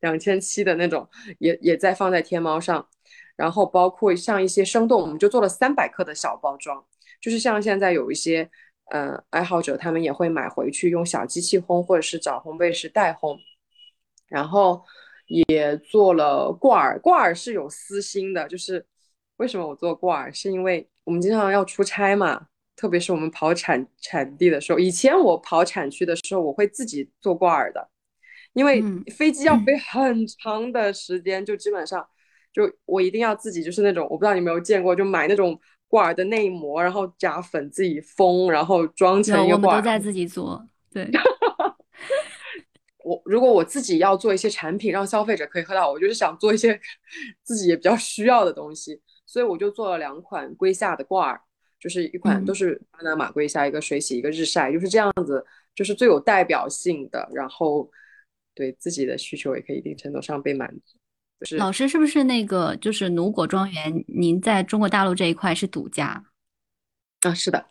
[0.00, 1.06] 两千七的那种，
[1.38, 2.88] 也也在放在天猫上，
[3.36, 6.82] 然后包括像一些生豆，我们就做了三百克的小包装，
[7.20, 8.50] 就是像现在有一些
[8.90, 13.38] 呃爱好者，他们也会买回去用小机器烘，或者是找烘焙师代烘，
[14.28, 14.82] 然后
[15.26, 18.86] 也做了挂耳，挂耳是有私心的，就是
[19.36, 20.88] 为什么我做挂耳，是因为。
[21.04, 22.46] 我们经常要出差嘛，
[22.76, 24.78] 特别是我们跑产产地的时候。
[24.78, 27.88] 以前我跑产区的时候，我会自己做挂耳的，
[28.52, 28.82] 因为
[29.16, 32.06] 飞机要飞很长的时间，就基本上
[32.52, 35.58] 就我一定要自己，就是那种我不知道你有没有见过，就买那种
[35.88, 39.76] 挂耳的内膜，然后加粉自己封，然后装成一个挂耳。
[39.78, 41.10] 我们都在自己做，对。
[43.04, 46.80] 我如果我自己要做一些产品让消费者可以喝到，我就是想做一些
[47.42, 49.00] 自己也比较需要的东西。
[49.32, 51.40] 所以我就做了两款龟下的挂耳，
[51.80, 55.42] 就是一款都是巴拿马龟下，一个水洗，一个日晒，就是这样子，
[55.74, 57.90] 就是最有代表性的，然后
[58.54, 60.98] 对自己的需求也可以一定程度上被满足。
[61.40, 64.04] 就是老师是不是那个就是奴果庄园？
[64.06, 66.22] 您在中国大陆这一块是独家
[67.22, 67.32] 啊？
[67.32, 67.64] 是的，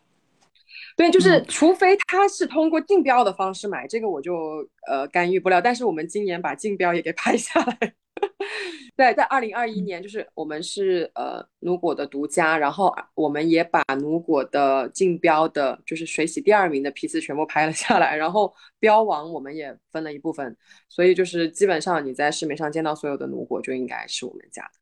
[0.96, 5.62] 对，就是除非他是通过竞标的方式买，这个我就呃干预不了。
[5.62, 7.94] 但是我们今年把竞标也给 拍下来。
[8.96, 20.56] 对，在二零二一年，就是我们是呃奴果的独家，然后我们也把奴果的竞标的，就是水洗第二名的批次全部拍了下来，然后标王我们也分了一部分，
[20.88, 24.81] 所以就是基本上你在市面上见到所有的奴果就应该是我们家的。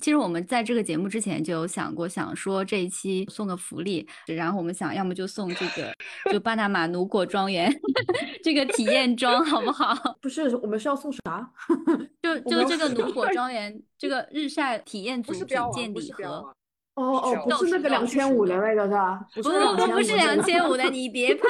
[0.00, 5.92] 其实我们在这个节目之前就有想过，想说这一期送个福利，然后我们想要么就送这个，
[6.32, 7.72] 就巴拿马奴果庄园
[8.44, 9.94] 这个体验装，好不好？
[10.20, 11.50] 不是，我们是要送啥？
[12.22, 16.52] 就就这个奴果庄园这个日晒体验组品鉴礼盒。
[16.94, 19.20] 哦哦，不是那个两千五的那个是吧？
[19.34, 19.50] 不不
[19.86, 21.46] 不，不是两千五的，你别怕。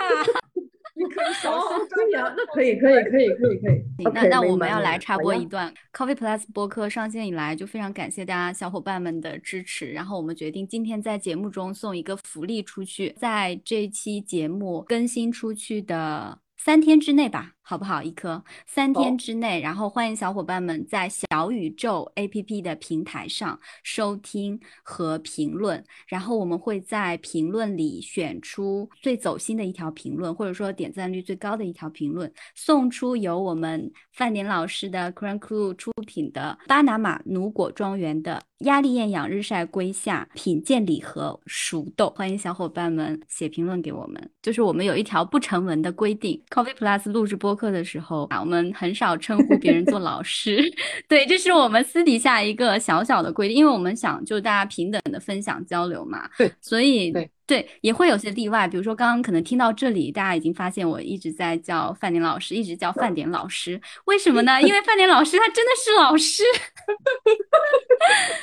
[1.09, 4.05] 可以小声可以啊，那可以可以可以可以可以。
[4.13, 9.91] 那那我们要来插播一段，Coffee Plus 播客上线以来，就非常感谢大家小伙伴们的支持。
[9.93, 16.39] 然后我们决定今天在节目中送一个福利出去，在这期节目更新出去的。
[16.63, 18.03] 三天之内吧，好不好？
[18.03, 38.43] 一颗三天之内，然后欢迎小伙伴们在小宇宙 APP 的平台上收听和评论，然后我们会在评论里选出最走心的一条评论，或者说点赞率最高的一条评论，送出由我们范年老师的 Crown Crew 出品的巴拿马奴果庄园的。
[38.61, 44.31] 压力艳阳日晒归夏品鉴礼盒熟豆，欢迎小伙伴们写评论给我们。
[44.43, 50.63] 就是我们有一条不成文的规定，Coffee Plus 录制播客的时候啊，我们很少称呼别人做老师。
[51.07, 56.27] 对，这是我们私底下一个小小的规定，因为我们想就大家平等的分享交流嘛。
[56.39, 57.31] 对，所以对。
[57.51, 64.63] 对，也会有些例外，比如说刚刚可能听到这里，大家已经发现我一直在叫范典老师，一直叫范典老师，为什么呢？
[64.63, 66.45] 因为范典老师他真的是老师。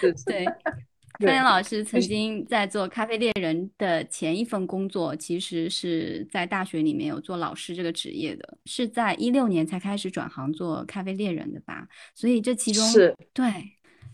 [0.27, 0.45] 对，
[1.19, 11.87] 范典老师曾经在做咖啡猎人的前一份工作，其实是在大学里面有做老师这个职业的，是在一六年才开始转行做咖啡猎人的吧？
[12.13, 13.45] 所以这其中是对，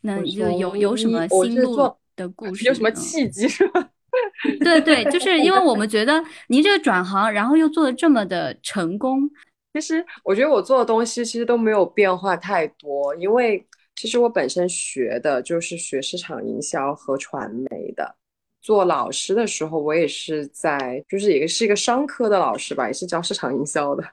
[0.01, 1.75] 那有有有什么心路
[2.15, 2.65] 的故事？
[2.65, 3.89] 有什么契机是吧？
[4.63, 9.29] 对对，就是因为我们觉得您这个转行，然后又做的这么的成功。
[9.73, 13.65] 其实我觉得我做的东西其实都没有变化太多，因为
[13.95, 18.15] 其实我本身学的就是学市场营销和传媒的。
[18.61, 24.03] 做老师的时候，我也是在，就是也是一个商科的老师吧，也是教市场营销的。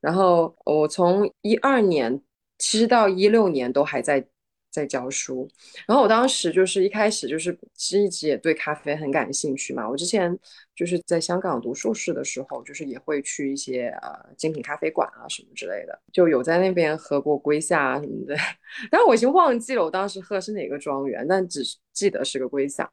[0.00, 2.22] 然后我从一二年
[2.58, 4.24] 其实到一六年都还在。
[4.70, 5.48] 在教书，
[5.86, 9.88] 然后我当时就是一开始就是其实一直也对咖啡很感兴趣嘛。
[9.88, 10.38] 我之前
[10.74, 18.36] 就是在香港读硕士的时候，就是也会去一些呃精品咖啡馆啊什么之类的，就有在那边喝过龟夏啊什么的。
[18.90, 22.90] 但我已经忘记了我当时喝的是哪个庄园，但只记得是个龟夏。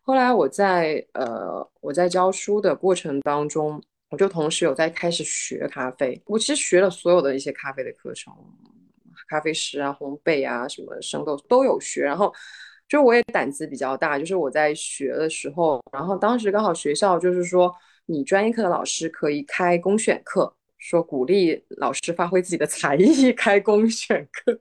[0.00, 6.18] 后来我在呃我在教书的过程当中，我就同时有在开始学咖啡。
[6.24, 8.32] 我其实学了所有的一些咖啡的课程。
[9.28, 12.02] 咖啡师啊，烘焙啊，什么生豆都有学。
[12.02, 12.32] 然后，
[12.88, 17.72] 就我也胆子比较大，就是我在学的时候，然后当时刚好学校就是说，
[18.06, 24.60] 你专业课的老师可以开公选课，说鼓励老师发挥自己的才艺， 开公选课。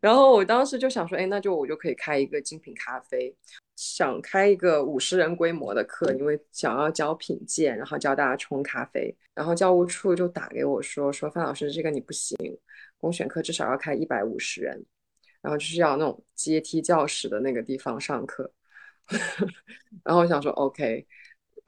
[0.00, 3.34] 然后我当时就想说，哎，那就我就可以开一个精品咖啡，
[3.76, 9.16] 想开一个五十人规模的课，因为想要教品鉴，然后教大家冲咖啡。
[9.34, 12.36] 然后教务处就打给我说，说范老师，这个你不行。
[12.98, 14.84] 公选课至少要开一百五十人，
[15.40, 18.52] 然后就是要那种阶梯教室的那个地方上课，
[20.04, 21.06] 然后我想说 OK，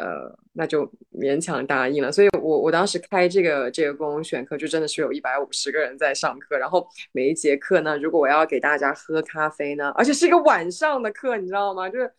[0.02, 2.10] 呃，那就勉强答应了。
[2.10, 6.58] 所以我我当时开这个这个公选课，就真的是有一百五十个人在上课。
[6.58, 11.88] 然后每一节课呢，如果我要给大家喝咖啡呢，而且是一个晚上的课，你知道吗？
[11.88, 12.12] 就是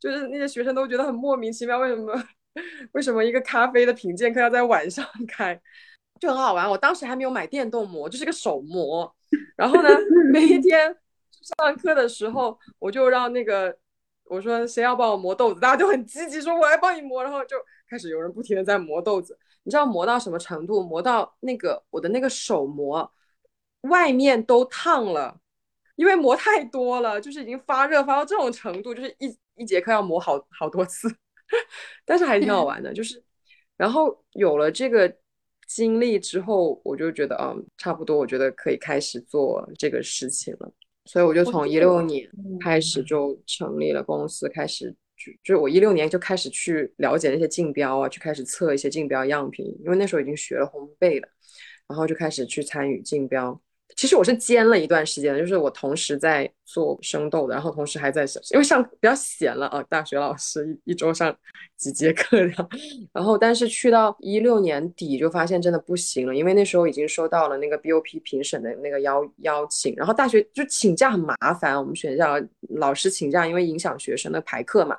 [0.00, 2.24] 就是那些学生都觉得很莫名其妙，为什么
[2.92, 5.60] 为什么一个咖啡的品鉴课要在晚上开？
[6.18, 9.14] 就很好玩，我当时还没有买电动磨，就是个手磨。
[9.54, 9.88] 然后呢，
[10.32, 10.96] 每一天
[11.42, 13.76] 上课的时候，我就让那个
[14.28, 17.56] 我说谁要帮我磨豆子，大家就很积极说我来帮你磨，然后就
[17.88, 19.38] 开始有人不停的在磨豆子。
[19.62, 20.82] 你知道磨到什么程度？
[20.82, 23.12] 磨到那个我的那个手磨
[23.82, 25.40] 外面都烫了，
[25.96, 31.08] 因为磨太多了，就是已经发热发到这种程度，就是一一节课要磨好好多次。
[32.04, 33.22] 但是还挺好玩的，就是
[33.76, 35.16] 然后有了这个。
[35.68, 40.72] 经历之后，我就觉得，嗯，差不多，我觉得可以开始做这个事情了。
[41.06, 42.28] 所以我就从一六年
[42.60, 51.28] 开始就成立了公司，开始就就是我一六年就开始去了解那些竞标啊，去开始测一些竞标样品，因为那时候已经学了烘焙了，
[51.88, 53.60] 然后就开始去参与竞标。
[53.94, 61.34] 其实我是兼了一段时间的，就是我同时在做生豆的，然后同时还在因为上比较闲了啊，大学老师一一周上
[61.76, 62.68] 几节课的，
[63.12, 72.34] 然后但是去到一六年底就发现真的不行了，因为那时候已经收到了那个 BOP 评审的那个邀邀请，然后大学就请假很麻烦，我们学校
[72.68, 74.98] 老师请假因为影响学生的排课嘛。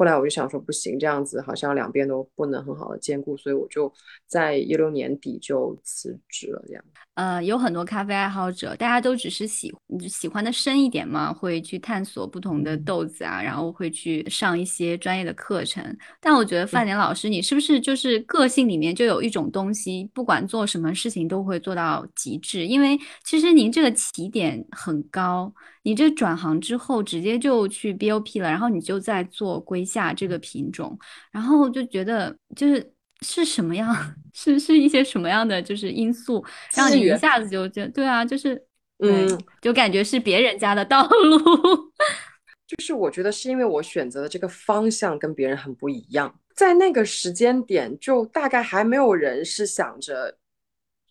[0.00, 3.92] 后来我就想说不行，这样子好像两边都不能很好的兼顾，所以我就
[4.26, 6.64] 在一六年底就辞职了。
[6.66, 6.82] 这样，
[7.16, 9.70] 呃，有很多咖啡爱好者，大家都只是喜
[10.08, 15.84] 喜欢的深一点嘛，会去探索不同的豆子啊，然后会去上一些专业的课程。
[16.18, 22.66] 但我觉得范典老师，你是不是就是个性里面就有一种东西，不管做什么事情都会做到极致？
[22.66, 25.52] 因为其实您这个起点很高。
[25.82, 30.98] 你这转行之后，直接就去 BOP 了，然后你就在做龟下这个品种，
[31.32, 32.92] 然后就觉得就是
[33.22, 33.94] 是什么样，
[34.34, 36.44] 是是一些什么样的就是因素，
[36.74, 38.62] 让你一下子就就对啊，就是
[38.98, 41.38] 嗯，就感觉是别人家的道路。
[42.68, 50.36] 就是我觉得是因为我选择的这个方向跟别人很不一样，在那个时间点，就大概还没有人是想着。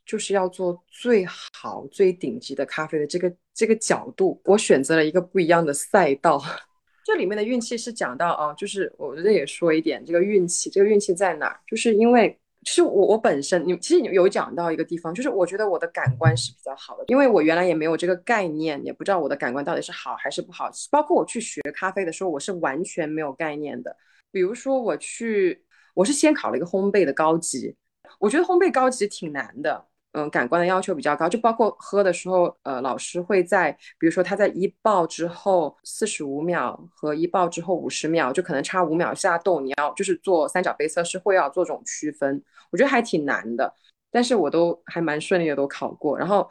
[0.10, 6.42] 就是要做最好、最顶级的咖啡的这个这个角度，我选择了一个不一样的赛道。
[7.06, 11.60] 这里面的运气是讲到啊，就是我觉得也说一点这个运气，这个运气在哪儿？
[11.68, 20.72] 就是因为其实我我本身你其实你有讲到一个地方，就是我觉得我的感官是比较好的，因为我原来也没有这个概念，也不知道我的感官到底是好还是不好。
[20.90, 23.96] 包括我去学咖啡的时候，我是完全没有概念的。
[24.32, 25.64] 比如说我去，
[25.94, 27.76] 我是先考了一个烘焙的高级，
[28.20, 29.86] 我觉得烘焙高级挺难的。
[30.14, 43.74] 嗯，感官的要求比较高，就包括喝的时候，呃，老师会在，比如说他在一爆之后四十五秒和一爆之后五十秒，就可能差五秒下豆，你要就是做三角杯测试会要做这种区分，我觉得还挺难的，
[44.12, 46.50] 但是我都还蛮顺利的都考过，然后。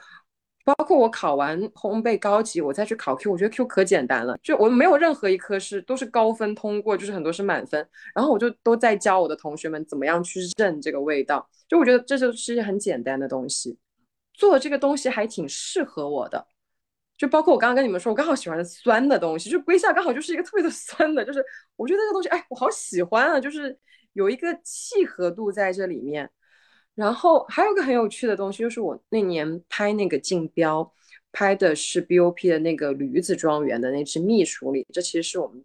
[0.69, 7.89] 包括我考完烘焙高级，我再去考 Q，我觉得 Q 可简单了，就我没有任何一科是都是高分通过，就是很多是满分。
[8.15, 13.79] 然后我就都在教我的同学们怎么样去认这个味道，就我觉得这就是很简单的东西，
[14.35, 16.47] 做这个东西还挺适合我的。
[17.17, 21.43] 就包括我刚刚跟你们说，我刚好喜欢酸的东西，就龟下刚好就是一个特别的酸的，就是
[21.77, 23.75] 我觉得那个东西，哎，我好喜欢啊，就是
[24.13, 26.31] 有一个契合度在这里面。
[26.99, 30.93] 然后还有个很有趣的东西，就是我那年拍那个竞标，
[31.31, 35.65] 拍的是 BOP 的那个驴子庄园的那只蜜处理，这其实是我们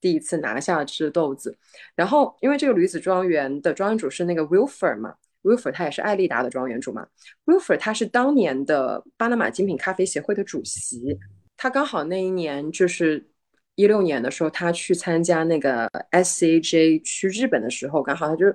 [0.00, 1.58] 第一次拿下这只豆子。
[1.96, 7.04] 然后因为这个驴子庄园的庄园主是那个 Wilfer 嘛，Wilfer 他也是艾丽达的庄园主嘛
[7.46, 11.18] ，Wilfer 他是当年的巴拿马精品咖啡协会的主席，
[11.56, 13.28] 他刚好那一年就是
[13.74, 18.46] 一六年的时候，他去参加那个 SCAJ 去日本的时候，刚好他就。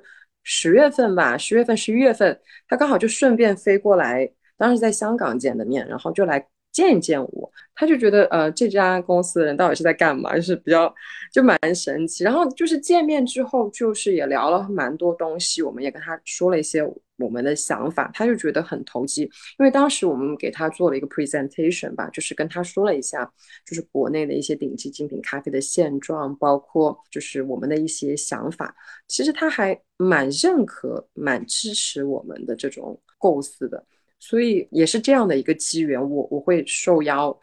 [0.43, 7.49] 十月份吧，十月份、十一月份，他刚好就顺便飞过来，当时在香港见的面，然后就来见一见我。
[7.75, 10.93] 他就觉得，呃，这家公司的人到底是在干嘛，就是比较
[11.31, 12.23] 就蛮神奇。
[12.23, 16.83] 然后就是见面之后，就是也聊了蛮多东西，我们也跟他说了一些。
[17.17, 23.23] 我们的想法，他就觉得很投机，因为当时我们给他做了一个 presentation 吧，就是跟他说了一下，
[23.67, 28.75] 就是国内的一些顶级精品咖啡的现状，包括就是我们的一些想法。
[29.07, 33.85] 其实他还蛮认可、蛮支持我们的这种构思的，
[34.23, 37.37] 所以也是这样的一个机缘，我我会受邀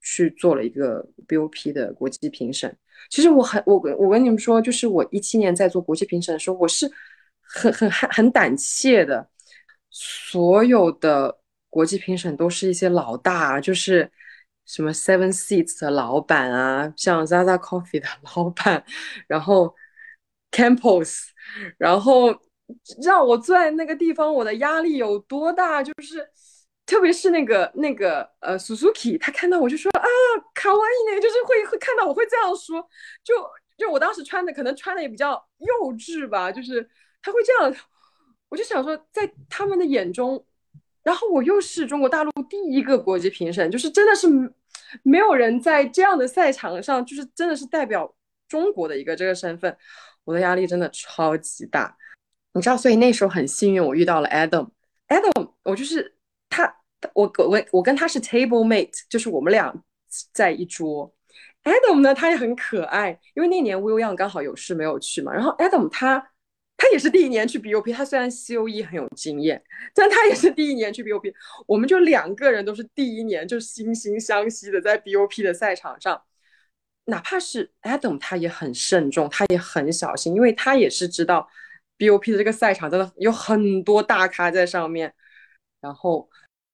[0.00, 2.74] 去做了一个 BOP 的国际评审。
[3.10, 6.90] 其实我很我我跟你们说，就是我一七年在做国际评审的时候，我是。
[7.54, 9.28] 很很很很胆怯的，
[9.90, 11.38] 所有的
[11.68, 14.10] 国际评审都是一些老大，就是
[14.64, 18.82] 什么 Seven Seats 的老板啊，像 Zaza Coffee 的老板，
[19.26, 19.74] 然后
[20.50, 21.24] Campos，
[21.76, 22.34] 然后
[23.02, 25.82] 让我坐在那个地方，我的压力有多大？
[25.82, 26.28] 就是
[26.86, 30.08] 特别是那个那个呃 Suzuki，他看到我就说啊，
[30.54, 32.80] 卡哇伊呢，就是会会看到我会这样说，
[33.22, 33.34] 就
[33.76, 36.88] 就我当时穿的可能穿的也比较幼稚吧，就是。
[37.24, 37.72] 他会这样，
[38.48, 40.44] 我就想说，在他们的眼中，
[41.04, 44.26] 然后我又是中国大陆第一个国际评审，就是真的是
[45.04, 48.12] 没有人在这样的赛场上，就是真的是代表
[48.48, 49.76] 中国的一个这个身份，
[50.24, 51.96] 我的压力真的超级大，
[52.54, 56.14] 你知道，所以那时候很幸运，我遇到了 Adam，Adam，我就是
[56.48, 56.74] 他，
[57.14, 59.74] 我我我跟他是 table mate，就是我们俩
[60.32, 61.12] 在一桌
[61.64, 66.28] ，Adam 呢，他也很可爱，因为那年 Will Young 刚好有事没有去嘛，然后 Adam 他。
[66.74, 69.62] 他也是第一年去 BOP，他虽然 COE 很有经验，
[69.94, 71.32] 但他也是第一年去 BOP。
[71.64, 76.20] 我们就两个人都是第一年，就惺惺相惜的在 BOP 的赛场上。
[77.04, 81.48] 哪怕是 Adam，他也很慎重，他也很小心，因为他也是知道
[82.02, 85.12] BOP 的这个赛场真的有很多大咖在上面。
[85.80, 86.28] 然后，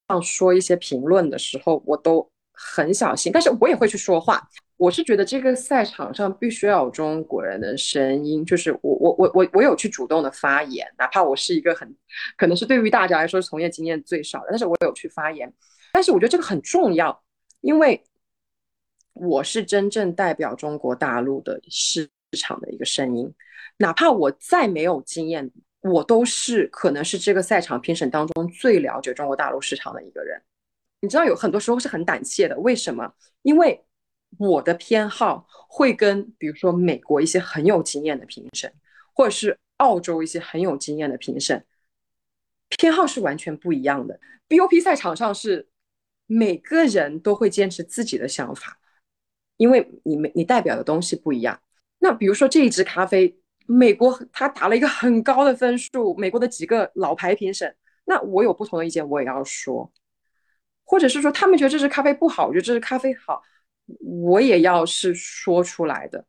[0.09, 4.49] 像说一些评论的时候，我都很小心，但是我也会去说话。
[4.77, 11.95] 我是觉得这个赛场上必须要有中国人的声音，就是我我我我我有去主动的发言，哪怕我是一个很
[12.37, 15.53] 可能是对于大家来说从业经验最少的，但是我有去发言。
[15.93, 17.23] 但是我觉得这个很重要，
[17.61, 18.05] 因为
[19.15, 23.35] 我是真正代表中国大陆的市场的一个声音，
[23.79, 25.51] 哪怕我再没有经验，
[25.81, 30.41] 我都是可能是这个赛场评审当中最了解中国大陆市场的一个人。
[31.01, 33.15] 你知道有很多时候是很胆怯的，为什么？
[33.43, 33.85] 因为
[34.37, 38.73] 我的偏好会跟比如说美国一些很有经验的评审，
[39.15, 41.65] 或者是澳洲一些很有经验的评审，
[42.69, 44.19] 偏好是完全不一样的。
[44.49, 45.69] BOP 赛场上是
[46.27, 48.81] 每个人都会坚持自己的想法，
[49.57, 51.61] 因为你没你代表的东西不一样。
[52.01, 53.39] 那比如说这一支咖啡，
[53.71, 57.77] 美国他打了一个很高的分数，美国的几个老牌评审，
[58.07, 59.93] 那我有不同的意见，我也要说。
[60.85, 63.43] 或者是说他们觉得这支咖啡不好，我觉得这支咖啡好，
[64.01, 66.25] 我也要是说出来的。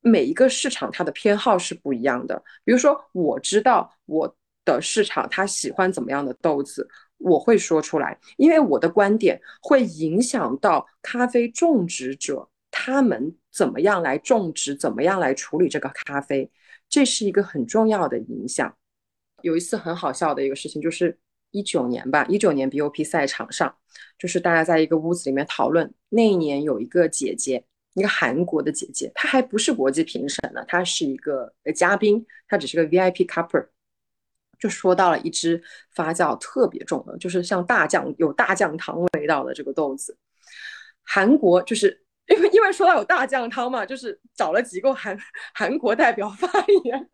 [0.00, 2.40] 每一个市场它的偏好是不一样的。
[2.62, 6.88] 比如说，我知道我的市场他喜欢怎么样的豆子，
[7.18, 16.48] 我会说出来，因为我的观点会影响到咖啡种植者他们怎么样来种植，怎么样来处理这个咖啡，
[16.94, 18.76] 这是一个很重要的影响。
[19.42, 21.18] 有一次很好笑的一个事情就是。
[21.50, 23.72] 一九年吧，一九年 BOP 赛场上，
[24.18, 25.94] 就是大家在一个屋子里面讨论。
[26.08, 27.64] 那一年有一个姐姐，
[27.94, 33.68] 一个韩国的姐姐，她还不是国际评审呢，她是一个嘉宾，她只是个 VIP cupper，
[34.58, 35.62] 就说到了一只
[35.92, 40.18] 发酵特别重的，就是像大酱有大酱汤味道的这个豆子。
[41.04, 45.18] 韩国就是因为因为说到有大酱汤嘛，就是找了几个韩
[45.54, 46.48] 韩国代表 发
[46.84, 47.10] 言，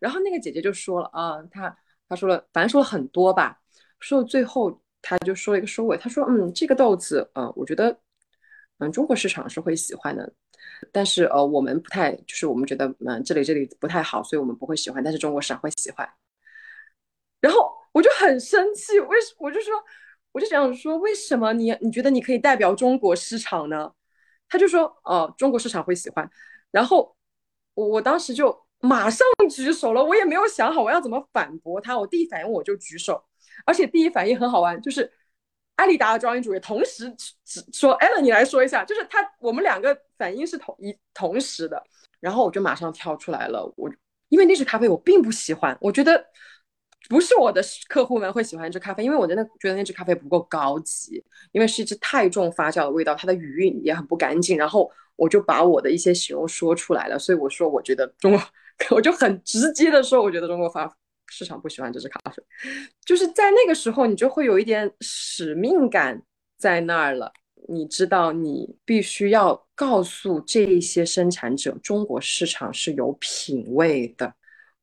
[0.00, 1.76] 然后那个姐姐就说了啊，她。
[2.10, 3.60] 她说了，反正说了很多吧。
[4.00, 5.94] 说到最后，她就说了一个收尾。
[5.98, 7.94] 她说：“嗯，这个豆子，呃，我觉得，
[8.78, 10.32] 嗯，中国市场是会喜欢的，
[10.90, 15.04] 但是呃，我们不太，就是我们觉得，嗯，这里这里不太好，所以我们不会喜欢。
[15.04, 16.08] 但是中国市场会喜欢。”
[17.42, 19.74] 然后我就很生气，为什我就说，
[20.32, 23.92] 我就想说，为什么你你觉得你可以代表中国市场呢？
[24.48, 26.28] 他就说：“哦，中国市场会喜欢。”
[26.70, 27.16] 然后
[27.74, 28.66] 我我当时就。
[28.80, 31.98] 马上举手了，我也没有想好我要怎么反驳他。
[31.98, 33.20] 我第一反应我就举手，
[33.66, 35.12] 而且第一反应很好玩，就是
[35.74, 37.12] 艾丽达的庄园主也同时
[37.72, 41.82] 说：“艾伦，你来说一下。”就是他，我们两个反应是同一同时的。
[42.20, 43.90] 然后我就马上跳出来了，我
[44.28, 46.24] 因为那支咖啡我并不喜欢，我觉得
[47.08, 54.56] 不是我的客户们会喜欢这咖啡，因为我真的觉得那支咖啡不够高级，因为是一支太重发酵的味道，它的余韵也很不干净。
[54.56, 58.40] 然后我就把我的一些形容说出来了，所以我说我觉得中国。
[58.94, 60.88] 我就很直接的说，我觉得中国发
[61.26, 62.40] 市场不喜欢这支咖啡，
[63.04, 66.22] 就是在那个时候，你就会有一点使命感
[66.56, 67.32] 在那儿了。
[67.68, 74.32] 你知道，你必须要告诉这一些生产者，中国市场是有品味的，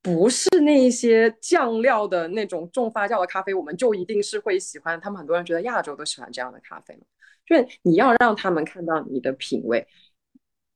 [0.05, 5.01] 不是那些酱料的那种重发酵的咖啡，我们就一定是会喜欢。
[5.01, 7.01] 他们很多人觉得亚洲都喜欢这样的咖啡嘛，
[7.43, 9.87] 就是你要让他们看到你的品味，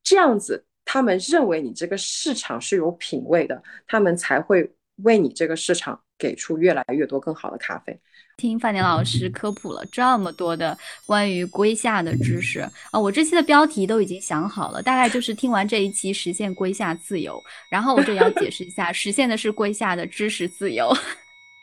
[0.01, 0.65] 这样子。
[0.83, 4.73] 他们认为你这个市场是有品味的，他们才会
[5.03, 8.01] 为你这个市场给出越来越多更好的咖啡。
[8.39, 10.75] 听范年老师科普了这么多的
[11.05, 12.61] 关于归夏的知识
[12.91, 20.89] 啊，我这期的标题都已经想好了，大概就是听完这一期实现归夏自由，然后我这里要解释一下，实现的是归夏的知识自由。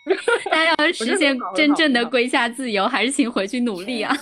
[0.51, 4.16] 大家要实现真正的归夏自由，还是请回去努力啊！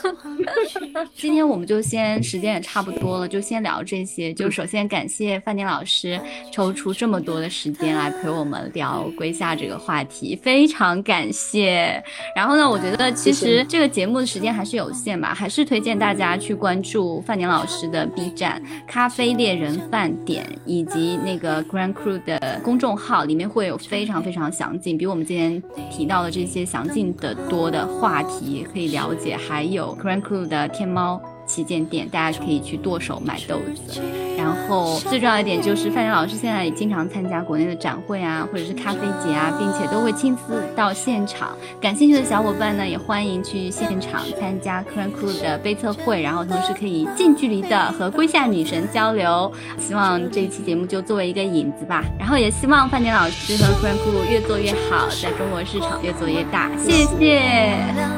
[1.15, 4.33] 今天我们就先时间也差不多了，就先聊这些。
[4.33, 6.19] 就首先感谢范宁老师
[6.51, 12.03] 抽出这么多的时间来陪我们聊归夏这个话题，非常感谢。
[12.35, 25.63] 然后呢，我觉得其实这个节目的时间还是有限吧，还是推荐大家去关注范宁老师的 B 站“咖啡猎人饭点”以及那个 Grand Crew 的公众号，里面会有非常非常详尽，比我们今天。
[25.91, 31.21] 提到的这些详尽的多的话题可以了解，还有 Crankle 的天猫。
[31.55, 34.01] 旗舰店，大家可以去剁手买豆子。
[34.37, 41.57] 然后最重要一点就是，范宁老师现在也经常参加国内的展会啊，或者是咖啡节啊，并且都会亲自到现场。
[41.81, 49.51] 感兴趣的小伙伴呢，也欢迎去现场参加 Cran Crew 的杯测会，然后同时可以近距离的和龟夏女神交流。
[49.79, 52.05] 希望这一期节目就作为一个引子吧。
[52.19, 56.71] 然后也希望范宁老师和 Cran Crew 越做越好，在中国市场越做越大。
[56.77, 57.41] 谢谢，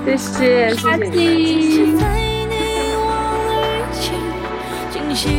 [0.07, 0.75] 谢谢，
[1.13, 2.36] 谢谢。
[5.17, 5.31] 息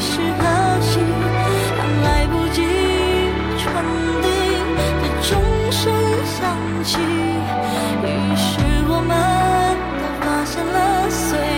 [0.00, 0.98] 是可惜，
[1.78, 2.62] 还来不及
[3.56, 3.64] 传
[4.20, 4.26] 递
[5.00, 5.40] 的钟
[5.70, 5.82] 声
[6.24, 6.42] 响
[6.82, 6.98] 起，
[8.02, 9.10] 于是我们
[10.02, 11.55] 都发现了随。